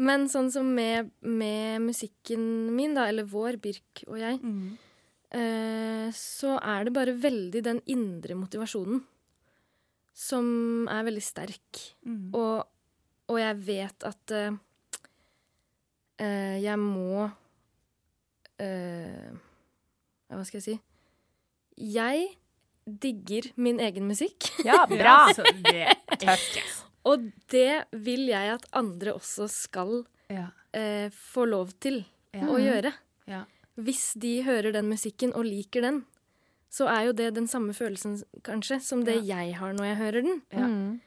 Men 0.00 0.28
sånn 0.30 0.52
som 0.54 0.68
med, 0.76 1.10
med 1.26 1.82
musikken 1.88 2.44
min, 2.76 2.94
da, 2.96 3.08
eller 3.10 3.26
vår, 3.28 3.58
Birk 3.62 4.04
og 4.06 4.20
jeg, 4.22 4.38
Mm. 4.40 4.76
eh, 5.34 6.06
så 6.14 6.56
er 6.62 6.86
det 6.86 6.94
bare 6.96 7.12
veldig 7.18 7.62
den 7.66 7.82
indre 7.90 8.34
motivasjonen 8.38 9.02
som 10.20 10.86
er 10.90 11.04
veldig 11.06 11.22
sterk. 11.24 11.82
Mm. 12.06 12.30
Og, 12.38 12.64
og 13.30 13.38
jeg 13.40 13.60
vet 13.66 14.06
at 14.08 14.34
eh, 14.36 14.56
eh, 16.22 16.56
jeg 16.62 16.78
må 16.82 17.26
eh, 18.60 19.30
Hva 20.30 20.44
skal 20.46 20.60
jeg 20.60 20.66
si? 20.68 20.76
Jeg 21.94 22.28
digger 22.86 23.50
min 23.60 23.80
egen 23.82 24.06
musikk. 24.08 24.50
ja 24.68 24.84
bra! 24.90 25.32
så 25.34 25.44
det, 25.64 25.88
Og 27.10 27.30
det 27.50 27.84
vil 27.96 28.26
jeg 28.30 28.54
at 28.54 28.66
andre 28.76 29.14
også 29.16 29.46
skal 29.50 30.02
ja, 30.30 30.48
eh, 30.76 31.08
få 31.10 31.46
lov 31.50 31.72
til 31.80 32.04
Ja. 32.34 32.44
å 32.46 32.58
gjøre. 32.62 32.92
ja. 33.26 33.44
Hvis 33.80 34.12
de 34.20 34.42
hører 34.44 34.74
den 34.74 34.90
musikken 34.90 35.32
og 35.34 35.46
liker 35.46 35.80
den, 35.82 36.02
så 36.70 36.86
er 36.86 37.06
jo 37.08 37.12
det 37.16 37.30
den 37.34 37.46
samme 37.48 37.72
følelsen 37.74 38.18
kanskje 38.44 38.76
som 38.84 39.02
det 39.06 39.16
jeg 39.26 39.54
har 39.56 39.72
når 39.72 39.86
jeg 39.88 39.96
hører 39.96 40.22
den. 40.26 40.42
Ja. 40.52 40.66
Mm. 40.68 41.00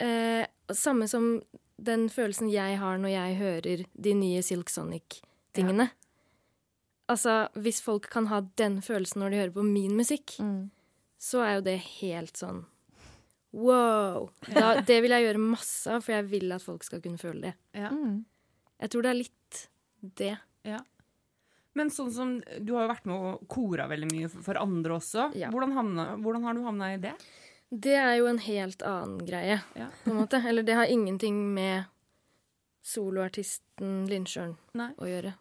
Eh, 0.00 0.46
samme 0.74 1.06
som 1.08 1.40
den 1.80 2.08
følelsen 2.12 2.50
jeg 2.52 2.76
har 2.80 2.98
når 3.00 3.12
jeg 3.14 3.36
hører 3.38 3.84
de 3.94 4.14
nye 4.18 4.42
Silk 4.42 4.68
Sonic-tingene. 4.68 5.86
Altså, 7.10 7.48
hvis 7.58 7.80
folk 7.82 8.06
kan 8.12 8.28
ha 8.30 8.40
den 8.60 8.78
følelsen 8.86 9.20
når 9.24 9.30
de 9.34 9.40
hører 9.42 9.54
på 9.56 9.64
min 9.66 9.96
musikk, 9.98 10.36
Mm. 10.38 10.70
så 11.18 11.42
er 11.44 11.54
jo 11.58 11.64
det 11.66 11.78
helt 12.00 12.36
sånn 12.38 12.62
wow! 13.52 14.28
Da, 14.46 14.76
det 14.86 15.00
vil 15.02 15.10
jeg 15.10 15.24
gjøre 15.26 15.42
masse 15.42 15.90
av, 15.90 16.04
for 16.06 16.14
jeg 16.14 16.28
vil 16.30 16.52
at 16.54 16.62
folk 16.62 16.84
skal 16.86 17.00
kunne 17.02 17.18
føle 17.18 17.48
det. 17.50 17.54
ja. 17.74 17.90
Mm. 17.90 18.20
Jeg 18.80 18.90
tror 18.94 19.02
det 19.04 19.10
er 19.10 19.18
litt 19.18 19.58
det. 20.16 20.36
Men 21.74 21.90
sånn 21.94 22.08
som, 22.14 22.30
du 22.64 22.72
har 22.74 22.86
jo 22.86 22.90
vært 22.94 23.04
med 23.06 23.14
og 23.28 23.42
kora 23.52 23.84
veldig 23.90 24.08
mye 24.10 24.28
for, 24.32 24.42
for 24.42 24.58
andre 24.58 24.96
også. 24.96 25.26
Ja. 25.38 25.50
Hvordan, 25.52 25.74
havna, 25.76 26.06
hvordan 26.18 26.42
har 26.48 26.54
du 26.56 26.62
havna 26.64 26.88
i 26.94 26.96
det? 27.02 27.12
Det 27.70 27.92
er 27.94 28.14
jo 28.18 28.26
en 28.26 28.40
helt 28.42 28.82
annen 28.82 29.20
greie, 29.28 29.60
Ja. 29.78 29.86
på 30.04 30.10
en 30.10 30.18
måte. 30.22 30.40
Eller 30.48 30.62
det 30.66 30.74
har 30.74 30.86
ingenting 30.90 31.36
med 31.54 31.84
soloartisten 32.82 34.06
Lindsjøen 34.10 34.56
å 34.74 35.06
gjøre, 35.06 35.34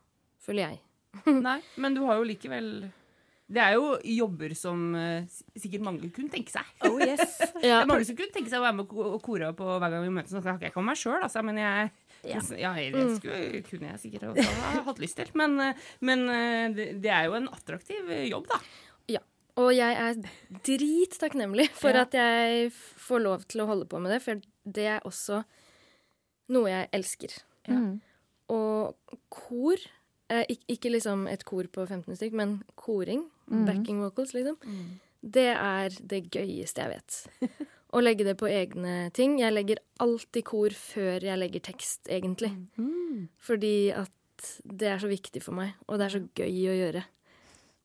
føler 0.43 0.65
jeg. 0.67 0.79
Nei, 1.47 1.59
men 1.81 1.95
du 1.97 2.03
har 2.05 2.19
jo 2.19 2.25
likevel 2.29 2.67
Det 3.49 3.61
er 3.63 3.73
jo 3.79 3.95
jobber 4.05 4.53
som 4.57 4.91
uh, 4.93 5.25
sikkert 5.57 5.85
mange 5.87 6.11
kunne 6.13 6.29
tenke 6.29 6.53
seg. 6.53 6.67
Oh 6.85 6.99
yes. 7.01 7.39
Det 7.63 7.71
er 7.71 7.89
mange 7.89 8.05
som 8.05 8.17
kunne 8.19 8.35
tenke 8.35 8.51
seg 8.51 8.61
å 8.61 8.67
være 8.67 8.77
med 8.77 8.93
og 8.93 9.17
kore 9.25 9.49
på 9.57 9.69
hver 9.71 9.95
gang 9.95 10.05
vi 10.05 10.13
møtes. 10.19 10.35
Nå 10.35 10.43
snakker 10.45 10.67
jeg 10.67 10.73
ikke 10.73 10.83
om 10.83 10.89
meg 10.91 10.99
sjøl, 11.01 11.17
altså, 11.25 11.43
men 11.45 11.61
jeg 11.61 11.89
Ja. 12.29 12.43
ja. 12.59 12.73
det 12.93 13.05
skulle, 13.17 13.63
kunne 13.65 13.93
jeg 13.93 14.03
sikkert 14.03 14.29
også 14.33 14.59
ha 14.59 14.83
hatt 14.89 15.01
lyst 15.01 15.17
til. 15.17 15.31
Men, 15.39 15.55
eh, 15.63 15.87
men 16.05 16.27
eh, 16.29 16.67
det, 16.75 16.91
det 17.01 17.15
er 17.15 17.29
jo 17.29 17.39
en 17.39 17.49
attraktiv 17.55 18.13
jobb, 18.29 18.51
da. 18.51 18.61
Og 19.59 19.73
jeg 19.75 19.95
er 19.99 20.19
drittakknemlig 20.63 21.67
for 21.75 21.91
Ja. 21.95 22.05
at 22.05 22.13
jeg 22.15 22.71
får 22.71 23.19
lov 23.23 23.43
til 23.47 23.61
å 23.61 23.67
holde 23.67 23.87
på 23.89 23.99
med 23.99 24.11
det, 24.13 24.21
for 24.23 24.39
det 24.63 24.85
er 24.87 24.99
også 25.03 25.43
noe 26.49 26.69
jeg 26.69 26.89
elsker. 26.95 27.33
Ja. 27.67 27.75
Mm. 27.75 28.01
Og 28.49 28.95
kor 29.29 29.77
eh, 30.29 30.45
ikke, 30.49 30.65
Ikke 30.75 30.93
liksom 30.93 31.27
et 31.31 31.43
kor 31.47 31.67
på 31.67 31.85
15 31.85 32.15
stykk, 32.15 32.37
men 32.37 32.55
koring. 32.79 33.25
Mm. 33.49 33.65
Backing 33.65 34.01
vocals, 34.03 34.33
liksom. 34.37 34.57
Det 35.19 35.49
er 35.51 35.95
det 35.99 36.29
gøyeste 36.31 36.85
jeg 36.85 36.95
vet. 36.95 37.49
Å 37.95 38.01
legge 38.03 38.25
det 38.27 38.37
på 38.37 38.47
egne 38.47 39.09
ting. 39.17 39.39
Jeg 39.41 39.55
legger 39.55 39.81
alltid 40.03 40.45
kor 40.45 40.75
før 40.77 41.25
jeg 41.25 41.41
legger 41.41 41.63
tekst, 41.71 42.05
egentlig. 42.07 42.51
Mm. 42.77 43.27
Fordi 43.41 43.91
at 43.97 44.13
det 44.63 44.91
er 44.93 45.01
så 45.01 45.09
viktig 45.09 45.41
for 45.43 45.57
meg, 45.57 45.73
og 45.87 45.99
det 45.99 46.05
er 46.05 46.13
så 46.13 46.21
gøy 46.37 46.59
å 46.69 46.77
gjøre. 46.77 47.03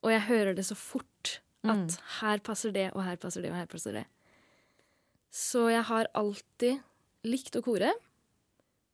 Og 0.04 0.12
jeg 0.12 0.26
hører 0.28 0.56
det 0.56 0.66
så 0.68 0.76
fort 0.76 1.40
At 1.64 1.94
her 2.20 2.42
passer 2.44 2.74
det, 2.74 2.90
og 2.92 3.06
her 3.06 3.16
passer 3.16 3.40
det, 3.40 3.48
og 3.48 3.56
her 3.56 3.68
passer 3.70 3.94
det. 3.96 4.02
Så 5.32 5.70
jeg 5.72 5.80
har 5.88 6.10
alltid 6.12 6.82
likt 7.24 7.56
å 7.56 7.62
kore 7.64 7.94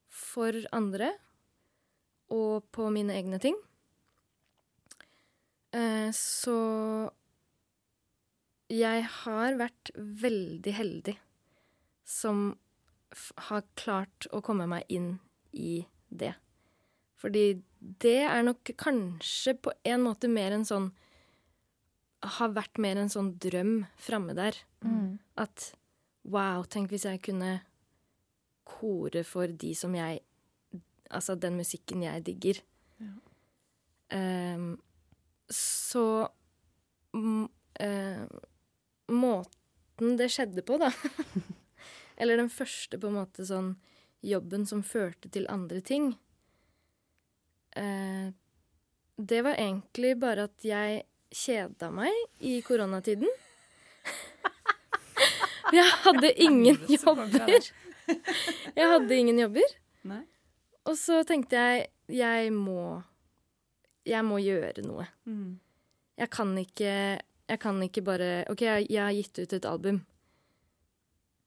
for 0.06 0.54
andre 0.70 1.10
og 2.30 2.66
på 2.74 2.88
mine 2.94 3.14
egne 3.18 3.40
ting. 3.42 3.56
Eh, 5.74 6.10
så 6.14 6.58
jeg 8.70 9.06
har 9.22 9.58
vært 9.58 9.90
veldig 9.96 10.74
heldig 10.74 11.16
som 12.06 12.52
har 13.50 13.66
klart 13.78 14.28
å 14.34 14.42
komme 14.46 14.68
meg 14.70 14.86
inn 14.90 15.16
i 15.52 15.82
det. 16.08 16.34
Fordi 17.20 17.60
det 17.80 18.20
er 18.24 18.42
nok 18.46 18.72
kanskje 18.80 19.56
på 19.58 19.74
en 19.84 20.04
måte 20.06 20.30
mer 20.30 20.54
en 20.56 20.66
sånn 20.68 20.90
Har 22.20 22.50
vært 22.52 22.76
mer 22.76 22.98
en 23.00 23.08
sånn 23.08 23.30
drøm 23.40 23.86
framme 23.96 24.34
der. 24.36 24.52
At 25.40 25.70
wow, 26.28 26.66
tenk 26.68 26.90
hvis 26.92 27.06
jeg 27.08 27.22
kunne 27.24 27.62
kore 28.68 29.22
for 29.24 29.48
de 29.48 29.70
som 29.74 29.94
jeg 29.96 30.20
Altså 31.10 31.34
den 31.34 31.56
musikken 31.58 32.04
jeg 32.06 32.24
digger. 32.26 32.60
Ehm, 34.10 34.78
så 35.48 36.28
m, 37.14 37.48
eh, 37.80 38.26
Måten 39.08 40.16
det 40.16 40.30
skjedde 40.30 40.62
på, 40.66 40.78
da 40.78 40.90
Eller 42.20 42.36
den 42.36 42.50
første 42.50 42.98
på 42.98 43.10
en 43.10 43.18
måte 43.18 43.46
sånn 43.46 43.72
jobben 44.26 44.66
som 44.68 44.82
førte 44.86 45.30
til 45.32 45.46
andre 45.50 45.80
ting 45.80 46.10
uh, 47.78 48.28
Det 49.16 49.40
var 49.46 49.56
egentlig 49.56 50.12
bare 50.20 50.44
at 50.50 50.66
jeg 50.66 51.04
kjeda 51.30 51.92
meg 51.94 52.10
i 52.42 52.56
koronatiden. 52.66 53.30
Jeg 55.70 55.86
hadde 56.02 56.32
ingen 56.42 56.80
jobber. 56.90 57.68
Jeg 58.74 58.88
hadde 58.90 59.14
ingen 59.14 59.38
jobber. 59.38 59.76
Nei. 60.10 60.24
Og 60.88 60.96
så 60.96 61.20
tenkte 61.28 61.56
jeg 61.56 61.88
jeg 62.10 62.52
må 62.52 63.02
Jeg 64.06 64.24
må 64.24 64.38
gjøre 64.42 64.82
noe. 64.86 65.04
Mm. 65.28 65.58
Jeg 66.18 66.30
kan 66.30 66.54
ikke 66.58 66.94
Jeg 67.50 67.58
kan 67.60 67.82
ikke 67.82 68.02
bare 68.06 68.30
OK, 68.50 68.60
jeg, 68.62 68.86
jeg 68.90 69.02
har 69.02 69.12
gitt 69.12 69.38
ut 69.42 69.52
et 69.52 69.64
album. 69.68 70.00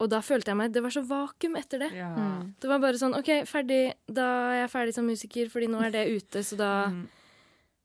Og 0.04 0.10
da 0.12 0.20
følte 0.26 0.52
jeg 0.52 0.58
meg 0.60 0.72
Det 0.76 0.82
var 0.84 0.92
så 0.92 1.04
vakuum 1.08 1.56
etter 1.60 1.80
det. 1.86 1.92
Ja. 1.96 2.12
Det 2.60 2.68
var 2.70 2.80
bare 2.84 3.00
sånn 3.00 3.16
OK, 3.18 3.30
ferdig. 3.50 3.94
Da 4.08 4.26
er 4.52 4.58
jeg 4.64 4.72
ferdig 4.74 4.94
som 4.98 5.06
musiker, 5.08 5.50
fordi 5.54 5.68
nå 5.72 5.82
er 5.86 5.92
det 5.96 6.06
ute, 6.12 6.44
så 6.44 6.58
da 6.60 6.72
Mm. 6.90 7.08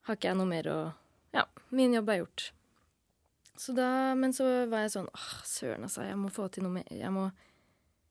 har 0.09 0.17
ikke 0.17 0.29
jeg 0.33 0.37
noe 0.39 0.47
mer 0.51 0.65
å 0.73 0.79
Ja, 1.35 1.45
min 1.71 1.93
jobb 1.95 2.09
er 2.11 2.23
gjort. 2.25 2.51
Så 3.59 3.75
da 3.75 4.15
Men 4.15 4.33
så 4.33 4.67
var 4.71 4.85
jeg 4.87 4.91
sånn 4.95 5.09
Åh, 5.15 5.43
søren, 5.45 5.83
altså. 5.85 6.03
Jeg 6.07 6.17
må 6.17 6.31
få 6.31 6.49
til 6.51 6.63
noe 6.65 6.73
mer. 6.73 6.85
Jeg 6.91 7.11
må 7.13 7.31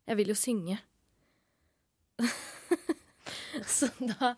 Jeg 0.08 0.18
vil 0.18 0.28
jo 0.28 0.36
synge. 0.36 0.80
så 3.78 3.92
da 4.00 4.36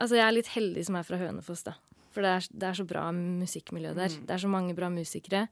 Altså, 0.00 0.16
jeg 0.16 0.24
er 0.24 0.32
litt 0.32 0.48
heldig 0.54 0.82
som 0.88 0.96
er 0.96 1.04
fra 1.04 1.18
Hønefoss, 1.20 1.60
da. 1.66 1.74
For 2.10 2.24
det 2.24 2.30
er, 2.32 2.46
det 2.56 2.68
er 2.70 2.76
så 2.78 2.86
bra 2.88 3.02
musikkmiljø 3.12 3.90
der. 3.98 4.14
Det 4.16 4.32
er 4.32 4.40
så 4.40 4.48
mange 4.48 4.72
bra 4.74 4.88
musikere 4.88 5.42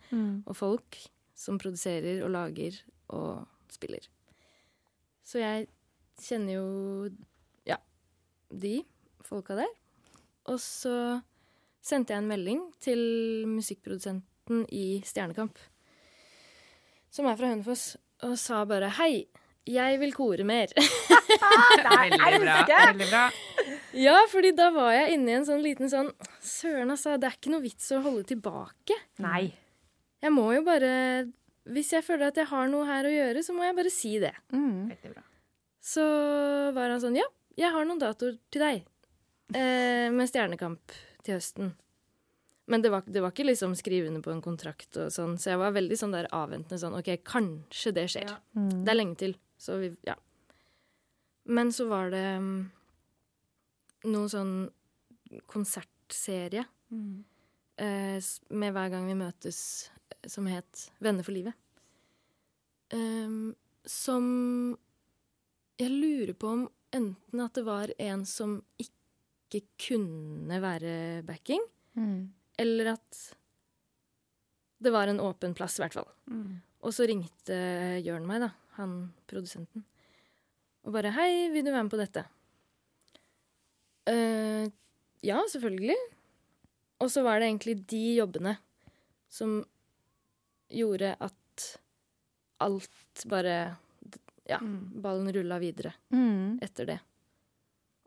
og 0.49 0.55
folk 0.57 0.97
som 1.37 1.59
produserer 1.61 2.23
og 2.25 2.33
lager 2.33 2.79
og 3.15 3.45
spiller. 3.71 4.09
Så 5.21 5.43
jeg 5.43 5.69
kjenner 6.25 6.57
jo 6.57 7.11
ja, 7.69 7.77
de 8.49 8.81
folka 9.29 9.59
der. 9.61 9.71
Og 10.49 10.59
så 10.65 11.21
sendte 11.85 12.15
jeg 12.15 12.25
en 12.25 12.33
melding 12.33 12.65
til 12.83 13.01
musikkprodusenten 13.53 14.65
i 14.73 15.03
Stjernekamp, 15.07 15.61
som 17.13 17.29
er 17.29 17.37
fra 17.39 17.53
Hønefoss, 17.53 17.99
og 18.25 18.35
sa 18.41 18.65
bare 18.69 18.91
hei. 18.99 19.29
Jeg 19.69 20.01
vil 20.01 20.17
kore 20.17 20.49
mer. 20.49 20.73
Veldig 21.39 22.41
bra. 22.43 22.57
Veldig 22.69 23.09
bra. 23.11 23.23
ja, 23.99 24.17
fordi 24.33 24.53
da 24.57 24.69
var 24.75 24.93
jeg 24.95 25.17
inne 25.17 25.33
i 25.33 25.37
en 25.39 25.47
sånn 25.49 25.63
liten 25.65 25.91
sånn 25.93 26.11
Søren, 26.45 26.91
altså. 26.95 27.17
Det 27.21 27.29
er 27.31 27.37
ikke 27.39 27.53
noe 27.55 27.65
vits 27.65 27.89
å 27.97 28.03
holde 28.05 28.25
tilbake. 28.29 28.97
Nei. 29.25 29.49
Jeg 30.23 30.35
må 30.35 30.49
jo 30.57 30.65
bare 30.67 30.91
Hvis 31.69 31.93
jeg 31.95 32.03
føler 32.07 32.33
at 32.33 32.39
jeg 32.41 32.49
har 32.51 32.71
noe 32.73 32.87
her 32.89 33.07
å 33.07 33.13
gjøre, 33.13 33.43
så 33.47 33.55
må 33.55 33.67
jeg 33.67 33.77
bare 33.79 33.93
si 33.95 34.15
det. 34.23 34.35
Mm. 34.53 34.89
Veldig 34.93 35.13
bra. 35.17 35.25
Så 35.89 36.05
var 36.77 36.91
han 36.95 37.03
sånn 37.03 37.19
Ja, 37.19 37.27
jeg 37.59 37.73
har 37.75 37.85
noen 37.89 38.01
datoer 38.03 38.39
til 38.53 38.65
deg. 38.65 38.87
Eh, 39.57 40.09
med 40.13 40.29
Stjernekamp 40.29 40.97
til 41.25 41.39
høsten. 41.39 41.71
Men 42.69 42.83
det 42.85 42.91
var, 42.93 43.07
det 43.09 43.23
var 43.25 43.33
ikke 43.33 43.47
liksom 43.49 43.73
skrive 43.79 44.11
under 44.11 44.21
på 44.21 44.29
en 44.35 44.43
kontrakt 44.45 44.97
og 45.01 45.09
sånn, 45.15 45.39
så 45.41 45.55
jeg 45.55 45.61
var 45.63 45.73
veldig 45.73 45.97
sånn 45.97 46.13
der 46.13 46.27
avventende 46.37 46.77
sånn 46.83 46.97
OK, 46.99 47.09
kanskje 47.25 47.95
det 47.97 48.05
skjer. 48.13 48.29
Ja. 48.29 48.35
Det 48.85 48.93
er 48.93 48.99
lenge 48.99 49.17
til. 49.23 49.33
Så 49.57 49.79
vi 49.81 49.89
Ja. 50.05 50.19
Men 51.49 51.71
så 51.73 51.87
var 51.89 52.11
det 52.13 52.25
noen 52.41 52.71
noe 54.09 54.29
sånn 54.31 54.53
konsertserie 55.51 56.65
Mm. 56.91 57.25
eh, 57.77 58.21
med 58.51 58.73
hver 58.73 58.91
gang 58.91 59.07
vi 59.07 59.15
møtes, 59.15 59.91
eh, 60.11 60.29
som 60.29 60.47
het 60.47 60.91
Venner 61.01 61.23
for 61.23 61.33
livet. 61.37 61.55
Um, 62.91 63.55
som 63.85 64.79
jeg 65.79 65.91
lurer 65.93 66.33
på 66.35 66.49
om 66.49 66.69
enten 66.97 67.41
at 67.45 67.53
det 67.55 67.65
var 67.67 67.93
en 68.01 68.25
som 68.25 68.63
ikke 68.81 69.63
kunne 69.79 70.61
være 70.65 71.23
backing, 71.27 71.61
Mm. 71.97 72.31
eller 72.59 72.93
at 72.95 73.35
det 74.81 74.91
var 74.93 75.09
en 75.09 75.21
åpen 75.21 75.55
plass, 75.55 75.79
i 75.79 75.83
hvert 75.83 75.93
fall. 75.95 76.09
Mm. 76.31 76.63
Og 76.83 76.93
så 76.93 77.07
ringte 77.07 78.03
Jørn 78.03 78.27
meg, 78.27 78.41
da, 78.41 78.51
han 78.77 79.13
produsenten, 79.27 79.85
og 80.89 80.93
bare 80.97 81.13
'Hei, 81.13 81.51
vil 81.53 81.65
du 81.67 81.71
være 81.71 81.85
med 81.85 81.93
på 81.93 82.01
dette?' 82.01 82.25
Uh, 84.09 84.65
ja, 85.23 85.37
selvfølgelig. 85.53 85.97
Og 87.05 87.11
så 87.13 87.23
var 87.23 87.39
det 87.41 87.49
egentlig 87.51 87.75
de 87.91 88.15
jobbene 88.17 88.55
som 89.29 89.59
gjorde 90.73 91.15
at 91.21 91.67
alt 92.61 93.25
bare 93.29 93.77
Ja, 94.49 94.57
Mm. 94.63 95.03
ballen 95.03 95.29
rulla 95.33 95.59
videre 95.61 95.93
Mm. 96.11 96.59
etter 96.63 96.87
det. 96.87 97.01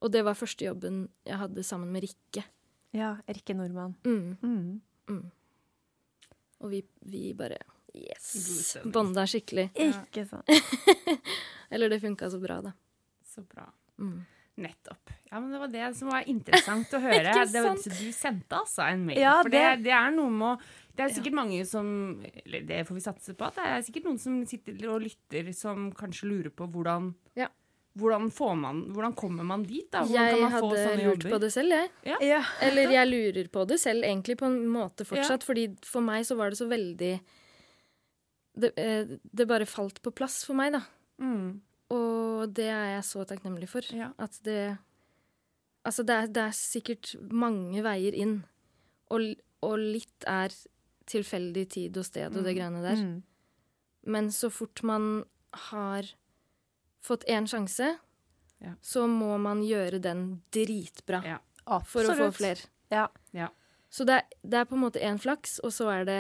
Og 0.01 0.11
det 0.11 0.23
var 0.25 0.33
første 0.33 0.65
jobben 0.65 1.07
jeg 1.23 1.37
hadde 1.37 1.63
sammen 1.63 1.91
med 1.91 2.01
Rikke. 2.01 2.43
Ja, 2.93 3.17
Rikke 3.29 3.53
Nordmann. 3.53 3.93
Mm, 4.03 4.37
Mm. 4.41 4.81
mm. 5.07 5.31
Og 6.61 6.69
vi, 6.71 6.83
vi 7.05 7.33
bare 7.33 7.57
Yes! 7.93 8.77
Bonda 8.85 9.25
skikkelig. 9.27 9.69
Ikke 9.75 10.23
sant. 10.29 10.47
Eller 11.71 11.89
det 11.91 11.99
funka 12.03 12.29
så 12.31 12.39
bra, 12.39 12.61
da. 12.61 12.71
Så 13.35 13.41
bra. 13.47 13.65
Mm. 13.99 14.21
Nettopp. 14.61 15.09
Ja, 15.31 15.39
men 15.39 15.51
Det 15.51 15.59
var 15.59 15.67
det 15.71 15.89
som 15.97 16.09
var 16.11 16.23
interessant 16.27 16.91
å 16.93 16.99
høre. 17.05 17.21
Ikke 17.31 17.45
det 17.53 17.63
var, 17.65 17.77
du 17.79 18.11
sendte 18.15 18.57
altså 18.59 18.83
en 18.89 19.05
mail. 19.07 19.19
Ja, 19.23 19.37
for 19.41 19.49
det, 19.53 19.63
det- 19.85 19.95
er 19.95 20.11
noe 20.15 20.29
med 20.29 20.47
å 20.57 20.59
Det 20.97 21.05
er 21.05 21.13
sikkert 21.15 21.33
mange 21.37 21.61
som 21.65 21.87
Eller 22.45 22.65
det 22.67 22.81
får 22.87 22.97
vi 22.97 23.03
satse 23.05 23.33
på. 23.39 23.47
At 23.47 23.55
det 23.55 23.67
er 23.71 23.85
sikkert 23.87 24.09
noen 24.09 24.19
som 24.19 24.41
sitter 24.45 24.75
og 24.91 25.01
lytter, 25.05 25.51
som 25.55 25.89
kanskje 25.95 26.27
lurer 26.31 26.51
på 26.51 26.67
hvordan 26.71 27.13
Ja. 27.39 27.47
Hvordan, 27.97 28.29
får 28.31 28.53
man, 28.55 28.77
hvordan 28.95 29.13
kommer 29.19 29.43
man 29.43 29.63
dit? 29.67 29.89
da? 29.91 30.03
Hvordan 30.05 30.15
Jeg 30.15 30.31
kan 30.35 30.41
man 30.45 30.51
få 30.51 30.59
hadde 30.69 30.83
sånne 30.85 31.03
lurt 31.09 31.23
jobber? 31.25 31.31
på 31.33 31.39
det 31.43 31.49
selv, 31.51 31.71
jeg. 31.75 31.89
Ja. 32.23 32.37
Eller 32.63 32.91
jeg 32.95 33.07
lurer 33.09 33.49
på 33.51 33.65
det 33.67 33.79
selv, 33.81 34.03
egentlig, 34.07 34.37
på 34.39 34.45
en 34.47 34.61
måte 34.71 35.03
fortsatt. 35.07 35.43
Fordi 35.43 35.65
for 35.83 35.99
meg 36.07 36.23
så 36.23 36.37
var 36.39 36.51
det 36.53 36.59
så 36.61 36.69
veldig 36.71 37.09
det, 38.61 38.71
eh, 38.79 39.17
det 39.23 39.47
bare 39.49 39.67
falt 39.69 40.01
på 40.05 40.13
plass 40.15 40.41
for 40.47 40.57
meg, 40.57 40.73
da. 40.77 40.81
Mm. 41.21 41.59
Og 41.91 42.53
det 42.55 42.69
er 42.71 42.95
jeg 42.95 43.03
så 43.09 43.25
takknemlig 43.27 43.67
for. 43.71 43.85
Ja. 43.95 44.13
At 44.21 44.37
det 44.47 44.77
Altså, 45.81 46.03
det 46.05 46.13
er, 46.13 46.27
det 46.29 46.41
er 46.45 46.53
sikkert 46.53 47.15
mange 47.33 47.81
veier 47.81 48.13
inn. 48.13 48.35
Og, 49.09 49.31
og 49.65 49.79
litt 49.81 50.27
er 50.29 50.53
tilfeldig 51.09 51.63
tid 51.73 51.97
og 51.97 52.05
sted 52.05 52.35
og 52.37 52.45
det 52.45 52.53
greiene 52.53 52.83
der. 52.85 52.99
Mm. 53.01 53.15
Men 54.13 54.29
så 54.29 54.51
fort 54.53 54.83
man 54.85 55.23
har 55.69 56.05
fått 57.01 57.25
én 57.25 57.49
sjanse, 57.49 57.95
Ja. 58.61 58.75
så 58.85 59.07
må 59.09 59.39
man 59.41 59.63
gjøre 59.65 59.97
den 59.99 60.43
dritbra 60.53 61.23
Ja. 61.25 61.39
for 61.81 62.05
å 62.05 62.13
få 62.13 62.29
flere. 62.37 62.69
Ja. 62.91 63.07
Ja. 63.33 63.49
Så 63.89 64.05
det 64.05 64.19
er, 64.21 64.23
det 64.45 64.59
er 64.59 64.65
på 64.69 64.77
en 64.77 64.83
måte 64.85 65.01
én 65.01 65.17
flaks, 65.19 65.57
og 65.65 65.73
så 65.73 65.89
er 65.89 66.05
det 66.05 66.19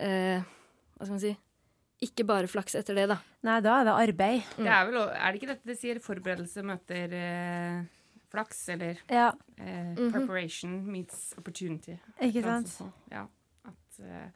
eh, 0.00 0.42
Hva 0.96 1.04
skal 1.06 1.14
man 1.16 1.20
si 1.24 1.36
Ikke 2.04 2.24
bare 2.26 2.46
flaks 2.50 2.74
etter 2.74 2.94
det, 2.98 3.08
da. 3.08 3.16
Nei, 3.46 3.60
da 3.64 3.80
er 3.80 3.84
det 3.84 3.92
arbeid. 4.10 4.42
Det 4.56 4.66
er, 4.66 4.86
vel, 4.90 4.96
er 5.14 5.32
det 5.32 5.38
ikke 5.40 5.52
dette 5.54 5.66
det 5.70 5.76
sier? 5.78 6.00
Forberedelse 6.02 6.64
møter 6.66 7.12
eh, 7.16 7.84
flaks, 8.34 8.68
eller 8.74 8.98
Ja, 9.08 9.28
eh, 9.58 9.94
Mhm. 9.94 10.10
preparation 10.12 10.74
meets 10.90 11.34
opportunity. 11.38 11.98
ikke 12.20 12.42
sant? 12.42 12.92
Ja. 13.10 13.26
At 13.64 14.00
eh, 14.00 14.28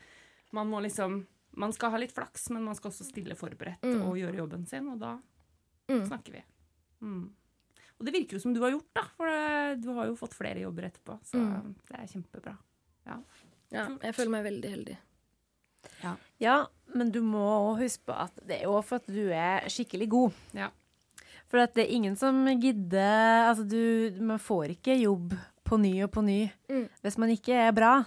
man 0.53 0.67
må 0.71 0.81
liksom 0.83 1.27
Man 1.59 1.73
skal 1.73 1.91
ha 1.91 1.97
litt 1.99 2.13
flaks, 2.13 2.51
men 2.51 2.63
man 2.63 2.75
skal 2.77 2.91
også 2.93 3.05
stille 3.05 3.35
forberedt 3.35 3.81
Mm. 3.83 4.03
og 4.07 4.15
gjøre 4.17 4.37
jobben 4.37 4.67
sin, 4.69 4.87
og 4.89 4.99
da 5.01 5.19
Mm. 5.91 6.07
snakker 6.07 6.33
vi. 6.33 6.43
Mm. 7.03 7.31
Og 7.99 8.05
det 8.07 8.13
virker 8.15 8.33
jo 8.35 8.39
som 8.39 8.53
du 8.55 8.61
har 8.61 8.71
gjort, 8.71 8.87
da. 8.95 9.03
For 9.17 9.27
eh, 9.27 9.75
du 9.75 9.93
har 9.95 10.07
jo 10.07 10.15
fått 10.15 10.35
flere 10.35 10.61
jobber 10.61 10.85
etterpå, 10.85 11.19
så 11.25 11.35
Mm. 11.41 11.75
det 11.89 11.99
er 11.99 12.07
kjempebra. 12.07 12.57
Ja. 13.07 13.17
Ja, 13.73 13.89
jeg 14.03 14.15
føler 14.15 14.31
meg 14.31 14.45
veldig 14.45 14.71
heldig. 14.71 14.97
Ja, 16.41 16.67
men 16.95 17.11
du 17.13 17.21
må 17.25 17.43
òg 17.73 17.83
huske 17.83 18.07
på 18.09 18.17
at 18.17 18.33
det 18.47 18.61
er 18.61 18.69
jo 18.69 18.81
for 18.87 18.97
at 19.03 19.07
du 19.11 19.29
er 19.35 19.67
skikkelig 19.69 20.09
god. 20.09 20.37
Ja. 20.57 20.69
For 21.49 21.59
at 21.65 21.75
det 21.75 21.87
er 21.87 21.95
ingen 21.97 22.17
som 22.17 22.43
gidder 22.61 23.49
Altså, 23.49 23.65
du 23.65 24.21
Man 24.21 24.39
får 24.39 24.75
ikke 24.77 24.99
jobb 25.01 25.33
på 25.65 25.79
ny 25.81 26.03
og 26.05 26.11
på 26.13 26.23
ny 26.25 26.51
Mm. 26.69 26.89
hvis 27.03 27.19
man 27.19 27.31
ikke 27.33 27.53
er 27.55 27.73
bra. 27.73 28.05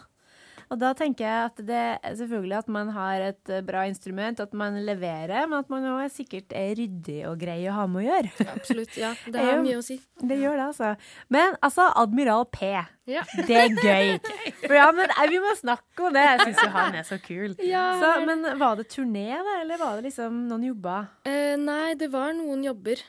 Og 0.72 0.80
da 0.80 0.94
tenker 0.96 1.26
jeg 1.26 1.48
at 1.50 1.58
det 1.68 1.80
er 2.00 2.14
selvfølgelig 2.16 2.56
at 2.62 2.70
man 2.72 2.92
har 2.96 3.26
et 3.26 3.52
eh, 3.52 3.64
bra 3.68 3.84
instrument, 3.90 4.40
at 4.40 4.54
man 4.56 4.78
leverer, 4.88 5.44
men 5.52 5.58
at 5.60 5.72
man 5.72 5.88
òg 5.92 6.06
sikkert 6.14 6.56
er 6.56 6.72
ryddig 6.80 7.20
og 7.28 7.36
grei 7.42 7.60
å 7.68 7.76
ha 7.76 7.84
med 7.92 8.06
å 8.06 8.06
gjøre. 8.06 8.48
Absolutt. 8.54 8.96
Ja, 9.00 9.12
det 9.34 9.44
har 9.44 9.60
mye 9.60 9.82
å 9.82 9.84
si. 9.84 10.00
Det 10.16 10.40
gjør 10.40 10.56
det, 10.56 10.70
altså. 10.70 10.94
Men 11.34 11.60
altså, 11.60 11.90
Admiral 12.00 12.48
P. 12.56 12.72
Ja. 13.12 13.26
Det 13.36 13.58
er 13.58 13.76
gøy. 13.76 14.16
For 14.64 14.78
ja, 14.80 14.88
men 14.96 15.12
vi 15.28 15.44
må 15.44 15.52
snakke 15.60 16.08
om 16.08 16.16
det. 16.16 16.24
Jeg 16.30 16.46
syns 16.46 16.64
jo 16.64 16.70
han 16.78 17.00
er 17.02 17.08
så 17.10 17.20
kul. 17.20 17.56
Ja. 17.68 17.86
Så, 18.00 18.14
men 18.30 18.48
var 18.62 18.80
det 18.80 18.88
turné, 18.96 19.28
da, 19.36 19.60
eller 19.66 19.82
var 19.82 20.00
det 20.00 20.08
liksom 20.08 20.46
noen 20.48 20.70
jobber? 20.72 21.12
Eh, 21.28 21.58
nei, 21.60 21.98
det 22.00 22.14
var 22.16 22.32
noen 22.38 22.64
jobber. 22.72 23.04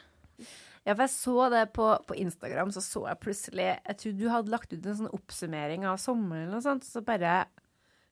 Ja, 0.83 0.95
for 0.97 1.05
jeg 1.05 1.13
så 1.15 1.49
det 1.53 1.65
på, 1.77 1.89
på 2.09 2.15
Instagram, 2.19 2.73
så 2.75 2.81
så 2.83 3.05
jeg 3.07 3.21
plutselig 3.23 3.67
Jeg 3.87 3.97
tror 4.01 4.15
du 4.19 4.25
hadde 4.33 4.51
lagt 4.51 4.73
ut 4.73 4.87
en 4.87 4.97
sånn 4.99 5.13
oppsummering 5.15 5.85
av 5.87 6.01
sommeren 6.03 6.49
eller 6.49 6.57
noe 6.59 6.65
sånt, 6.65 6.87
så 6.89 7.03
bare 7.07 7.45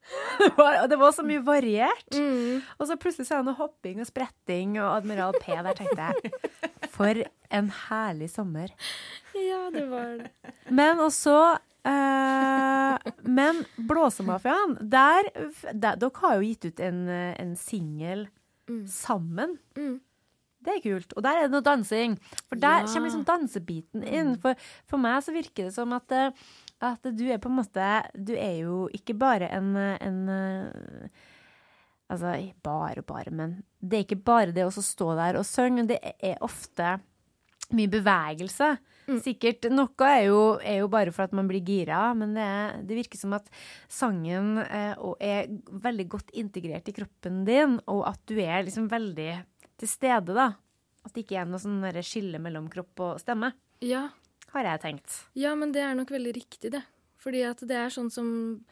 det 0.41 0.53
var, 0.57 0.77
og 0.85 0.87
det 0.89 0.97
var 0.97 1.13
så 1.13 1.23
mye 1.29 1.43
variert. 1.45 2.15
Mm. 2.17 2.63
Og 2.79 2.87
så 2.89 2.95
plutselig 2.97 3.27
så 3.29 3.35
er 3.37 3.43
det 3.43 3.51
noe 3.51 3.59
hopping 3.59 3.99
og 4.01 4.09
spretting 4.09 4.79
og 4.81 4.95
Admiral 5.01 5.35
P 5.43 5.53
der, 5.53 5.75
tenkte 5.77 6.07
jeg. 6.09 6.31
For 6.95 7.21
en 7.53 7.69
herlig 7.89 8.31
sommer. 8.33 8.73
Ja, 9.37 9.67
det 9.75 9.85
var 9.91 10.15
det. 10.23 10.31
Men 10.73 11.03
også 11.05 11.35
eh, 11.85 13.13
Men 13.29 13.61
Blåsemafiaen, 13.91 14.79
der, 14.91 15.29
der 15.75 16.01
Dere 16.01 16.23
har 16.23 16.39
jo 16.41 16.49
gitt 16.49 16.71
ut 16.71 16.81
en, 16.89 17.03
en 17.11 17.57
singel 17.61 18.29
Mm. 18.71 18.85
sammen. 18.87 19.57
Mm. 19.75 19.97
Det 20.63 20.75
er 20.77 20.83
kult. 20.85 21.13
Og 21.17 21.23
der 21.25 21.39
er 21.39 21.47
det 21.49 21.55
noe 21.55 21.65
dansing. 21.65 22.19
For 22.49 22.57
der 22.61 22.83
Ja. 22.83 22.87
kommer 22.87 23.09
liksom 23.09 23.25
dansebiten 23.25 24.03
inn. 24.05 24.35
For, 24.43 24.55
for 24.87 24.99
meg 25.01 25.23
så 25.25 25.33
virker 25.33 25.65
det 25.71 25.75
som 25.75 25.93
at, 25.97 26.13
eh, 26.13 26.31
at 26.85 27.03
du 27.17 27.25
er 27.33 27.39
på 27.39 27.49
en 27.49 27.57
måte 27.63 27.87
Du 28.17 28.33
er 28.37 28.59
jo 28.63 28.89
ikke 28.93 29.17
bare 29.19 29.49
en, 29.57 29.75
en 29.77 30.29
eh, 30.29 31.09
Altså, 32.11 32.33
bare 32.65 32.99
og 32.99 33.07
bare, 33.07 33.31
men 33.31 33.63
det 33.81 33.99
er 34.01 34.05
ikke 34.05 34.25
bare 34.27 34.51
det 34.53 34.65
å 34.67 34.73
stå 34.75 35.13
der 35.15 35.37
og 35.39 35.45
synge. 35.47 35.85
Det 35.87 35.99
er 36.27 36.41
ofte 36.43 36.97
mye 37.71 37.87
bevegelse. 37.87 38.73
Sikkert 39.23 39.69
Noe 39.71 40.09
er 40.09 40.25
jo, 40.27 40.41
er 40.59 40.81
jo 40.81 40.89
bare 40.91 41.13
for 41.15 41.23
at 41.29 41.33
man 41.39 41.47
blir 41.47 41.63
gira, 41.63 42.09
men 42.19 42.35
det, 42.35 42.43
er- 42.43 42.83
det 42.83 42.97
virker 42.99 43.19
som 43.21 43.33
at 43.39 43.47
sangen 43.89 44.59
eh, 44.59 44.99
er 45.23 45.47
veldig 45.71 46.09
godt 46.17 46.35
integrert 46.35 46.91
i 46.91 46.97
kroppen 46.99 47.45
din, 47.47 47.79
og 47.87 48.03
at 48.11 48.19
du 48.27 48.35
er 48.43 48.67
liksom 48.67 48.91
veldig 48.91 49.31
til 49.81 49.89
stede, 49.91 50.35
da. 50.37 50.51
At 51.07 51.15
det 51.17 51.25
ikke 51.25 51.39
er 51.41 51.49
noe 51.49 51.61
sånn 51.63 51.81
skille 52.05 52.39
mellom 52.43 52.69
kropp 52.73 53.01
og 53.01 53.21
stemme, 53.23 53.53
Ja. 53.81 54.11
har 54.53 54.65
jeg 54.69 54.81
tenkt. 54.83 55.15
ja, 55.35 55.55
men 55.55 55.73
det 55.73 55.81
er 55.83 55.95
nok 55.97 56.11
veldig 56.13 56.35
riktig, 56.37 56.71
det. 56.73 56.83
Fordi 57.21 57.43
at 57.49 57.61
det 57.67 57.77
er 57.77 57.89
sånn 57.93 58.11
som 58.13 58.65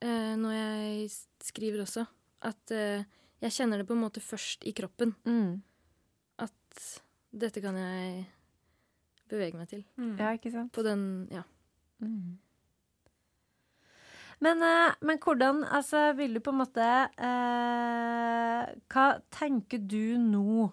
eh, 0.00 0.34
når 0.36 0.52
jeg 0.52 1.10
skriver 1.42 1.82
også, 1.82 2.06
at 2.42 2.70
eh, 2.74 3.04
jeg 3.42 3.50
kjenner 3.52 3.78
det 3.78 3.86
på 3.88 3.94
en 3.96 4.02
måte 4.04 4.20
først 4.22 4.64
i 4.66 4.72
kroppen. 4.72 5.14
Mm. 5.26 5.62
At 6.38 6.98
dette 7.32 7.60
kan 7.62 7.74
jeg 7.76 8.26
bevege 9.28 9.56
meg 9.58 9.68
til. 9.68 9.84
Ja, 10.18 10.32
ikke 10.36 10.52
sant? 10.52 10.72
På 10.72 10.82
den 10.86 11.28
Ja. 11.32 11.42
Mm. 12.00 12.38
Men, 14.44 14.60
eh, 14.62 14.92
men 15.00 15.18
hvordan 15.18 15.62
Altså, 15.64 16.12
vil 16.18 16.34
du 16.36 16.40
på 16.44 16.52
en 16.52 16.58
måte 16.60 16.84
eh, 16.86 18.74
Hva 18.92 19.06
tenker 19.32 19.80
du 19.80 20.18
nå 20.20 20.66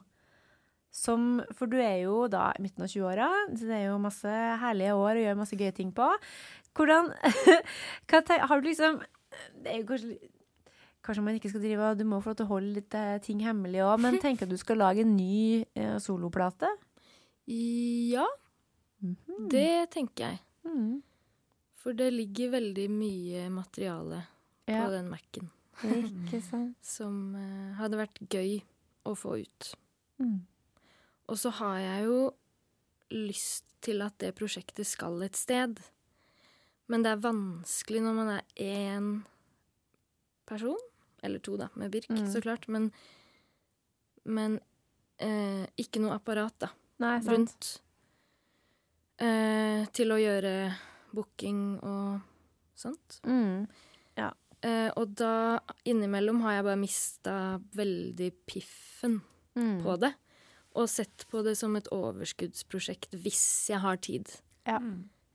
som 0.94 1.40
For 1.58 1.66
du 1.72 1.78
er 1.82 2.04
jo 2.04 2.28
da 2.30 2.52
i 2.54 2.62
midten 2.62 2.84
av 2.86 2.92
20-åra, 2.92 3.30
så 3.58 3.66
det 3.66 3.78
er 3.80 3.88
jo 3.88 3.96
masse 4.04 4.30
herlige 4.62 4.94
år 4.94 5.16
å 5.18 5.24
gjøre 5.24 5.40
masse 5.40 5.58
gøye 5.58 5.74
ting 5.74 5.90
på. 5.96 6.06
Hvordan 6.78 7.10
hva 8.12 8.20
ten, 8.28 8.44
Har 8.50 8.62
du 8.62 8.68
liksom 8.70 9.00
Det 9.64 9.72
er 9.74 9.80
jo 9.82 9.88
kanskje 9.90 10.20
Kanskje 11.04 11.24
man 11.26 11.36
ikke 11.40 11.50
skal 11.52 11.64
drive 11.66 11.88
Du 12.00 12.06
må 12.08 12.20
få 12.24 12.32
lov 12.32 12.38
til 12.40 12.46
å 12.46 12.52
holde 12.54 12.76
litt 12.78 12.96
eh, 13.00 13.18
ting 13.26 13.42
hemmelig 13.44 13.82
òg, 13.88 13.98
men 14.06 14.20
tenker 14.24 14.48
du 14.48 14.56
skal 14.62 14.80
lage 14.84 15.02
en 15.04 15.16
ny 15.18 15.64
eh, 15.76 15.98
soloplate? 16.04 16.70
Ja, 17.52 18.28
Mhm. 19.04 19.50
det 19.52 19.90
tenker 19.92 20.30
jeg. 20.30 20.38
Mm. 20.64 21.02
For 21.84 21.94
det 22.00 22.12
ligger 22.14 22.54
veldig 22.54 22.86
mye 22.94 23.48
materiale 23.52 24.22
Ja, 24.70 24.86
på 24.86 24.92
den 24.94 25.10
Mac-en 25.12 25.50
ikke 25.84 26.40
sant? 26.50 26.78
som 26.86 27.34
uh, 27.36 27.74
hadde 27.80 27.98
vært 28.00 28.22
gøy 28.32 28.62
å 29.10 29.16
få 29.20 29.34
ut. 29.42 29.72
Mm. 30.24 30.38
Og 31.28 31.40
så 31.42 31.52
har 31.60 31.80
jeg 31.82 32.06
jo 32.08 32.20
lyst 33.12 33.66
til 33.84 34.00
at 34.06 34.16
det 34.24 34.32
prosjektet 34.38 34.88
skal 34.88 35.18
et 35.26 35.36
sted. 35.36 35.82
Men 36.88 37.04
det 37.04 37.12
er 37.12 37.24
vanskelig 37.26 38.00
når 38.06 38.16
man 38.16 38.32
er 38.38 38.46
én 38.64 39.10
person. 40.48 40.80
Eller 41.24 41.40
to, 41.44 41.58
da, 41.60 41.68
med 41.80 41.92
Birk, 41.92 42.08
Mm. 42.12 42.28
så 42.32 42.40
klart. 42.44 42.68
Men, 42.72 42.92
men 44.24 44.60
eh, 45.20 45.66
ikke 45.80 46.00
noe 46.04 46.16
apparat, 46.16 46.56
da, 46.64 46.70
Nei, 47.04 47.18
rundt. 47.28 47.70
Eh, 49.24 49.84
til 49.96 50.12
å 50.12 50.18
gjøre 50.20 50.54
booking 51.14 51.80
og 51.84 52.22
sånt. 52.76 53.20
Mm. 53.28 53.68
Eh, 54.64 54.88
og 54.96 55.10
da, 55.20 55.60
innimellom, 55.84 56.38
har 56.46 56.54
jeg 56.54 56.64
bare 56.70 56.80
mista 56.80 57.34
veldig 57.76 58.30
piffen 58.48 59.18
Mm. 59.58 59.84
på 59.84 60.00
det. 60.00 60.14
Og 60.80 60.88
sett 60.90 61.26
på 61.30 61.44
det 61.44 61.58
som 61.60 61.76
et 61.76 61.90
overskuddsprosjekt 61.92 63.12
hvis 63.12 63.70
jeg 63.70 63.80
har 63.84 63.98
tid. 63.98 64.32
Ja. 64.66 64.80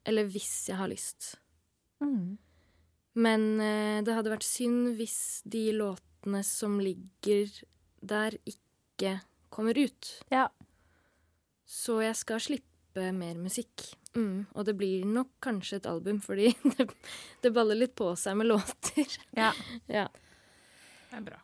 Eller 0.07 0.25
hvis 0.25 0.69
jeg 0.71 0.77
har 0.81 0.89
lyst. 0.89 1.37
Mm. 2.01 2.39
Men 3.15 3.61
eh, 3.61 4.01
det 4.03 4.15
hadde 4.17 4.33
vært 4.33 4.49
synd 4.49 4.97
hvis 4.97 5.43
de 5.45 5.73
låtene 5.77 6.43
som 6.43 6.81
ligger 6.81 7.53
der, 8.01 8.33
ikke 8.47 9.21
kommer 9.51 9.77
ut. 9.77 10.23
Ja. 10.33 10.49
Så 11.69 12.01
jeg 12.03 12.17
skal 12.17 12.41
slippe 12.41 12.68
mer 12.97 13.37
musikk. 13.39 13.85
Mm. 14.17 14.47
Og 14.55 14.65
det 14.67 14.75
blir 14.79 15.05
nok 15.07 15.35
kanskje 15.45 15.79
et 15.81 15.91
album, 15.91 16.21
fordi 16.25 16.53
det, 16.77 16.89
det 17.43 17.53
baller 17.55 17.79
litt 17.79 17.95
på 17.99 18.15
seg 18.19 18.39
med 18.41 18.51
låter. 18.51 19.19
Ja. 19.37 19.53
ja. 20.01 20.09
Det 21.09 21.21
er 21.21 21.25
bra. 21.25 21.39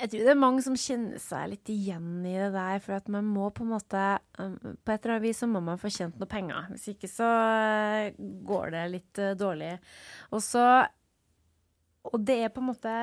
Jeg 0.00 0.08
tror 0.12 0.22
det 0.24 0.32
er 0.32 0.38
mange 0.38 0.62
som 0.64 0.76
kjenner 0.78 1.20
seg 1.20 1.50
litt 1.52 1.70
igjen 1.72 2.22
i 2.24 2.32
det 2.32 2.52
der, 2.54 2.78
for 2.80 2.96
at 2.96 3.08
man 3.12 3.26
må 3.28 3.50
på 3.52 3.66
en 3.66 3.72
måte 3.74 4.04
um, 4.38 4.54
På 4.56 4.94
et 4.94 5.02
eller 5.02 5.18
annet 5.18 5.26
vis 5.26 5.42
så 5.42 5.48
må 5.50 5.60
man 5.64 5.80
få 5.80 5.90
tjent 5.92 6.16
noe 6.16 6.30
penger. 6.30 6.70
Hvis 6.72 6.88
ikke 6.94 7.10
så 7.10 7.28
eh, 7.28 8.16
går 8.48 8.72
det 8.76 8.86
litt 8.94 9.20
eh, 9.20 9.36
dårlig. 9.36 9.74
Og 10.32 10.40
så 10.44 10.64
Og 12.08 12.16
det 12.24 12.38
er 12.46 12.54
på 12.54 12.62
en 12.62 12.70
måte 12.70 12.94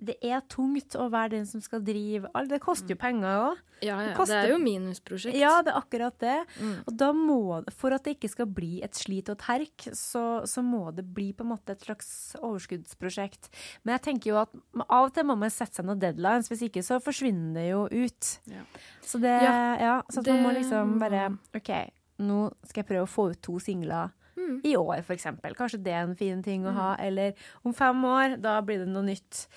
Det 0.00 0.14
er 0.22 0.40
tungt 0.48 0.94
å 0.94 1.08
være 1.10 1.30
den 1.36 1.46
som 1.46 1.60
skal 1.60 1.80
drive. 1.82 2.28
Det 2.48 2.60
koster 2.62 2.94
jo 2.94 2.96
penger 2.96 3.26
òg. 3.48 3.56
Ja, 3.82 3.96
Det 3.98 4.08
ja. 4.10 4.14
koster- 4.16 4.42
Det 4.42 4.50
er 4.50 4.52
jo 4.54 4.58
minusprosjekt. 4.62 5.36
Ja, 5.38 5.62
det 5.62 5.72
er 5.72 5.78
akkurat 5.80 6.18
det. 6.18 6.46
Mm. 6.60 6.76
Og 6.86 6.96
da 6.96 7.12
må 7.12 7.38
For 7.72 7.92
at 7.94 8.02
det 8.04 8.16
ikke 8.18 8.30
skal 8.30 8.46
bli 8.46 8.80
et 8.82 8.92
slit 8.94 9.28
og 9.28 9.36
et 9.38 9.44
herk, 9.46 9.88
så, 9.94 10.42
så 10.46 10.62
må 10.62 10.92
det 10.94 11.04
bli 11.14 11.32
på 11.32 11.42
en 11.46 11.50
måte 11.56 11.70
et 11.74 11.80
slags 11.80 12.34
overskuddsprosjekt. 12.42 13.48
Men 13.84 13.98
jeg 13.98 14.02
tenker 14.08 14.30
jo 14.32 14.36
at 14.42 14.50
av 14.88 15.06
og 15.08 15.14
til 15.14 15.24
må 15.28 15.36
man 15.38 15.50
sette 15.50 15.78
seg 15.80 15.86
noen 15.88 16.00
deadlines, 16.02 16.48
hvis 16.50 16.62
ikke 16.68 16.82
så 16.86 16.98
forsvinner 17.02 17.54
det 17.58 17.68
jo 17.70 17.84
ut. 17.90 18.32
Ja. 18.50 18.62
Så 19.02 19.20
det 19.22 19.34
Ja, 19.42 20.02
så 20.10 20.22
det, 20.22 20.34
man 20.34 20.44
må 20.48 20.54
liksom 20.58 20.98
bare 21.00 21.38
OK, 21.54 21.72
nå 22.20 22.52
skal 22.66 22.82
jeg 22.82 22.88
prøve 22.90 23.06
å 23.06 23.10
få 23.10 23.30
ut 23.32 23.42
to 23.42 23.58
singler. 23.62 24.10
Mm. 24.38 24.60
I 24.64 24.76
år, 24.78 25.02
eksempel. 25.02 25.54
Kanskje 25.58 25.80
det 25.82 25.92
er 25.92 26.04
en 26.06 26.14
fin 26.14 26.40
ting 26.46 26.62
å 26.64 26.72
ha. 26.72 26.92
Eller 27.02 27.34
om 27.66 27.72
fem 27.74 28.04
år, 28.06 28.36
da 28.40 28.60
blir 28.62 28.78
det 28.84 28.88
noe 28.88 29.02
nytt. 29.02 29.48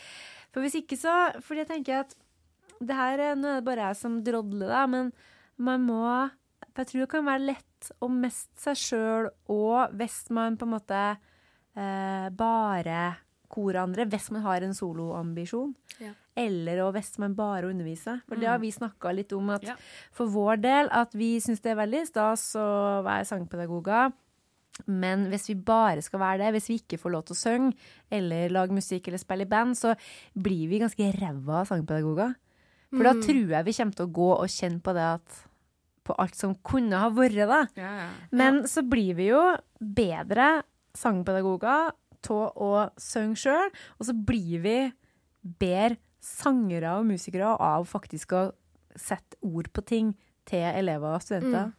For 0.52 0.62
hvis 0.66 0.76
ikke 0.82 0.98
så 1.00 1.14
Fordi 1.42 1.62
jeg 1.64 1.70
tenker 1.70 2.00
at 2.04 2.16
det 2.82 2.96
her 2.98 3.20
er, 3.20 3.36
Nå 3.40 3.48
er 3.48 3.60
det 3.62 3.66
bare 3.68 3.90
jeg 3.92 4.00
som 4.02 4.18
drodler, 4.26 4.68
da, 4.68 4.86
men 4.90 5.12
man 5.62 5.84
må 5.86 6.02
For 6.72 6.82
jeg 6.84 6.90
tror 6.92 7.04
det 7.06 7.10
kan 7.14 7.28
være 7.30 7.46
lett 7.52 7.92
å 8.02 8.10
miste 8.14 8.62
seg 8.62 8.78
sjøl 8.78 9.30
òg 9.50 9.94
hvis 9.98 10.18
man 10.34 10.58
på 10.60 10.68
en 10.68 10.74
måte 10.76 11.02
eh, 11.76 12.28
bare 12.38 13.02
korer 13.52 13.82
andre, 13.82 14.06
hvis 14.08 14.30
man 14.32 14.46
har 14.46 14.64
en 14.64 14.72
soloambisjon. 14.78 15.74
Ja. 16.00 16.14
Eller 16.40 16.80
og 16.86 16.94
hvis 16.96 17.18
man 17.20 17.34
bare 17.36 17.68
underviser. 17.68 18.22
For 18.30 18.40
det 18.40 18.48
har 18.48 18.62
vi 18.62 18.70
snakka 18.72 19.12
litt 19.18 19.34
om 19.36 19.50
at 19.52 19.66
Ja. 19.68 19.76
for 20.16 20.30
vår 20.32 20.62
del 20.64 20.88
at 20.96 21.12
vi 21.18 21.34
syns 21.44 21.60
det 21.60 21.74
er 21.74 21.82
veldig 21.82 22.06
stas 22.08 22.46
å 22.56 23.02
være 23.04 23.26
sangpedagoger. 23.28 24.14
Men 24.88 25.28
hvis 25.30 25.50
vi 25.52 25.56
bare 25.56 26.02
skal 26.02 26.22
være 26.22 26.40
det, 26.42 26.54
hvis 26.56 26.70
vi 26.72 26.80
ikke 26.82 27.00
får 27.02 27.14
lov 27.14 27.26
til 27.28 27.36
å 27.36 27.42
synge 27.42 27.92
eller 28.14 28.54
lage 28.54 28.76
musikk 28.76 29.08
eller 29.08 29.22
spille 29.22 29.46
i 29.46 29.52
band, 29.52 29.78
så 29.78 29.94
blir 30.34 30.72
vi 30.72 30.80
ganske 30.82 31.12
ræva 31.20 31.66
sangpedagoger. 31.70 32.34
For 32.92 33.08
da 33.08 33.14
tror 33.24 33.54
jeg 33.56 33.68
vi 33.68 33.76
kommer 33.78 33.96
til 33.96 34.08
å 34.08 34.14
gå 34.18 34.30
og 34.34 34.52
kjenne 34.52 34.84
på 34.84 34.94
det 34.98 35.08
at 35.14 35.40
på 36.08 36.16
alt 36.18 36.36
som 36.36 36.56
kunne 36.66 36.98
ha 36.98 37.12
vært, 37.14 37.38
da. 37.48 37.60
Ja, 37.78 37.92
ja. 38.02 38.08
Men 38.34 38.64
så 38.68 38.82
blir 38.84 39.14
vi 39.20 39.30
jo 39.30 39.42
bedre 39.80 40.64
sangpedagoger 40.98 41.92
av 42.32 42.58
å 42.62 42.72
synge 43.00 43.40
sjøl, 43.40 43.70
og 44.00 44.08
så 44.08 44.16
blir 44.18 44.64
vi 44.66 44.78
bedre 45.42 46.00
sangere 46.22 46.98
og 47.00 47.08
musikere 47.10 47.56
av 47.58 47.88
faktisk 47.90 48.34
å 48.38 48.44
sette 48.98 49.38
ord 49.42 49.72
på 49.74 49.82
ting 49.88 50.12
til 50.46 50.66
elever 50.70 51.16
og 51.16 51.24
studenter. 51.24 51.72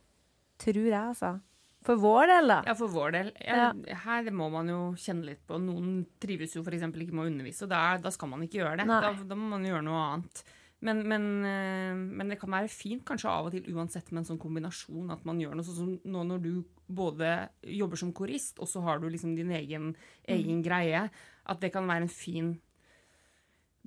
Tror 0.62 0.86
jeg, 0.86 0.98
altså. 0.98 1.34
For 1.82 1.98
vår 1.98 2.30
del, 2.30 2.50
da. 2.52 2.58
Ja, 2.68 2.74
for 2.78 2.92
vår 2.94 3.14
del. 3.16 3.30
Ja, 3.42 3.70
Her 4.04 4.28
må 4.34 4.48
man 4.52 4.70
jo 4.70 4.80
kjenne 5.00 5.26
litt 5.32 5.42
på. 5.48 5.58
Noen 5.58 6.04
trives 6.22 6.54
jo 6.54 6.62
f.eks. 6.62 6.84
ikke 6.86 7.14
med 7.14 7.24
å 7.24 7.30
undervise, 7.30 7.66
og 7.66 7.72
da, 7.72 7.84
da 8.02 8.12
skal 8.14 8.30
man 8.30 8.44
ikke 8.46 8.60
gjøre 8.60 8.82
det. 8.82 8.88
Da, 8.90 9.14
da 9.32 9.38
må 9.38 9.50
man 9.56 9.66
gjøre 9.66 9.84
noe 9.86 10.02
annet. 10.12 10.44
Men, 10.82 11.04
men, 11.06 11.26
eh, 11.46 11.94
men 11.94 12.32
det 12.32 12.40
kan 12.40 12.50
være 12.50 12.70
fint 12.70 13.04
kanskje 13.06 13.30
av 13.30 13.48
og 13.48 13.54
til 13.54 13.68
uansett 13.70 14.08
med 14.10 14.24
en 14.24 14.32
sånn 14.32 14.40
kombinasjon 14.42 15.12
at 15.14 15.22
man 15.28 15.38
gjør 15.38 15.54
noe 15.54 15.66
sånn 15.66 15.78
som 15.78 15.92
nå 16.10 16.24
når 16.26 16.42
du 16.42 16.50
både 16.92 17.30
jobber 17.70 18.00
som 18.00 18.10
korist, 18.14 18.58
og 18.58 18.66
så 18.70 18.82
har 18.82 18.98
du 18.98 19.06
liksom 19.10 19.36
din 19.38 19.54
egen, 19.54 19.92
egen 20.26 20.58
greie. 20.66 21.06
At 21.46 21.62
det 21.62 21.70
kan 21.74 21.86
være 21.86 22.08
en 22.08 22.12
fin 22.12 22.52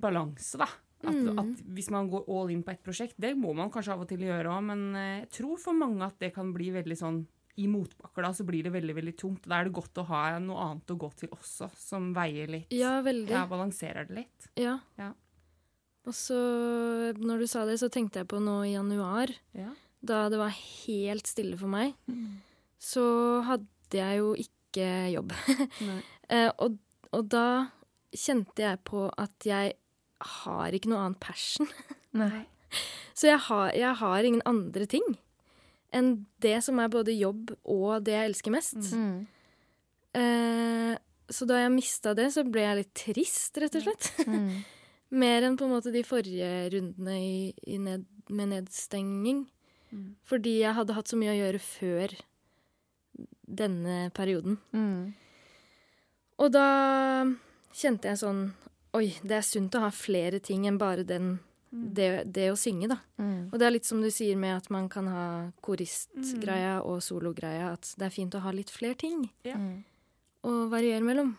balanse, 0.00 0.56
da. 0.60 0.68
At, 1.06 1.20
at 1.38 1.60
hvis 1.76 1.90
man 1.92 2.08
går 2.10 2.24
all 2.32 2.50
in 2.50 2.64
på 2.64 2.72
ett 2.72 2.84
prosjekt, 2.84 3.18
det 3.20 3.34
må 3.38 3.52
man 3.54 3.70
kanskje 3.72 3.92
av 3.92 4.02
og 4.06 4.08
til 4.10 4.24
gjøre 4.24 4.50
òg, 4.50 4.64
men 4.72 4.86
eh, 4.96 5.14
jeg 5.20 5.32
tror 5.40 5.60
for 5.60 5.76
mange 5.76 6.04
at 6.08 6.16
det 6.22 6.32
kan 6.34 6.52
bli 6.56 6.72
veldig 6.74 6.96
sånn 6.98 7.20
i 7.56 7.66
motbakker 7.72 8.22
da, 8.26 8.30
så 8.36 8.44
blir 8.44 8.66
det 8.66 8.72
veldig 8.74 8.94
veldig 8.98 9.14
tungt. 9.16 9.46
Da 9.48 9.60
er 9.62 9.68
det 9.68 9.76
godt 9.78 10.00
å 10.02 10.06
ha 10.10 10.24
noe 10.42 10.60
annet 10.66 10.92
å 10.92 10.96
gå 11.00 11.08
til 11.16 11.30
også, 11.32 11.70
som 11.80 12.10
veier 12.16 12.50
litt. 12.52 12.74
Ja, 12.76 12.98
veldig. 13.06 13.30
Ja, 13.32 13.46
balanserer 13.48 14.08
det 14.08 14.18
litt. 14.22 14.48
Ja. 14.60 14.74
Ja. 15.00 15.12
Og 16.06 16.14
så, 16.14 16.36
når 17.18 17.40
du 17.42 17.46
sa 17.50 17.64
det, 17.66 17.78
så 17.80 17.88
tenkte 17.90 18.20
jeg 18.22 18.28
på 18.30 18.38
nå 18.42 18.58
i 18.68 18.74
januar, 18.76 19.32
Ja. 19.56 19.70
da 20.04 20.28
det 20.30 20.38
var 20.38 20.52
helt 20.54 21.26
stille 21.26 21.56
for 21.58 21.72
meg. 21.72 21.96
Så 22.78 23.06
hadde 23.48 23.98
jeg 23.98 24.20
jo 24.20 24.34
ikke 24.38 24.86
jobb. 25.16 25.32
Nei. 25.88 26.00
Eh, 26.28 26.50
og, 26.62 26.76
og 27.16 27.28
da 27.32 27.46
kjente 28.14 28.62
jeg 28.62 28.84
på 28.86 29.08
at 29.16 29.48
jeg 29.48 29.72
har 30.42 30.76
ikke 30.76 30.92
noe 30.92 31.06
annet 31.08 31.20
passion. 31.24 31.66
Nei. 32.12 32.44
Så 33.16 33.30
jeg 33.32 33.40
har, 33.48 33.70
jeg 33.72 33.94
har 34.02 34.26
ingen 34.28 34.44
andre 34.46 34.86
ting 34.90 35.04
enn 35.94 36.12
det 36.42 36.58
som 36.64 36.78
er 36.82 36.92
både 36.92 37.14
jobb 37.16 37.52
og 37.62 38.04
det 38.06 38.16
jeg 38.16 38.30
elsker 38.30 38.54
mest. 38.54 38.92
Mm. 38.92 39.26
Eh, 40.16 40.94
så 41.28 41.46
da 41.48 41.60
jeg 41.60 41.74
mista 41.74 42.14
det, 42.16 42.30
så 42.34 42.44
ble 42.46 42.64
jeg 42.64 42.80
litt 42.80 42.94
trist, 42.96 43.58
rett 43.62 43.78
og 43.78 43.86
slett. 43.86 44.10
Mm. 44.26 44.50
Mer 45.22 45.46
enn 45.46 45.58
på 45.58 45.66
en 45.66 45.74
måte 45.76 45.92
de 45.94 46.02
forrige 46.06 46.50
rundene 46.74 47.18
i, 47.22 47.36
i 47.66 47.78
ned, 47.82 48.06
med 48.28 48.50
nedstenging. 48.54 49.44
Fordi 50.26 50.58
jeg 50.60 50.74
hadde 50.76 50.96
hatt 50.96 51.10
så 51.10 51.18
mye 51.18 51.32
å 51.32 51.38
gjøre 51.38 51.62
før 51.62 52.14
denne 53.46 53.98
perioden. 54.16 54.58
Mm. 54.74 55.14
Og 56.42 56.52
da 56.52 56.68
kjente 57.76 58.10
jeg 58.10 58.20
sånn 58.20 58.48
Oi, 58.96 59.10
det 59.28 59.34
er 59.36 59.44
sunt 59.44 59.74
å 59.76 59.82
ha 59.82 59.90
flere 59.92 60.38
ting 60.40 60.62
enn 60.64 60.78
bare 60.80 61.02
den, 61.04 61.34
det, 61.70 62.08
det 62.32 62.50
å 62.52 62.56
synge, 62.56 62.88
da. 62.88 62.96
Mm. 63.18 63.48
Og 63.52 63.58
det 63.58 63.66
er 63.66 63.74
litt 63.74 63.84
som 63.88 64.00
du 64.00 64.08
sier 64.14 64.36
med 64.38 64.56
at 64.56 64.70
man 64.70 64.86
kan 64.88 65.08
ha 65.10 65.24
koristgreia 65.64 66.78
og 66.86 67.02
sologreia, 67.04 67.72
at 67.74 67.90
det 67.98 68.06
er 68.06 68.14
fint 68.14 68.34
å 68.38 68.40
ha 68.44 68.52
litt 68.54 68.70
flere 68.72 68.94
ting 68.96 69.26
Ja. 69.44 69.56
Mm. 69.58 69.82
å 70.46 70.68
variere 70.70 71.02
mellom. 71.04 71.34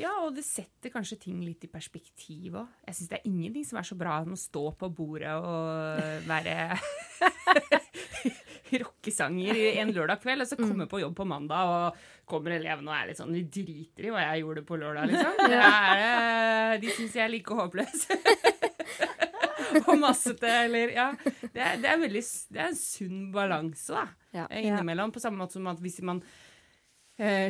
ja, 0.00 0.10
og 0.24 0.34
det 0.34 0.44
setter 0.46 0.88
kanskje 0.94 1.18
ting 1.20 1.40
litt 1.44 1.64
i 1.66 1.68
perspektiv 1.68 2.54
òg. 2.62 2.66
Jeg 2.86 2.94
syns 2.96 3.08
det 3.10 3.18
er 3.20 3.28
ingenting 3.28 3.64
som 3.68 3.78
er 3.78 3.84
så 3.84 3.96
bra 3.98 4.22
som 4.24 4.32
å 4.32 4.40
stå 4.40 4.62
på 4.80 4.88
bordet 4.96 5.34
og 5.36 6.24
være 6.26 6.78
rockesanger 8.80 9.58
en 9.82 9.90
lørdag 9.92 10.20
kveld, 10.22 10.44
og 10.44 10.48
så 10.48 10.56
komme 10.56 10.86
på 10.90 11.00
jobb 11.02 11.16
på 11.18 11.26
mandag, 11.28 11.66
og 11.66 12.00
kommer 12.30 12.54
elevene 12.54 12.88
og 12.92 12.94
er 12.96 13.08
litt 13.10 13.18
sånn 13.18 13.32
De 13.34 13.42
driter 13.50 14.06
i 14.06 14.12
hva 14.14 14.22
jeg 14.28 14.44
gjorde 14.44 14.62
på 14.68 14.78
lørdag, 14.80 15.06
liksom. 15.10 15.40
Det 15.50 15.58
er, 15.58 16.04
eh, 16.06 16.74
de 16.82 16.94
syns 16.96 17.16
jeg 17.18 17.24
er 17.26 17.32
like 17.34 17.60
håpløs. 17.60 18.06
og 19.88 19.96
massete, 20.00 20.50
eller 20.66 20.94
Ja. 20.94 21.08
Det 21.40 21.60
er, 21.62 21.80
det 21.82 21.88
er, 21.90 21.98
veldig, 22.00 22.22
det 22.50 22.60
er 22.62 22.70
en 22.72 22.78
sunn 22.78 23.24
balanse, 23.34 23.94
da. 23.94 24.06
Ja. 24.34 24.46
eh, 24.50 24.66
Innimellom. 24.68 25.12
På 25.14 25.22
samme 25.22 25.42
måte 25.42 25.58
som 25.58 25.66
at 25.70 25.80
hvis 25.82 26.00
man 26.06 26.20
eh, 27.20 27.48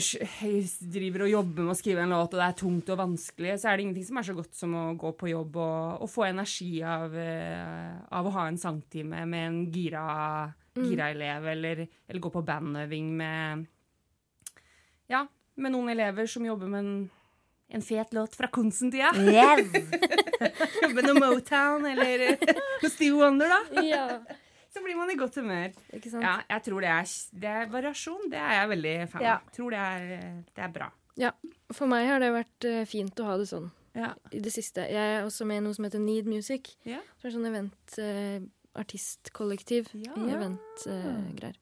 driver 0.93 1.27
og 1.27 1.33
jobber 1.35 1.67
med 1.67 1.75
å 1.75 1.79
skrive 1.79 2.05
en 2.05 2.15
låt, 2.15 2.35
og 2.35 2.41
det 2.41 2.47
er 2.49 2.57
tungt 2.61 2.93
og 2.93 3.01
vanskelig, 3.03 3.57
så 3.61 3.71
er 3.71 3.77
det 3.79 3.87
ingenting 3.87 4.09
som 4.09 4.21
er 4.21 4.29
så 4.31 4.37
godt 4.39 4.57
som 4.59 4.77
å 4.79 4.85
gå 5.01 5.13
på 5.21 5.31
jobb 5.33 5.59
og, 5.61 6.01
og 6.05 6.11
få 6.11 6.27
energi 6.31 6.73
av, 6.87 7.15
eh, 7.17 8.01
av 8.11 8.27
å 8.31 8.35
ha 8.39 8.47
en 8.51 8.59
sangtime 8.61 9.23
med 9.31 9.47
en 9.51 9.61
gira, 9.75 10.07
gira 10.81 11.11
elev, 11.15 11.47
eller, 11.55 11.85
eller 12.09 12.25
gå 12.25 12.33
på 12.35 12.45
bandøving 12.47 13.15
med 13.21 13.69
Ja, 15.11 15.25
med 15.61 15.75
noen 15.75 15.91
elever 15.93 16.29
som 16.31 16.45
jobber 16.47 16.71
med 16.71 16.85
en, 16.85 16.93
en 17.75 17.83
fet 17.85 18.13
låt 18.17 18.37
fra 18.39 18.49
Konsen-tida. 18.49 19.11
Yes. 19.19 19.67
Jobber 20.83 21.07
noe 21.09 21.21
Motown 21.23 21.85
eller 21.91 22.25
noe 22.37 22.91
Steve 22.93 23.17
Wonder, 23.19 23.51
da. 23.53 23.83
ja. 23.87 24.07
Så 24.71 24.79
blir 24.85 24.95
man 24.95 25.11
i 25.11 25.17
godt 25.19 25.35
humør. 25.41 25.73
Ikke 25.97 26.13
sant? 26.13 26.23
Ja, 26.23 26.37
jeg 26.47 26.63
tror 26.69 26.85
det 26.85 26.91
er, 26.95 27.09
det 27.43 27.49
er 27.51 27.71
variasjon. 27.73 28.29
Det 28.31 28.39
er 28.39 28.53
jeg 28.55 28.69
veldig 28.71 28.93
fan 29.11 29.19
av. 29.19 29.25
Ja. 29.27 29.33
Tror 29.57 29.75
det 29.75 29.81
er, 29.83 30.29
det 30.55 30.63
er 30.63 30.71
bra. 30.77 30.87
Ja. 31.19 31.33
For 31.75 31.91
meg 31.91 32.07
har 32.07 32.23
det 32.23 32.29
vært 32.37 32.67
eh, 32.71 32.85
fint 32.87 33.19
å 33.19 33.27
ha 33.27 33.35
det 33.41 33.49
sånn 33.51 33.67
Ja. 33.99 34.13
i 34.31 34.39
det 34.45 34.53
siste. 34.55 34.85
Jeg 34.87 35.17
er 35.17 35.27
også 35.27 35.43
med 35.51 35.59
i 35.59 35.65
noe 35.65 35.75
som 35.75 35.89
heter 35.89 35.99
Need 36.05 36.31
Music. 36.31 36.71
Ja. 36.87 37.01
Som 37.19 37.27
er 37.33 37.35
sånn 37.35 37.49
event 37.51 37.99
eh, 37.99 38.39
artistkollektiv. 38.79 39.91
Ja. 40.07 40.15
Eventgreier. 40.39 41.59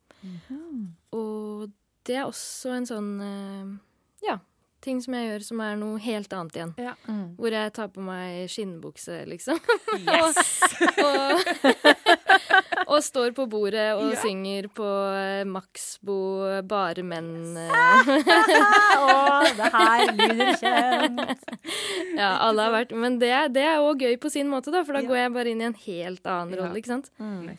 Og 1.17 1.71
det 2.09 2.17
er 2.21 2.29
også 2.29 2.77
en 2.77 2.87
sånn 2.93 3.11
eh, 3.25 3.73
ja, 4.29 4.37
ting 4.85 5.01
som 5.03 5.15
jeg 5.17 5.27
gjør 5.29 5.43
som 5.45 5.61
er 5.65 5.77
noe 5.81 5.99
helt 5.99 6.33
annet 6.37 6.55
igjen. 6.59 6.73
Ja. 6.79 6.93
Mm. 7.09 7.35
Hvor 7.39 7.51
jeg 7.57 7.73
tar 7.75 7.89
på 7.95 8.01
meg 8.07 8.47
skinnbukse, 8.53 9.17
liksom. 9.27 9.59
Yes! 9.99 10.39
og, 11.09 11.43
og 12.87 12.99
står 13.05 13.35
på 13.37 13.47
bordet 13.51 13.89
og 13.99 14.13
Ja. 14.15 14.21
synger 14.23 14.69
på 14.75 14.87
eh, 15.19 15.43
Maxbo 15.49 16.17
Bare 16.71 17.03
menn. 17.07 17.57
eh. 17.59 18.13
Å, 19.03 19.43
det 19.59 19.71
her 19.75 20.13
lyder 20.15 20.53
kjent. 20.63 21.45
Ja, 22.19 22.31
alle 22.47 22.69
har 22.69 22.73
vært 22.79 22.95
Men 22.97 23.19
det, 23.23 23.33
det 23.55 23.65
er 23.67 23.83
òg 23.85 24.01
gøy 24.07 24.17
på 24.23 24.31
sin 24.33 24.49
måte, 24.51 24.73
da, 24.75 24.85
for 24.87 24.95
da 24.99 25.03
Ja. 25.05 25.09
går 25.11 25.21
jeg 25.25 25.35
bare 25.37 25.53
inn 25.55 25.61
i 25.63 25.69
en 25.69 25.79
helt 25.87 26.27
annen 26.27 26.55
rolle, 26.59 26.79
ikke 26.81 26.95
sant. 26.95 27.11
Mm. 27.19 27.59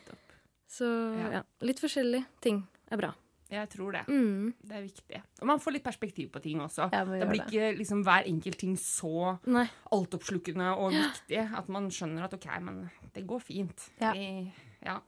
Så 0.70 0.86
Ja. 1.20 1.30
ja, 1.40 1.42
litt 1.66 1.80
forskjellige 1.82 2.24
ting 2.40 2.64
er 2.90 2.96
bra. 3.00 3.12
Jeg 3.50 3.68
tror 3.72 3.92
det. 3.96 4.02
Mm. 4.08 4.52
Det 4.62 4.76
er 4.78 4.82
viktig. 4.84 5.20
Og 5.42 5.46
man 5.50 5.60
får 5.62 5.74
litt 5.76 5.84
perspektiv 5.86 6.28
på 6.34 6.42
ting 6.44 6.60
også. 6.62 6.88
Ja, 6.94 7.04
det 7.08 7.28
blir 7.30 7.42
ikke 7.44 7.70
liksom, 7.78 8.04
hver 8.06 8.28
enkelt 8.30 8.58
ting 8.62 8.76
så 8.78 9.36
Nei. 9.50 9.64
altoppslukende 9.96 10.68
og 10.76 10.94
viktig 11.04 11.40
at 11.58 11.70
man 11.72 11.88
skjønner 11.94 12.28
at 12.28 12.36
OK, 12.38 12.46
men 12.62 12.84
det 13.16 13.26
går 13.26 13.42
fint. 13.42 13.88
Ja. 14.02 14.12
Vi, 14.14 14.28
ja. 14.86 15.00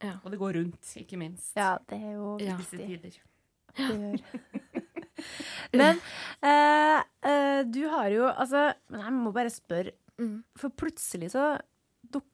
Ja. 0.00 0.14
Og 0.24 0.30
det 0.32 0.38
går 0.40 0.56
rundt, 0.56 0.92
ikke 1.02 1.18
minst. 1.20 1.50
Ja, 1.58 1.74
det 1.90 1.98
er 1.98 2.14
jo 2.14 2.36
Ja. 2.40 2.54
I 2.54 2.60
disse 2.62 2.78
viktig. 2.78 3.10
tider. 3.10 3.18
det 3.76 3.98
gjør. 3.98 4.86
Men 5.80 5.98
eh, 6.42 7.00
eh, 7.28 7.58
du 7.68 7.82
har 7.92 8.08
jo 8.14 8.28
Altså, 8.30 8.70
men 8.88 9.02
jeg 9.04 9.12
må 9.12 9.32
bare 9.36 9.52
spørre. 9.52 9.92
Mm. 10.20 10.42
For 10.56 10.72
plutselig 10.76 11.30
så 11.32 11.44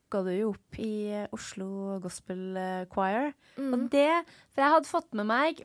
dukka 0.06 0.22
du 0.26 0.32
jo 0.32 0.50
opp 0.54 0.78
i 0.78 1.10
eh, 1.10 1.26
Oslo 1.34 1.98
Gospel 2.00 2.56
eh, 2.56 2.86
Choir. 2.92 3.34
Mm. 3.58 3.72
Og 3.74 3.88
det 3.90 4.10
For 4.54 4.62
jeg 4.62 4.74
hadde 4.74 4.90
fått 4.90 5.14
med 5.14 5.26
meg 5.26 5.64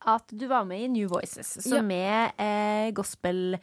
at 0.00 0.30
du 0.32 0.46
var 0.48 0.64
med 0.64 0.80
i 0.80 0.88
New 0.88 1.08
Voices, 1.08 1.58
som 1.60 1.90
er 1.92 2.32
eh, 2.40 2.90
gospel 2.96 3.58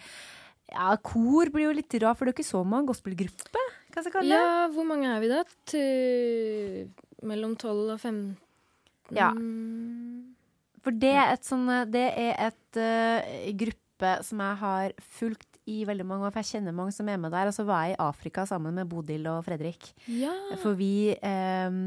Ja, 0.69 0.95
kor 1.01 1.49
blir 1.49 1.69
jo 1.69 1.75
litt 1.77 1.93
rart, 2.03 2.17
for 2.19 2.27
det 2.27 2.33
er 2.33 2.35
jo 2.35 2.43
ikke 2.43 2.51
så 2.51 2.61
mange 2.67 2.91
gospelgrupper. 2.91 3.71
Hva 3.87 4.03
skal 4.03 4.11
jeg 4.11 4.15
kalle 4.17 4.35
det? 4.35 4.41
Ja, 4.43 4.67
hvor 4.75 4.85
mange 4.85 5.09
er 5.09 5.23
vi 5.23 5.31
da? 5.31 5.41
Til 5.71 7.23
mellom 7.25 7.55
12 7.55 7.95
og 7.95 7.97
15? 7.97 8.35
Ja. 9.15 9.31
For 10.83 10.93
det 10.93 11.13
er 11.15 11.31
et 11.31 11.47
sånn 11.47 11.63
eh, 11.71 11.87
Det 11.87 12.07
er 12.19 12.33
et 12.49 12.79
uh, 12.79 13.51
gruppe 13.63 14.11
som 14.27 14.43
jeg 14.43 14.59
har 14.59 14.93
fulgt 15.17 15.46
i 15.67 15.81
veldig 15.87 16.05
mange 16.07 16.27
år, 16.27 16.33
for 16.33 16.43
jeg 16.43 16.57
kjenner 16.57 16.75
mange 16.75 16.95
som 16.95 17.09
er 17.11 17.19
med 17.21 17.33
der. 17.35 17.49
Og 17.49 17.55
så 17.55 17.65
var 17.67 17.85
jeg 17.85 17.95
i 17.95 18.01
Afrika 18.07 18.45
sammen 18.49 18.75
med 18.77 18.89
Bodil 18.89 19.27
og 19.31 19.43
Fredrik. 19.45 19.89
Ja. 20.09 20.33
For 20.61 20.77
vi 20.79 21.11
eh, 21.13 21.79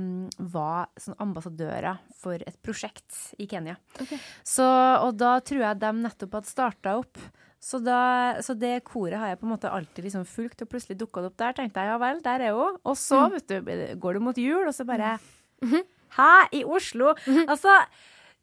var 0.54 0.90
sånn 1.00 1.18
ambassadører 1.24 2.00
for 2.20 2.40
et 2.40 2.58
prosjekt 2.64 3.36
i 3.40 3.48
Kenya. 3.50 3.78
Okay. 3.96 4.20
Så, 4.44 4.66
og 5.04 5.16
da 5.20 5.38
tror 5.44 5.64
jeg 5.64 5.80
de 5.80 5.94
nettopp 6.02 6.40
hadde 6.40 6.52
starta 6.52 6.98
opp. 7.00 7.22
Så, 7.60 7.76
da, 7.84 8.40
så 8.40 8.54
det 8.56 8.78
koret 8.88 9.20
har 9.20 9.34
jeg 9.34 9.40
på 9.42 9.44
en 9.44 9.52
måte 9.52 9.72
alltid 9.72 10.06
liksom 10.06 10.22
fulgt, 10.28 10.62
og 10.64 10.70
plutselig 10.72 10.96
dukka 11.00 11.20
det 11.20 11.28
opp 11.32 11.40
der. 11.42 11.56
tenkte 11.58 11.82
jeg 11.82 11.92
ja 11.92 11.98
vel, 12.00 12.22
der 12.24 12.46
er 12.46 12.56
hun. 12.56 12.78
Og 12.88 12.96
så 12.96 13.26
vet 13.34 13.52
du, 13.52 13.72
går 14.00 14.16
det 14.16 14.22
mot 14.24 14.40
jul, 14.40 14.64
og 14.64 14.72
så 14.76 14.88
bare 14.88 15.18
Hæ, 16.16 16.30
i 16.56 16.64
Oslo? 16.64 17.12
Altså, 17.46 17.74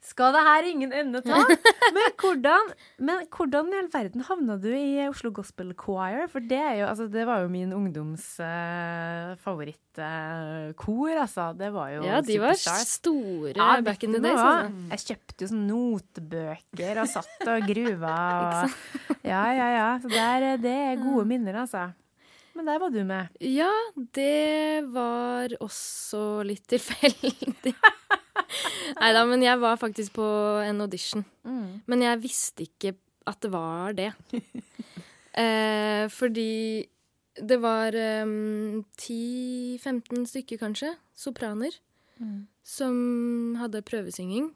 Skal 0.06 0.36
det 0.36 0.42
her 0.46 0.68
ingen 0.70 0.94
ende 0.96 1.20
ta? 1.26 1.40
Men 1.96 2.14
hvordan, 2.22 2.70
men 3.02 3.24
hvordan 3.34 3.72
i 3.74 3.80
all 3.80 3.90
verden 3.92 4.24
havna 4.28 4.56
du 4.62 4.70
i 4.72 5.08
Oslo 5.08 5.32
Gospel 5.36 5.74
Choir? 5.78 6.28
For 6.32 6.44
det, 6.44 6.60
er 6.60 6.76
jo, 6.82 6.86
altså, 6.92 7.08
det 7.12 7.26
var 7.28 7.42
jo 7.44 7.50
min 7.52 7.74
ungdoms 7.76 8.26
uh, 8.40 9.34
favorittkor, 9.44 11.18
altså. 11.18 11.50
Det 11.58 11.72
var 11.76 11.92
jo 11.96 12.06
Ja, 12.08 12.22
de 12.22 12.40
var 12.42 12.56
store 12.62 13.56
Ja, 13.58 13.82
back 13.82 14.06
in 14.06 14.16
the 14.16 14.22
days. 14.24 14.40
Altså. 14.40 14.88
Jeg 14.94 15.06
kjøpte 15.12 15.44
jo 15.44 15.52
sånn 15.52 15.68
notebøker 15.72 17.04
og 17.04 17.12
satt 17.18 17.48
og 17.48 17.70
gruva. 17.74 18.18
Og, 18.48 19.24
ja, 19.28 19.44
ja, 19.58 19.68
ja. 19.74 19.88
Så 20.02 20.12
der, 20.12 20.54
det 20.62 20.76
er 20.92 21.02
gode 21.02 21.26
minner, 21.28 21.64
altså. 21.66 21.90
Men 22.58 22.66
der 22.66 22.80
var 22.82 22.90
du 22.94 23.04
med. 23.06 23.30
Ja, 23.46 23.70
det 24.18 24.82
var 24.94 25.54
også 25.62 26.42
litt 26.48 26.66
tilfeldig. 26.72 27.74
Nei 29.02 29.10
da, 29.14 29.22
men 29.30 29.44
jeg 29.46 29.60
var 29.62 29.78
faktisk 29.78 30.16
på 30.18 30.26
en 30.66 30.82
audition. 30.82 31.22
Mm. 31.46 31.82
Men 31.86 32.02
jeg 32.06 32.22
visste 32.24 32.66
ikke 32.66 32.96
at 33.30 33.42
det 33.46 33.52
var 33.54 33.94
det. 33.98 34.10
eh, 35.44 36.08
fordi 36.10 36.88
det 37.38 37.60
var 37.62 37.94
um, 38.26 38.82
10-15 38.98 40.26
stykker, 40.34 40.58
kanskje, 40.66 40.96
sopraner, 41.16 41.78
Mm. 42.18 42.48
som 42.66 42.96
hadde 43.60 43.84
prøvesynging. 43.86 44.48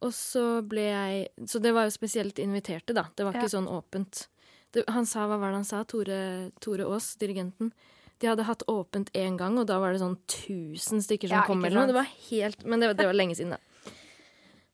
Og 0.00 0.14
så 0.16 0.62
ble 0.64 0.80
jeg 0.86 1.26
Så 1.46 1.60
det 1.60 1.74
var 1.76 1.84
jo 1.84 1.92
spesielt 1.92 2.38
inviterte, 2.40 2.94
da. 2.96 3.04
Det 3.14 3.26
var 3.26 3.34
Ja. 3.36 3.42
ikke 3.42 3.52
sånn 3.52 3.68
åpent. 3.68 4.28
Det, 4.72 4.84
han 4.88 5.06
sa, 5.06 5.24
hva 5.26 5.38
var 5.42 5.50
det 5.50 5.60
han 5.62 5.66
sa? 5.68 5.80
Tore, 5.84 6.50
Tore 6.62 6.84
Aas, 6.86 7.16
dirigenten. 7.18 7.72
De 8.20 8.28
hadde 8.28 8.44
hatt 8.46 8.62
åpent 8.68 9.08
én 9.16 9.38
gang, 9.40 9.56
og 9.58 9.66
da 9.66 9.78
var 9.80 9.92
det 9.94 10.02
sånn 10.02 10.18
1000 10.28 11.00
stykker 11.06 11.28
som 11.30 11.38
Ja, 11.40 11.46
kom. 11.48 11.64
eller 11.64 11.80
noe. 11.80 11.88
Det 11.90 11.96
var 11.96 12.10
helt 12.30 12.64
Men 12.66 12.80
det, 12.80 12.90
var- 12.90 12.94
det 13.00 13.06
var 13.08 13.16
lenge 13.16 13.34
siden, 13.38 13.56
da. 13.56 13.92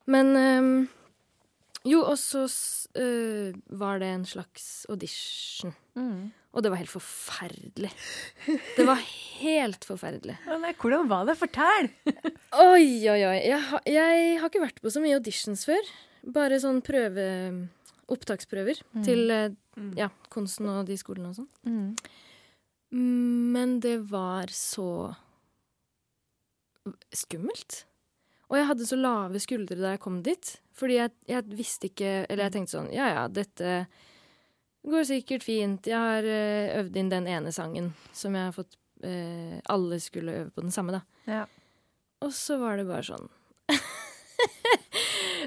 Men 0.06 0.36
ehm, 0.36 0.88
Jo, 1.86 2.00
og 2.02 2.16
så 2.18 2.44
øh, 2.98 3.54
var 3.70 4.00
det 4.02 4.08
en 4.10 4.24
slags 4.26 4.86
audition. 4.90 5.72
Mm. 5.94 6.32
Og 6.52 6.62
det 6.64 6.70
var 6.72 6.80
helt 6.80 6.90
forferdelig. 6.90 7.90
Det 8.76 8.84
var 8.88 8.98
helt 9.38 9.84
forferdelig. 9.86 10.34
Hvordan 10.82 11.06
var 11.08 11.26
det? 11.28 11.36
Fortell! 11.38 11.88
Oi, 12.58 13.06
oi, 13.06 13.20
oi. 13.28 13.38
Jeg, 13.46 13.62
jeg 13.86 14.40
har 14.40 14.50
ikke 14.50 14.64
vært 14.66 14.82
på 14.82 14.90
så 14.90 15.00
mye 15.04 15.14
auditions 15.20 15.62
før. 15.68 15.78
Bare 16.26 16.58
sånn 16.58 16.82
prøve 16.82 17.28
Opptaksprøver 18.12 18.80
til 19.04 19.32
eh, 19.34 19.50
ja, 19.98 20.10
kunsten 20.30 20.68
og 20.70 20.86
de 20.86 20.96
skolene 21.00 21.32
og 21.32 21.40
sånn. 21.40 21.48
Mm. 21.66 21.88
Men 23.56 23.78
det 23.82 23.98
var 24.12 24.52
så 24.54 25.12
skummelt. 27.14 27.82
Og 28.46 28.60
jeg 28.60 28.68
hadde 28.68 28.86
så 28.86 28.98
lave 28.98 29.42
skuldre 29.42 29.78
da 29.80 29.96
jeg 29.96 30.02
kom 30.04 30.20
dit. 30.26 30.52
Fordi 30.76 31.00
jeg, 31.00 31.12
jeg 31.26 31.56
visste 31.56 31.88
ikke 31.90 32.10
Eller 32.28 32.46
jeg 32.46 32.52
tenkte 32.52 32.74
sånn 32.74 32.90
Ja 32.92 33.06
ja, 33.08 33.22
dette 33.32 33.86
går 34.86 35.06
sikkert 35.08 35.42
fint. 35.46 35.88
Jeg 35.88 35.98
har 35.98 36.26
eh, 36.30 36.76
øvd 36.78 36.98
inn 37.00 37.10
den 37.10 37.26
ene 37.30 37.52
sangen 37.54 37.90
som 38.14 38.36
jeg 38.36 38.48
har 38.48 38.54
fått 38.54 38.76
eh, 39.02 39.58
Alle 39.72 39.98
skulle 40.02 40.42
øve 40.42 40.52
på 40.54 40.62
den 40.62 40.74
samme, 40.74 41.00
da. 41.00 41.02
Ja. 41.26 41.44
Og 42.22 42.30
så 42.36 42.60
var 42.60 42.78
det 42.78 42.86
bare 42.88 43.04
sånn 43.06 43.26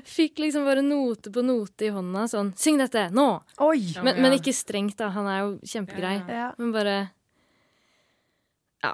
Fikk 0.06 0.40
liksom 0.40 0.66
bare 0.66 0.82
note 0.86 1.32
på 1.32 1.42
note 1.44 1.86
i 1.86 1.90
hånda. 1.94 2.28
Sånn 2.32 2.54
Syng 2.60 2.78
dette! 2.82 3.08
Nå! 3.16 3.28
Oi! 3.66 3.94
Men, 4.04 4.22
men 4.22 4.36
ikke 4.38 4.54
strengt, 4.56 4.98
da. 4.98 5.10
Han 5.16 5.28
er 5.28 5.40
jo 5.44 5.52
kjempegrei. 5.64 6.16
Ja, 6.28 6.34
Ja. 6.40 6.50
Men 6.58 6.72
bare 6.76 6.96
Ja. 8.84 8.94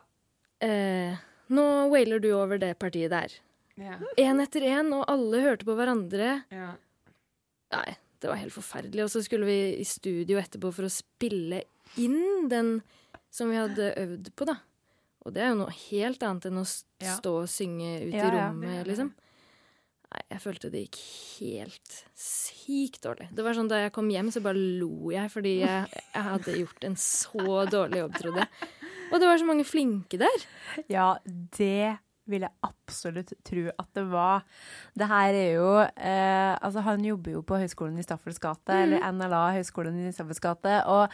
Eh, 0.65 1.17
nå 1.53 1.65
wailer 1.91 2.19
du 2.19 2.31
over 2.33 2.57
det 2.61 2.73
partiet 2.79 3.11
der. 3.13 3.31
Ja. 3.77 3.97
Én 4.17 4.39
etter 4.41 4.61
én, 4.63 4.91
og 4.95 5.03
alle 5.11 5.41
hørte 5.43 5.65
på 5.67 5.75
hverandre. 5.75 6.43
Ja. 6.53 6.71
Nei, 7.75 7.97
det 8.21 8.29
var 8.31 8.39
helt 8.39 8.53
forferdelig. 8.55 9.03
Og 9.03 9.11
så 9.11 9.23
skulle 9.25 9.45
vi 9.49 9.57
i 9.81 9.83
studio 9.87 10.39
etterpå 10.39 10.71
for 10.73 10.87
å 10.87 10.93
spille 10.93 11.63
inn 11.99 12.47
den 12.51 12.77
som 13.35 13.49
vi 13.51 13.59
hadde 13.59 13.91
øvd 13.99 14.31
på, 14.39 14.47
da. 14.47 14.55
Og 15.25 15.33
det 15.35 15.41
er 15.43 15.49
jo 15.51 15.59
noe 15.63 15.73
helt 15.89 16.23
annet 16.23 16.45
enn 16.47 16.61
å 16.61 16.65
Ja. 17.01 17.15
stå 17.17 17.31
og 17.41 17.49
synge 17.49 18.07
ute 18.07 18.15
Ja, 18.15 18.31
i 18.31 18.37
ja. 18.37 18.47
rommet, 18.49 18.87
liksom. 18.87 19.13
Nei, 20.15 20.21
jeg 20.31 20.39
følte 20.45 20.69
det 20.71 20.85
gikk 20.85 20.99
helt 21.41 21.95
sykt 22.15 23.01
dårlig. 23.03 23.27
Det 23.35 23.43
var 23.43 23.57
sånn 23.57 23.67
Da 23.67 23.81
jeg 23.83 23.91
kom 23.95 24.07
hjem, 24.13 24.29
så 24.31 24.39
bare 24.43 24.61
lo 24.79 25.11
jeg 25.11 25.27
fordi 25.33 25.57
jeg, 25.59 25.89
jeg 26.13 26.23
hadde 26.29 26.55
gjort 26.61 26.87
en 26.87 26.95
så 27.01 27.65
dårlig 27.67 27.99
jobb, 28.05 28.15
trodde 28.21 28.45
jeg. 28.45 28.71
Og 29.11 29.19
det 29.19 29.27
var 29.27 29.41
så 29.41 29.47
mange 29.49 29.67
flinke 29.67 30.19
der. 30.21 30.45
Ja, 30.91 31.09
det 31.57 31.97
vil 32.25 32.41
jeg 32.41 32.55
absolutt 32.65 33.33
tro 33.45 33.65
at 33.69 33.89
det 33.97 34.05
var. 34.09 34.45
Det 34.97 35.09
her 35.11 35.35
er 35.37 35.51
jo 35.59 35.67
eh, 35.83 36.55
Altså, 36.55 36.81
han 36.87 37.03
jobber 37.05 37.35
jo 37.35 37.43
på 37.45 37.59
Høgskolen 37.61 37.99
i 38.01 38.05
Staffels 38.07 38.39
gate, 38.41 38.79
eller 38.85 39.03
NLA, 39.13 39.43
Høgskolen 39.59 39.99
i 40.07 40.13
Staffels 40.15 40.41
gate, 40.41 40.79
og, 40.89 41.13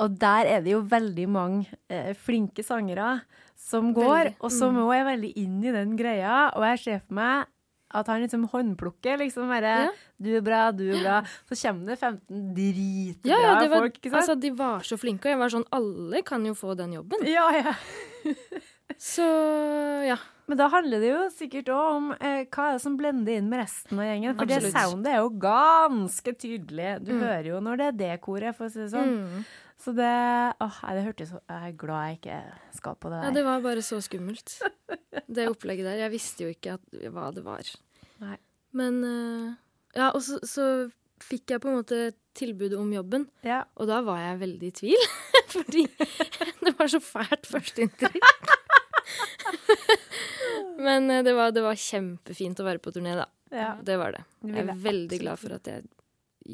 og 0.00 0.16
der 0.22 0.48
er 0.54 0.62
det 0.64 0.72
jo 0.72 0.80
veldig 0.86 1.26
mange 1.34 1.76
eh, 1.92 2.14
flinke 2.16 2.64
sangere 2.64 3.18
som 3.58 3.90
går, 3.96 4.30
Veldig. 4.30 4.38
og 4.40 4.54
som 4.54 4.80
òg 4.86 4.94
er 5.00 5.10
veldig 5.10 5.34
inn 5.42 5.60
i 5.64 5.74
den 5.76 5.92
greia, 5.98 6.46
og 6.54 6.64
jeg 6.70 6.82
ser 6.86 7.04
for 7.04 7.18
meg 7.20 7.52
at 7.94 8.06
han 8.08 8.20
liksom 8.20 8.48
håndplukker, 8.50 9.18
liksom 9.18 9.48
bare 9.48 9.74
Ja. 9.86 9.90
'Du 10.18 10.36
er 10.36 10.40
bra, 10.42 10.72
du 10.72 10.90
er 10.90 10.98
bra'. 11.04 11.26
Så 11.48 11.54
kommer 11.68 11.86
det 11.86 11.98
15 11.98 12.54
dritbra 12.54 13.28
Ja, 13.30 13.38
ja, 13.38 13.60
det 13.60 13.68
var, 13.70 13.78
folk, 13.78 13.98
altså, 14.12 14.34
de 14.40 14.50
var 14.50 14.80
så 14.80 14.96
flinke, 14.98 15.26
og 15.26 15.30
jeg 15.34 15.38
var 15.38 15.48
sånn 15.48 15.66
Alle 15.72 16.22
kan 16.22 16.44
jo 16.46 16.52
få 16.54 16.74
den 16.76 16.92
jobben. 16.92 17.24
ja, 17.26 17.50
ja. 17.52 17.74
Så 18.98 19.22
ja. 20.06 20.16
Men 20.48 20.58
da 20.60 20.68
handler 20.70 21.00
det 21.02 21.08
jo 21.10 21.22
sikkert 21.34 21.68
òg 21.74 21.86
om 21.96 22.12
eh, 22.20 22.44
hva 22.46 22.68
er 22.68 22.76
det 22.76 22.82
som 22.84 22.96
blender 22.96 23.34
inn 23.36 23.48
med 23.50 23.58
resten 23.64 23.98
av 23.98 24.06
gjengen. 24.06 24.36
For 24.38 24.46
det 24.46 24.60
soundet 24.70 25.10
er 25.10 25.16
jo 25.24 25.30
ganske 25.42 26.32
tydelig. 26.38 27.04
Du 27.04 27.12
Mm. 27.12 27.20
hører 27.24 27.46
jo 27.50 27.60
når 27.60 27.76
det 27.76 27.86
er 27.86 27.96
det 27.98 28.20
koret, 28.22 28.54
for 28.54 28.66
å 28.66 28.70
si 28.70 28.78
det 28.78 28.92
sånn. 28.92 29.26
Mm. 29.26 29.44
Så 29.82 29.92
det 29.96 30.08
Åh, 30.64 30.76
det 30.96 31.02
hørtes 31.04 31.30
så 31.34 31.40
Jeg 31.52 31.70
er 31.72 31.76
glad 31.78 32.06
jeg 32.08 32.18
ikke 32.20 32.36
skal 32.78 32.94
på 32.96 33.10
det 33.12 33.18
der. 33.20 33.26
Ja, 33.28 33.34
det 33.36 33.44
var 33.44 33.64
bare 33.64 33.82
så 33.84 33.98
skummelt. 34.04 34.56
Det 35.28 35.48
opplegget 35.50 35.84
der. 35.88 35.98
Jeg 36.06 36.12
visste 36.14 36.46
jo 36.46 36.52
ikke 36.54 36.76
at, 36.78 36.86
hva 37.12 37.28
det 37.36 37.44
var. 37.44 37.68
Nei. 38.22 38.36
Men 38.76 39.02
eh, 39.04 39.50
Ja, 39.96 40.10
og 40.12 40.22
så, 40.24 40.38
så 40.48 40.66
fikk 41.24 41.52
jeg 41.54 41.62
på 41.64 41.70
en 41.70 41.78
måte 41.80 42.00
tilbud 42.36 42.74
om 42.76 42.90
jobben, 42.92 43.22
Ja. 43.46 43.62
og 43.80 43.88
da 43.88 44.02
var 44.04 44.18
jeg 44.20 44.40
veldig 44.42 44.68
i 44.68 44.74
tvil. 44.76 45.06
Fordi 45.54 45.86
det 46.66 46.72
var 46.76 46.90
så 46.92 47.00
fælt 47.00 47.48
førsteinntrykk. 47.48 48.52
Men 50.78 51.10
eh, 51.10 51.22
det 51.24 51.32
var, 51.36 51.52
det 51.56 51.64
var 51.64 51.78
kjempefint 51.80 52.60
å 52.60 52.66
være 52.66 52.82
på 52.84 52.92
turné, 52.96 53.14
da. 53.16 53.26
ja. 53.54 53.74
Det 53.82 53.96
var 54.00 54.12
det. 54.16 54.24
Det 54.44 54.56
Jeg 54.58 54.68
er 54.68 54.82
veldig 54.88 55.20
glad 55.22 55.40
for 55.40 55.56
at 55.56 55.70
jeg 55.70 55.86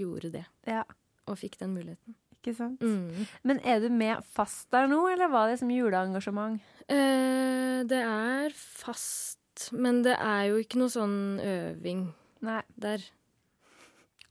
gjorde 0.03 0.31
det, 0.39 0.45
ja. 0.71 0.85
og 1.29 1.39
fikk 1.41 1.59
den 1.61 1.75
muligheten. 1.75 2.15
Ikke 2.43 2.57
sant? 2.59 2.81
Mm. 2.83 3.27
Men 3.47 3.61
er 3.63 3.79
du 3.85 3.89
med 3.95 4.25
fast 4.35 4.67
der 4.75 4.89
nå, 4.91 4.99
eller 5.13 5.31
var 5.31 5.47
det 5.53 5.61
som 5.61 5.71
juleengasjement? 5.71 6.59
Eh, 6.91 7.83
det 7.87 8.01
er 8.03 8.51
fast, 8.59 9.69
men 9.71 10.03
det 10.03 10.17
er 10.19 10.49
jo 10.51 10.59
ikke 10.59 10.81
noe 10.83 10.91
sånn 10.91 11.15
øving 11.39 12.09
Nei. 12.43 12.63
der. 12.75 13.05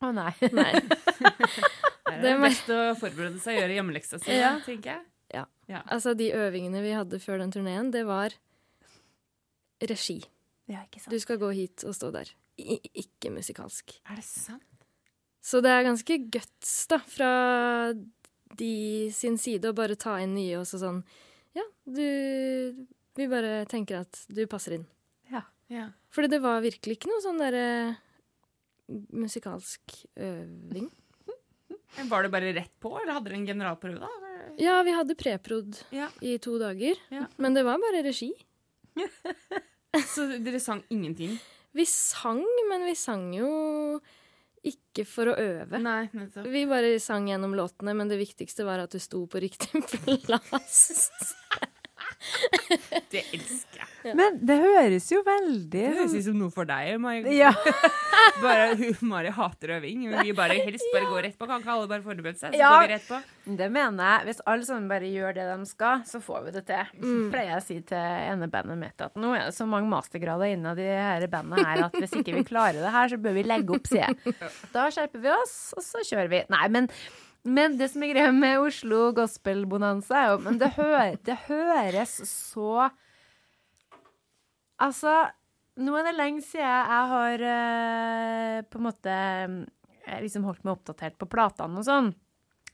Å 0.03 0.12
nei. 0.12 0.34
Nei. 0.51 0.74
Det 2.12 2.18
er 2.18 2.24
Det 2.26 2.32
beste 2.43 2.76
å 2.76 2.95
forberede 2.99 3.39
seg 3.39 3.55
og 3.55 3.62
gjøre 3.62 3.76
hjemmeleksa 3.78 4.18
si, 4.20 4.34
Ja. 4.36 4.49
tenker 4.66 4.97
jeg. 4.97 5.07
Altså, 5.88 6.12
de 6.20 6.26
øvingene 6.36 6.82
vi 6.84 6.89
hadde 6.91 7.16
før 7.24 7.39
den 7.39 7.53
turneen, 7.55 7.93
det 7.93 8.01
var 8.03 8.34
regi. 9.88 10.18
Ja, 10.68 10.82
ikke 10.84 10.99
sant. 10.99 11.14
Du 11.14 11.20
skal 11.24 11.39
gå 11.39 11.53
hit 11.55 11.86
og 11.88 11.95
stå 11.95 12.09
der. 12.12 12.28
I 12.59 12.76
ikke 13.05 13.32
musikalsk. 13.32 13.95
Er 14.12 14.20
det 14.20 14.26
sant? 14.28 14.66
Så 15.41 15.61
det 15.65 15.71
er 15.73 15.83
ganske 15.87 16.17
guts, 16.31 16.73
da, 16.91 16.99
fra 17.09 17.31
de 18.57 19.09
sin 19.15 19.37
side 19.41 19.69
å 19.71 19.73
bare 19.75 19.95
ta 19.97 20.17
inn 20.21 20.35
nye 20.35 20.59
og 20.59 20.67
så 20.69 20.77
sånn 20.81 21.01
Ja, 21.57 21.63
du 21.87 22.85
Vi 23.17 23.27
bare 23.31 23.65
tenker 23.71 24.01
at 24.05 24.25
du 24.31 24.45
passer 24.47 24.77
inn. 24.79 24.85
Ja. 25.71 25.85
Fordi 26.11 26.27
det 26.27 26.41
var 26.43 26.59
virkelig 26.59 26.97
ikke 26.97 27.07
noe 27.07 27.21
sånn 27.23 27.37
derre 27.39 27.95
musikalsk 29.15 29.93
øving. 30.19 30.89
Var 32.09 32.23
det 32.25 32.31
bare 32.33 32.49
rett 32.55 32.73
på, 32.83 32.91
eller 32.99 33.13
hadde 33.15 33.29
dere 33.29 33.37
en 33.39 33.45
generalprøve, 33.47 34.01
da? 34.03 34.09
Ja, 34.59 34.81
vi 34.83 34.91
hadde 34.95 35.15
preprod 35.15 35.79
Ja. 35.95 36.09
i 36.21 36.37
to 36.43 36.57
dager, 36.59 36.95
Ja. 37.09 37.27
men 37.37 37.53
det 37.53 37.63
var 37.63 37.79
bare 37.79 38.03
regi. 38.03 38.33
Så 40.11 40.27
dere 40.43 40.59
sang 40.59 40.83
ingenting? 40.89 41.39
Vi 41.73 41.85
sang, 41.85 42.43
men 42.69 42.83
vi 42.83 42.95
sang 42.95 43.31
jo 43.33 44.01
ikke 44.68 45.05
for 45.09 45.32
å 45.32 45.36
øve. 45.39 45.80
Nei. 45.82 46.09
Vi 46.45 46.66
bare 46.70 46.93
sang 47.01 47.30
gjennom 47.30 47.55
låtene, 47.57 47.95
men 47.97 48.12
det 48.12 48.20
viktigste 48.22 48.66
var 48.68 48.84
at 48.84 48.93
du 48.93 48.99
sto 49.01 49.24
på 49.30 49.41
riktig 49.41 49.82
plass. 50.28 51.12
Det 53.11 53.22
elsker 53.34 53.82
jeg. 53.82 53.88
Men 54.17 54.38
det 54.41 54.55
høres 54.57 55.05
jo 55.11 55.19
veldig 55.26 55.69
Det 55.72 55.89
høres 55.93 56.13
ut 56.15 56.24
som 56.26 56.38
noe 56.39 56.53
for 56.53 56.65
deg, 56.69 56.95
Mari. 57.01 57.36
Ja. 57.41 57.51
Bare, 58.41 58.76
Mari 59.05 59.32
hater 59.34 59.76
øving. 59.78 60.03
Men 60.09 60.24
vi 60.26 60.34
bare 60.38 60.57
helst 60.61 60.86
bare 60.93 61.09
går 61.13 61.26
rett 61.28 61.38
på. 61.39 61.47
Kan 61.49 61.61
ikke 61.63 61.74
alle 61.76 61.89
bare 61.91 62.03
forberede 62.05 62.38
seg? 62.39 62.53
Så 62.55 62.59
Ja. 62.61 62.72
går 62.76 62.88
vi 62.88 62.93
rett 62.95 63.07
på. 63.09 63.19
Det 63.61 63.69
mener 63.74 64.09
jeg. 64.11 64.28
Hvis 64.30 64.41
alle 64.53 64.67
sammen 64.67 64.89
bare 64.91 65.09
gjør 65.11 65.36
det 65.38 65.47
de 65.51 65.69
skal, 65.69 66.03
så 66.09 66.22
får 66.24 66.45
vi 66.47 66.53
det 66.57 66.63
til. 66.69 66.91
Pleier 67.34 67.51
jeg 67.55 67.61
å 67.61 67.65
si 67.65 67.80
til 67.93 67.97
ene 68.36 68.49
bandet 68.53 68.78
mitt 68.82 69.01
at 69.05 69.17
nå 69.22 69.34
er 69.38 69.47
det 69.49 69.55
så 69.57 69.65
mange 69.69 69.89
mastergrader 69.91 70.53
innad 70.53 70.80
i 70.82 70.88
dette 70.91 71.30
bandet 71.34 71.65
her 71.65 71.86
at 71.88 71.97
hvis 71.97 72.13
ikke 72.22 72.36
vi 72.38 72.45
klarer 72.47 72.82
det 72.82 72.93
her, 72.93 73.09
så 73.13 73.17
bør 73.22 73.38
vi 73.39 73.45
legge 73.49 73.76
opp, 73.78 73.89
sier 73.89 74.07
jeg. 74.09 74.36
Da 74.76 74.88
skjerper 74.93 75.22
vi 75.26 75.34
oss, 75.34 75.57
og 75.78 75.84
så 75.86 76.05
kjører 76.05 76.30
vi. 76.32 76.43
Nei, 76.53 76.67
men, 76.74 76.88
men 77.43 77.77
det 77.77 77.87
som 77.89 78.03
er 78.05 78.11
greia 78.13 78.31
med 78.35 78.61
Oslo 78.61 79.09
Gospel 79.17 79.63
Bonanza, 79.69 80.19
er 80.19 80.33
jo 80.33 80.41
Men 80.45 80.59
det, 80.61 80.73
hø 80.77 80.89
det 81.25 81.37
høres 81.47 82.19
så 82.29 82.89
Altså, 84.81 85.13
nå 85.77 85.93
er 85.97 86.07
det 86.09 86.17
lenge 86.17 86.41
siden 86.41 86.65
jeg 86.65 87.09
har 87.13 87.43
uh, 87.45 88.57
på 88.65 88.79
en 88.79 88.85
måte 88.87 89.13
eh, 89.13 90.19
liksom 90.23 90.47
holdt 90.47 90.63
meg 90.65 90.73
oppdatert 90.73 91.19
på 91.21 91.27
platene 91.29 91.77
og 91.77 91.85
sånn. 91.85 92.09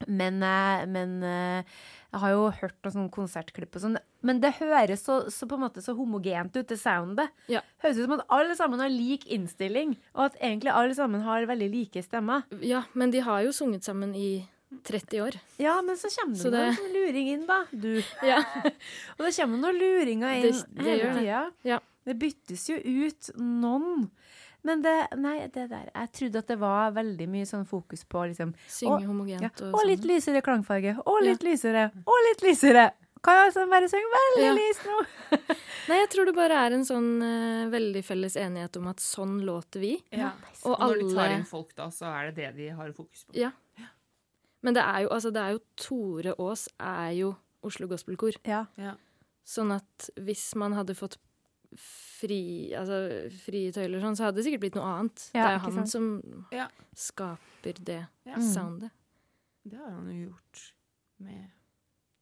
Men, 0.08 0.40
uh, 0.40 0.86
men 0.88 1.18
uh, 1.20 1.76
jeg 2.14 2.22
har 2.24 2.32
jo 2.32 2.48
hørt 2.62 2.78
noen 2.80 2.96
sånne 2.96 3.12
konsertklipp 3.12 3.76
og 3.76 3.84
sånn. 3.84 4.00
Men 4.24 4.40
det 4.40 4.54
høres 4.62 5.04
så, 5.04 5.20
så 5.34 5.52
på 5.52 5.60
en 5.60 5.66
måte 5.66 5.84
så 5.84 5.98
homogent 5.98 6.56
ut, 6.56 6.68
det 6.70 6.80
soundet. 6.80 7.36
Ja. 7.52 7.60
Høres 7.84 8.00
ut 8.00 8.08
som 8.08 8.16
at 8.16 8.28
alle 8.40 8.56
sammen 8.56 8.80
har 8.80 8.94
lik 8.94 9.28
innstilling, 9.28 9.98
og 10.16 10.30
at 10.30 10.40
egentlig 10.40 10.72
alle 10.72 10.96
sammen 10.96 11.28
har 11.28 11.52
veldig 11.52 11.74
like 11.76 12.08
stemmer. 12.08 12.48
Ja, 12.64 12.86
men 12.96 13.12
de 13.12 13.28
har 13.28 13.44
jo 13.44 13.52
sunget 13.56 13.84
sammen 13.84 14.16
i 14.16 14.32
30 14.84 15.22
år. 15.24 15.36
Ja, 15.58 15.82
men 15.82 15.96
så 15.98 16.10
kommer 16.12 16.36
Så 16.36 16.52
det 16.52 16.64
noen 16.76 16.94
luring 16.94 17.28
inn, 17.34 17.46
da. 17.48 17.62
Du. 17.72 18.02
Ja. 18.26 18.42
Og 19.18 19.24
det 19.26 19.34
kommer 19.38 19.58
noen 19.62 19.80
luringer 19.80 20.34
inn 20.42 20.50
Det- 20.52 20.66
det 20.76 20.84
hele 20.92 21.14
tida. 21.20 21.44
Ja. 21.64 21.80
Det 22.08 22.16
byttes 22.20 22.68
jo 22.70 22.78
ut 22.78 23.30
noen. 23.38 24.10
Men 24.68 24.82
det, 24.84 24.94
nei, 25.16 25.48
det 25.54 25.70
der 25.70 25.90
Jeg 25.94 26.12
trodde 26.18 26.40
at 26.42 26.48
det 26.52 26.58
var 26.60 26.92
veldig 26.92 27.28
mye 27.32 27.46
sånn 27.48 27.66
fokus 27.68 28.04
på 28.10 28.26
liksom 28.28 28.54
Synge 28.68 28.98
Og- 28.98 29.06
homogent 29.08 29.42
ja, 29.46 29.50
og 29.62 29.74
Og 29.74 29.80
sånn. 29.82 29.88
litt 29.94 30.04
lysere 30.04 30.42
klangfarge. 30.44 30.98
Og 31.06 31.22
litt 31.24 31.44
lysere. 31.44 31.92
Og 32.06 32.18
litt 32.30 32.42
lysere. 32.44 32.90
Kan 33.24 33.34
jeg 33.40 33.48
altså 33.52 33.64
bare 33.70 33.88
synge 33.90 34.12
veldig 34.14 34.44
Ja. 34.46 34.54
lyst 34.54 34.84
nå? 34.86 34.98
Nei, 35.90 35.98
jeg 36.04 36.10
tror 36.12 36.26
det 36.26 36.36
bare 36.36 36.58
er 36.68 36.74
en 36.76 36.84
sånn 36.86 37.08
uh, 37.24 37.70
veldig 37.72 38.04
felles 38.06 38.36
enighet 38.36 38.76
om 38.78 38.88
at 38.92 38.98
sånn 39.00 39.40
låter 39.48 39.80
vi. 39.80 39.94
Ja. 40.12 40.34
Og 40.66 40.78
Når 40.80 41.00
de 41.02 41.16
tar 41.16 41.32
inn 41.38 41.46
folk, 41.48 41.74
da, 41.76 41.88
så 41.90 42.06
er 42.12 42.32
det 42.32 42.36
det 42.36 42.56
de 42.58 42.68
har 42.76 42.92
fokus 42.94 43.24
på. 43.26 43.34
Ja. 43.40 43.52
Men 44.64 44.74
det 44.74 44.84
er 44.84 45.04
jo, 45.06 45.10
altså, 45.14 45.32
det 45.34 45.42
er 45.42 45.52
jo 45.56 45.60
Tore 45.78 46.34
Aas 46.40 46.68
er 46.80 47.12
jo 47.20 47.36
Oslo 47.64 47.88
Gospelkor. 47.88 48.34
Ja. 48.48 48.66
Ja. 48.78 48.96
Sånn 49.48 49.72
at 49.76 50.10
hvis 50.20 50.56
man 50.60 50.74
hadde 50.74 50.96
fått 50.98 51.18
fri, 51.78 52.74
altså, 52.78 52.98
frie 53.44 53.72
tøyler 53.76 54.02
sånn, 54.04 54.16
så 54.18 54.28
hadde 54.28 54.40
det 54.40 54.46
sikkert 54.48 54.64
blitt 54.66 54.78
noe 54.80 54.88
annet. 54.88 55.28
Ja, 55.36 55.44
det 55.44 55.50
er 55.50 55.54
jo 55.58 55.64
han 55.66 55.78
sant? 55.82 55.90
som 55.92 56.48
Ja. 56.52 56.68
skaper 56.96 57.84
det 57.84 58.08
Ja. 58.26 58.36
Mm. 58.36 58.48
soundet. 58.54 58.92
Det 59.68 59.78
har 59.78 59.92
han 59.92 60.08
jo 60.10 60.30
gjort 60.32 60.72
med 61.20 61.52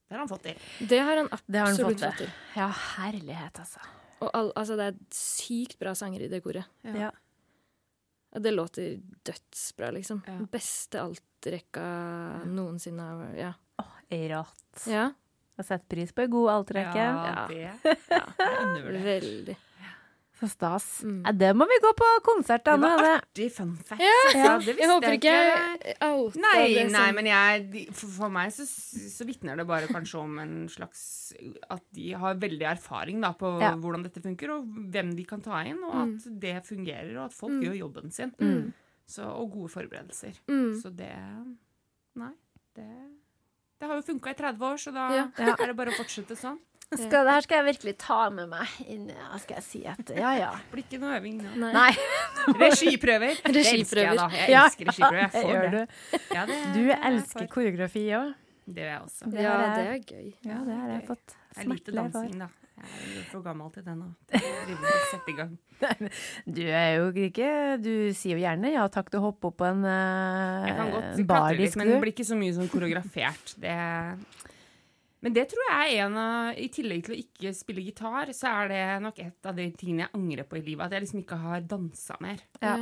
Det 0.07 0.13
har 0.13 0.19
han 0.19 0.27
fått 0.27 0.43
til. 0.43 0.57
Det 0.87 0.99
har 0.99 1.15
han 1.17 1.29
Det 1.47 1.59
har 1.59 1.65
han 1.67 1.73
absolutt 1.75 1.99
fått 1.99 2.09
fått 2.11 2.17
til. 2.17 2.31
ja, 2.55 2.67
herlighet, 2.69 3.59
altså. 3.59 3.79
Og 4.21 4.29
all, 4.33 4.51
altså, 4.55 4.75
det 4.77 4.85
er 4.93 4.99
sykt 5.11 5.77
bra 5.79 5.93
sanger 5.93 6.21
i 6.21 6.27
det 6.27 6.43
koret. 6.43 6.65
Ja. 6.83 7.11
Det 8.39 8.51
låter 8.51 8.99
dødsbra, 9.23 9.91
liksom. 9.91 10.21
Ja. 10.27 10.39
Beste 10.51 11.01
altrekka 11.01 11.85
noensinne. 12.45 13.11
av- 13.11 13.37
Ja. 13.37 13.53
Rått. 14.09 14.87
ja. 14.87 15.11
Jeg 15.57 15.65
setter 15.65 15.87
pris 15.95 16.11
på 16.11 16.21
en 16.21 16.29
god 16.31 16.49
altrekke. 16.51 16.95
Ja, 16.95 17.25
Ja. 17.25 17.47
det 17.47 17.71
ja. 18.09 18.21
det. 18.91 18.99
Veldig. 19.03 19.55
Så 20.35 20.49
stas. 20.51 20.85
Mm. 21.07 21.21
Ja, 21.25 21.31
det 21.31 21.49
må 21.55 21.63
vi 21.69 21.77
gå 21.79 21.91
på 21.95 22.07
konsert, 22.25 22.67
Anne. 22.67 22.89
Det 22.91 23.03
var 23.05 23.21
artig 23.21 23.45
fun 23.55 23.69
fact. 23.77 24.01
Ja, 24.03 24.15
Ja. 24.35 24.57
Det 24.59 24.75
Jeg 24.77 24.89
håper 24.89 25.13
ikke 25.15 25.31
jeg 25.31 25.95
outa 26.03 26.39
Nei, 26.43 26.73
det 26.73 26.91
nei, 26.91 27.05
men 27.15 27.25
jeg, 27.25 27.85
for, 27.95 28.07
for 28.17 28.29
meg 28.35 28.51
så, 28.51 28.65
så 28.67 29.23
vitner 29.25 29.55
det 29.55 29.65
bare 29.69 29.87
kanskje 29.87 30.19
om 30.19 30.37
en 30.43 30.55
slags 30.67 31.31
At 31.71 31.81
de 31.95 32.11
har 32.19 32.35
veldig 32.35 32.67
erfaring 32.73 33.21
da, 33.23 33.31
på 33.33 33.53
Ja. 33.61 33.71
hvordan 33.79 34.03
dette 34.03 34.21
funker, 34.21 34.51
og 34.57 34.65
hvem 34.91 35.15
de 35.15 35.23
kan 35.23 35.41
ta 35.41 35.63
inn, 35.63 35.79
og 35.83 35.95
Mm. 35.95 36.15
at 36.17 36.39
det 36.41 36.55
fungerer, 36.67 37.15
og 37.17 37.25
at 37.25 37.33
folk 37.33 37.53
Mm. 37.53 37.61
gjør 37.63 37.79
jobben 37.79 38.11
sin. 38.11 38.31
Mm. 38.41 38.73
Så, 39.07 39.23
og 39.23 39.51
gode 39.53 39.69
forberedelser. 39.71 40.33
mm. 40.49 40.81
Så 40.81 40.89
det 40.95 41.15
Nei, 42.15 42.31
det 42.75 42.87
Det 43.79 43.87
har 43.89 43.95
jo 43.99 44.01
funka 44.07 44.29
i 44.31 44.33
30 44.33 44.59
år, 44.65 44.77
så 44.79 44.91
da 44.93 45.09
er 45.37 45.67
det 45.67 45.75
bare 45.77 45.91
å 45.91 45.97
fortsette 45.99 46.35
sånn. 46.35 46.59
Skal, 46.85 47.25
Det 47.25 47.33
her 47.33 47.45
skal 47.45 47.57
jeg 47.61 47.65
virkelig 47.71 47.93
ta 48.01 48.17
med 48.33 48.49
meg 48.51 48.75
inn. 48.85 49.07
Ja, 49.11 49.39
skal 49.41 49.57
jeg 49.59 49.65
si 49.67 49.81
at 49.89 50.11
ja, 50.15 50.31
ja. 50.37 50.51
Blir 50.71 50.83
ikke 50.85 50.99
noe 51.01 51.17
øving 51.19 51.39
nå. 51.41 51.53
Nei. 51.65 51.71
Nei. 51.75 51.91
Regiprøver. 52.63 53.41
Det 53.49 53.63
elsker 53.65 54.03
jeg, 54.03 54.17
da. 54.19 54.27
Jeg 54.37 54.53
Ja, 54.53 54.65
elsker 54.69 54.91
regiprøver. 54.91 55.21
Jeg 55.23 55.31
det 55.31 55.41
får 55.41 55.53
gjør 55.55 55.71
det. 55.77 55.85
du. 55.85 56.19
Ja, 56.35 56.43
det 56.49 56.59
er 56.59 56.75
du 56.75 56.83
elsker 57.11 57.49
koreografi 57.55 58.05
òg. 58.19 58.33
Det 58.65 58.81
gjør 58.81 58.91
jeg 58.93 59.01
også. 59.05 59.31
Det 59.31 59.41
Ja, 59.45 59.55
det 59.61 59.87
er 59.87 59.97
gøy. 60.13 60.29
Ja, 60.45 60.59
det 60.65 60.77
har 60.81 60.93
jeg 60.95 61.03
fått 61.09 61.35
er 61.35 61.63
smertelig 61.67 61.99
for. 61.99 62.13
dansing, 62.15 62.39
da. 62.45 62.51
Jeg 62.75 63.19
er 63.21 63.27
for 63.31 63.43
gammel 63.45 63.69
til 63.71 63.83
det 63.85 63.93
nå. 63.95 64.07
Jeg 64.35 64.75
å 64.75 64.95
sette 65.11 65.31
i 65.31 65.35
gang. 65.37 65.53
Du 66.57 66.61
er 66.65 66.89
jo 66.97 67.05
ikke 67.25 67.47
Du 67.83 67.91
sier 68.15 68.35
jo 68.37 68.41
gjerne 68.43 68.69
ja 68.73 68.83
takk 68.91 69.09
til 69.11 69.19
å 69.19 69.25
hoppe 69.29 69.49
opp 69.49 69.57
på 69.59 69.65
en 69.67 69.81
uh, 69.83 70.63
Jeg 70.67 70.75
kan 70.77 70.91
godt 70.93 71.19
klatre 71.21 71.57
litt, 71.59 71.75
men 71.79 71.91
det 71.91 71.97
blir 72.03 72.13
ikke 72.15 72.27
så 72.27 72.37
mye 72.39 72.55
sånn 72.55 72.69
koreografert. 72.71 73.55
Det 73.63 73.75
men 75.25 75.33
det 75.33 75.47
tror 75.49 75.63
jeg 75.71 75.95
er 75.95 76.03
en 76.05 76.17
av 76.21 76.59
I 76.61 76.67
tillegg 76.69 77.01
til 77.07 77.15
å 77.15 77.17
ikke 77.17 77.51
spille 77.57 77.81
gitar, 77.81 78.29
så 78.37 78.51
er 78.61 78.67
det 78.69 78.81
nok 79.01 79.19
et 79.23 79.49
av 79.49 79.55
de 79.57 79.65
tingene 79.73 80.05
jeg 80.05 80.13
angrer 80.19 80.45
på 80.51 80.59
i 80.59 80.61
livet. 80.67 80.85
At 80.85 80.93
jeg 80.93 81.01
liksom 81.07 81.23
ikke 81.23 81.39
har 81.41 81.65
dansa 81.65 82.17
mer. 82.21 82.43
Ja. 82.61 82.75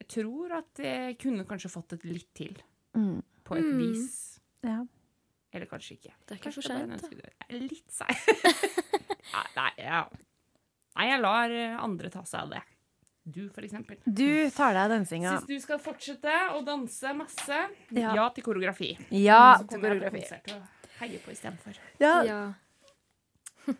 Jeg 0.00 0.08
tror 0.16 0.54
at 0.56 0.80
jeg 0.80 1.18
kunne 1.20 1.44
kanskje 1.44 1.68
fått 1.74 1.92
det 1.98 2.08
litt 2.08 2.30
til. 2.34 2.56
Mm, 2.96 3.20
På 3.44 3.58
et 3.60 3.64
Mm. 3.68 3.78
vis. 3.84 4.40
ja. 4.64 4.80
Eller 5.52 5.66
kanskje 5.66 5.96
ikke. 5.98 6.12
Det 6.26 6.32
er 6.32 6.38
ikke 6.38 6.52
for 6.54 6.62
Kanskje 6.62 6.86
bare 6.88 6.98
sent. 6.98 7.12
Jeg 7.50 7.56
er 7.58 7.68
litt 7.68 7.90
seig. 7.90 8.16
nei, 9.34 9.46
nei, 9.56 9.70
ja. 9.82 10.04
nei, 10.96 11.06
jeg 11.10 11.20
lar 11.20 11.54
andre 11.84 12.08
ta 12.10 12.22
seg 12.24 12.40
av 12.44 12.50
det. 12.54 12.62
Du, 13.26 13.48
for 13.50 13.60
eksempel. 13.66 13.98
Du 14.06 14.48
tar 14.54 14.72
deg 14.74 14.84
av 14.86 14.90
dansinga. 14.94 15.32
Syns 15.40 15.46
du 15.50 15.58
skal 15.60 15.78
fortsette 15.82 16.36
å 16.56 16.62
danse 16.64 17.12
masse, 17.18 17.58
Ja. 17.90 18.14
ja, 18.14 18.28
til 18.30 18.44
koreografi. 18.46 18.92
Ja 19.10 19.58
til 19.60 19.82
koreografi. 19.82 20.22
Heier 21.00 21.22
på 21.24 21.32
istedenfor. 21.34 21.78
Ja, 22.00 22.14
Ja. 22.26 22.40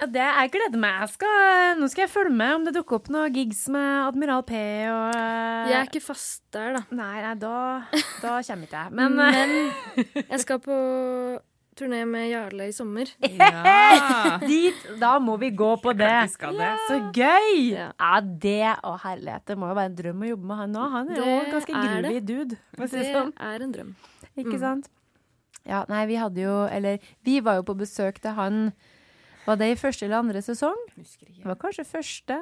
ja, 0.00 0.06
det 0.12 0.22
jeg 0.26 0.50
gleder 0.52 0.80
meg. 0.80 1.00
Jeg 1.04 1.10
skal, 1.16 1.80
nå 1.80 1.88
skal 1.92 2.02
jeg 2.06 2.12
følge 2.12 2.32
med 2.36 2.54
om 2.58 2.64
det 2.68 2.74
dukker 2.76 2.98
opp 3.00 3.10
noen 3.12 3.32
gigs 3.36 3.66
med 3.72 4.06
Admiral 4.10 4.42
P 4.48 4.52
og 4.92 5.16
eh, 5.16 5.66
Jeg 5.70 5.76
er 5.80 5.90
ikke 5.90 6.04
fast 6.04 6.42
der, 6.56 6.76
da. 6.78 6.82
Nei, 6.96 7.20
nei, 7.24 7.34
da, 7.40 7.56
da 8.24 8.38
kommer 8.44 8.68
ikke 8.68 8.80
jeg. 8.80 8.96
Men, 8.96 9.20
eh, 9.20 9.36
Men 9.36 10.24
jeg 10.30 10.40
skal 10.44 10.60
på 10.64 10.78
turné 11.76 12.02
med 12.08 12.30
Jarle 12.30 12.70
i 12.70 12.72
sommer. 12.72 13.10
Ja! 13.36 14.38
dit, 14.40 14.84
da 15.00 15.14
må 15.20 15.36
vi 15.40 15.50
gå 15.52 15.70
på 15.84 15.92
det. 15.96 16.08
Ja, 16.08 16.50
det. 16.56 16.70
Så 16.88 16.98
gøy! 17.12 17.50
Ja. 17.74 17.90
Ja, 18.00 18.12
det 18.24 18.74
og 18.88 18.98
herlighet. 19.04 19.44
Det 19.52 19.58
må 19.60 19.68
jo 19.72 19.76
være 19.76 19.92
en 19.92 19.98
drøm 20.00 20.24
å 20.24 20.30
jobbe 20.32 20.48
med 20.52 20.60
han 20.62 20.72
nå. 20.76 20.86
Han 20.96 21.10
er 21.12 21.20
jo 21.20 21.24
Det 21.26 21.34
en 21.36 21.52
ganske 21.58 21.80
groovy 21.84 22.20
dude. 22.32 22.56
Det 22.80 22.90
det 22.94 23.08
sånn. 23.12 23.32
er 23.52 23.66
en 23.68 23.74
drøm. 23.76 23.94
Ikke 24.36 24.56
Mm. 24.56 24.60
sant? 24.64 24.88
Ja, 25.66 25.84
nei, 25.90 26.04
vi 26.06 26.14
hadde 26.20 26.40
jo 26.44 26.56
Eller 26.70 26.98
vi 27.26 27.40
var 27.42 27.56
jo 27.58 27.64
på 27.66 27.74
besøk 27.78 28.20
til 28.22 28.36
han 28.36 28.72
Var 29.46 29.56
det 29.58 29.72
i 29.72 29.78
første 29.80 30.06
eller 30.06 30.20
andre 30.22 30.42
sesong? 30.42 30.78
Det 30.96 31.44
var 31.46 31.58
kanskje 31.58 31.84
første. 31.86 32.40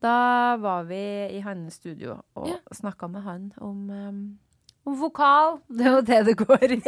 Da 0.00 0.56
var 0.60 0.84
vi 0.88 1.00
i 1.36 1.40
hans 1.44 1.74
studio 1.80 2.18
og 2.36 2.48
Ja. 2.48 2.56
snakka 2.72 3.08
med 3.12 3.22
han 3.24 3.52
om, 3.60 3.90
um, 3.90 4.38
om 4.86 4.96
vokal. 5.00 5.58
Det 5.68 5.86
er 5.86 5.92
jo 5.96 6.00
det 6.00 6.20
det 6.26 6.36
går 6.40 6.76
i. 6.78 6.80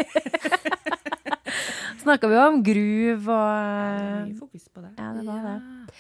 snakka 2.02 2.28
vi 2.30 2.36
om 2.40 2.62
groove 2.64 3.28
og 3.28 4.28
Mye 4.28 4.38
fokus 4.38 4.68
på 4.72 4.80
det. 4.84 4.92
Ja, 4.98 5.12
det 5.16 5.26
var 5.26 5.42
det. 5.46 5.94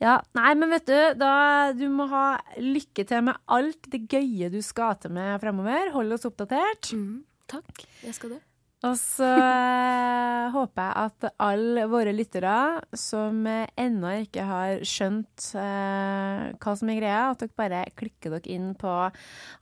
Ja, 0.00 0.14
nei, 0.36 0.54
men 0.56 0.70
vet 0.72 0.86
du, 0.88 0.98
da 1.20 1.32
du 1.76 1.84
må 1.92 2.06
ha 2.08 2.38
lykke 2.56 3.04
til 3.08 3.20
med 3.26 3.36
alt 3.52 3.84
det 3.92 4.06
gøye 4.08 4.48
du 4.52 4.60
skal 4.64 4.96
til 5.02 5.12
med 5.12 5.36
fremover. 5.42 5.90
Hold 5.92 6.16
oss 6.16 6.24
oppdatert. 6.28 6.92
Mm. 6.96 7.18
Takk. 7.52 7.84
Jeg 8.06 8.14
skal 8.16 8.36
det. 8.36 8.40
Og 8.80 8.94
så 8.96 9.26
eh, 9.28 10.46
håper 10.54 10.86
jeg 10.86 11.06
at 11.10 11.24
alle 11.44 11.82
våre 11.92 12.14
lyttere 12.16 12.52
som 12.96 13.42
ennå 13.44 14.12
ikke 14.22 14.46
har 14.48 14.84
skjønt 14.88 15.50
eh, 15.60 16.44
hva 16.56 16.72
som 16.80 16.88
er 16.88 16.96
greia, 16.96 17.26
at 17.28 17.42
dere 17.42 17.58
bare 17.60 17.82
klikker 17.92 18.32
dere 18.38 18.54
inn 18.54 18.70
på 18.80 18.94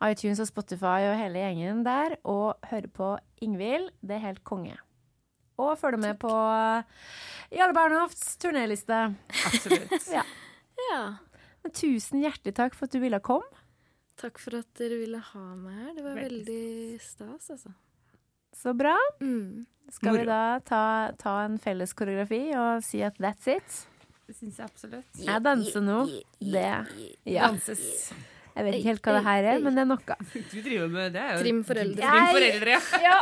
iTunes 0.06 0.38
og 0.44 0.46
Spotify 0.52 1.08
og 1.08 1.18
hele 1.18 1.42
gjengen 1.42 1.82
der 1.86 2.14
og 2.22 2.62
hører 2.70 2.92
på 2.94 3.08
Ingvild. 3.42 3.90
Det 3.98 4.20
er 4.20 4.26
helt 4.28 4.44
konge. 4.46 4.76
Og 5.58 5.74
følger 5.80 5.98
med 5.98 6.20
på 6.22 6.30
Jarle 7.50 7.74
Bernhofts 7.74 8.36
turnéliste. 8.38 9.00
Absolutt. 9.50 9.98
Ja. 10.14 10.22
Ja. 10.92 11.02
Men 11.64 11.74
tusen 11.74 12.22
hjertelig 12.22 12.54
takk 12.54 12.78
for 12.78 12.86
at 12.86 12.94
du 12.94 13.02
ville 13.02 13.18
komme. 13.18 13.50
Takk 14.22 14.38
for 14.38 14.60
at 14.60 14.70
dere 14.78 15.02
ville 15.02 15.18
ha 15.32 15.44
meg 15.58 15.74
her. 15.74 15.90
Det 15.96 16.04
var 16.06 16.20
Veldig 16.22 16.44
veldig 16.46 17.02
stas, 17.02 17.50
altså. 17.56 17.74
Så 18.58 18.74
bra. 18.74 18.96
Mm. 19.22 19.66
Skal 19.90 20.12
Moro. 20.12 20.20
vi 20.20 20.26
da 20.28 20.40
ta, 20.66 20.82
ta 21.18 21.34
en 21.46 21.56
felles 21.62 21.94
koreografi 21.96 22.42
og 22.58 22.82
si 22.84 23.00
at 23.06 23.16
that's 23.22 23.48
it? 23.48 23.78
Det 24.28 24.34
syns 24.36 24.58
jeg 24.60 24.66
absolutt. 24.66 25.22
Jeg 25.24 25.44
danser 25.44 25.84
nå. 25.84 26.00
Det 26.42 26.66
Ja. 27.24 27.46
Danses. 27.48 28.10
Jeg 28.58 28.66
vet 28.66 28.74
ikke 28.74 28.90
helt 28.90 29.04
hva 29.06 29.12
det 29.14 29.24
her 29.24 29.46
er, 29.54 29.60
men 29.62 29.76
det 29.78 29.84
er 29.84 29.88
noe. 29.88 30.16
Du 30.34 30.58
driver 30.66 30.88
med 30.90 31.12
det. 31.14 31.22
er 31.22 31.36
jo 31.36 31.42
Trim 31.44 31.60
foreldre. 31.64 32.08
Trim 32.10 32.30
foreldre. 32.34 32.78
Ja, 33.06 33.18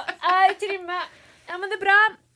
jeg 0.48 0.56
trimmer. 0.62 1.02
Ja, 1.46 1.58
men 1.60 1.70
det 1.70 1.76
er 1.76 1.82
bra. 1.84 1.98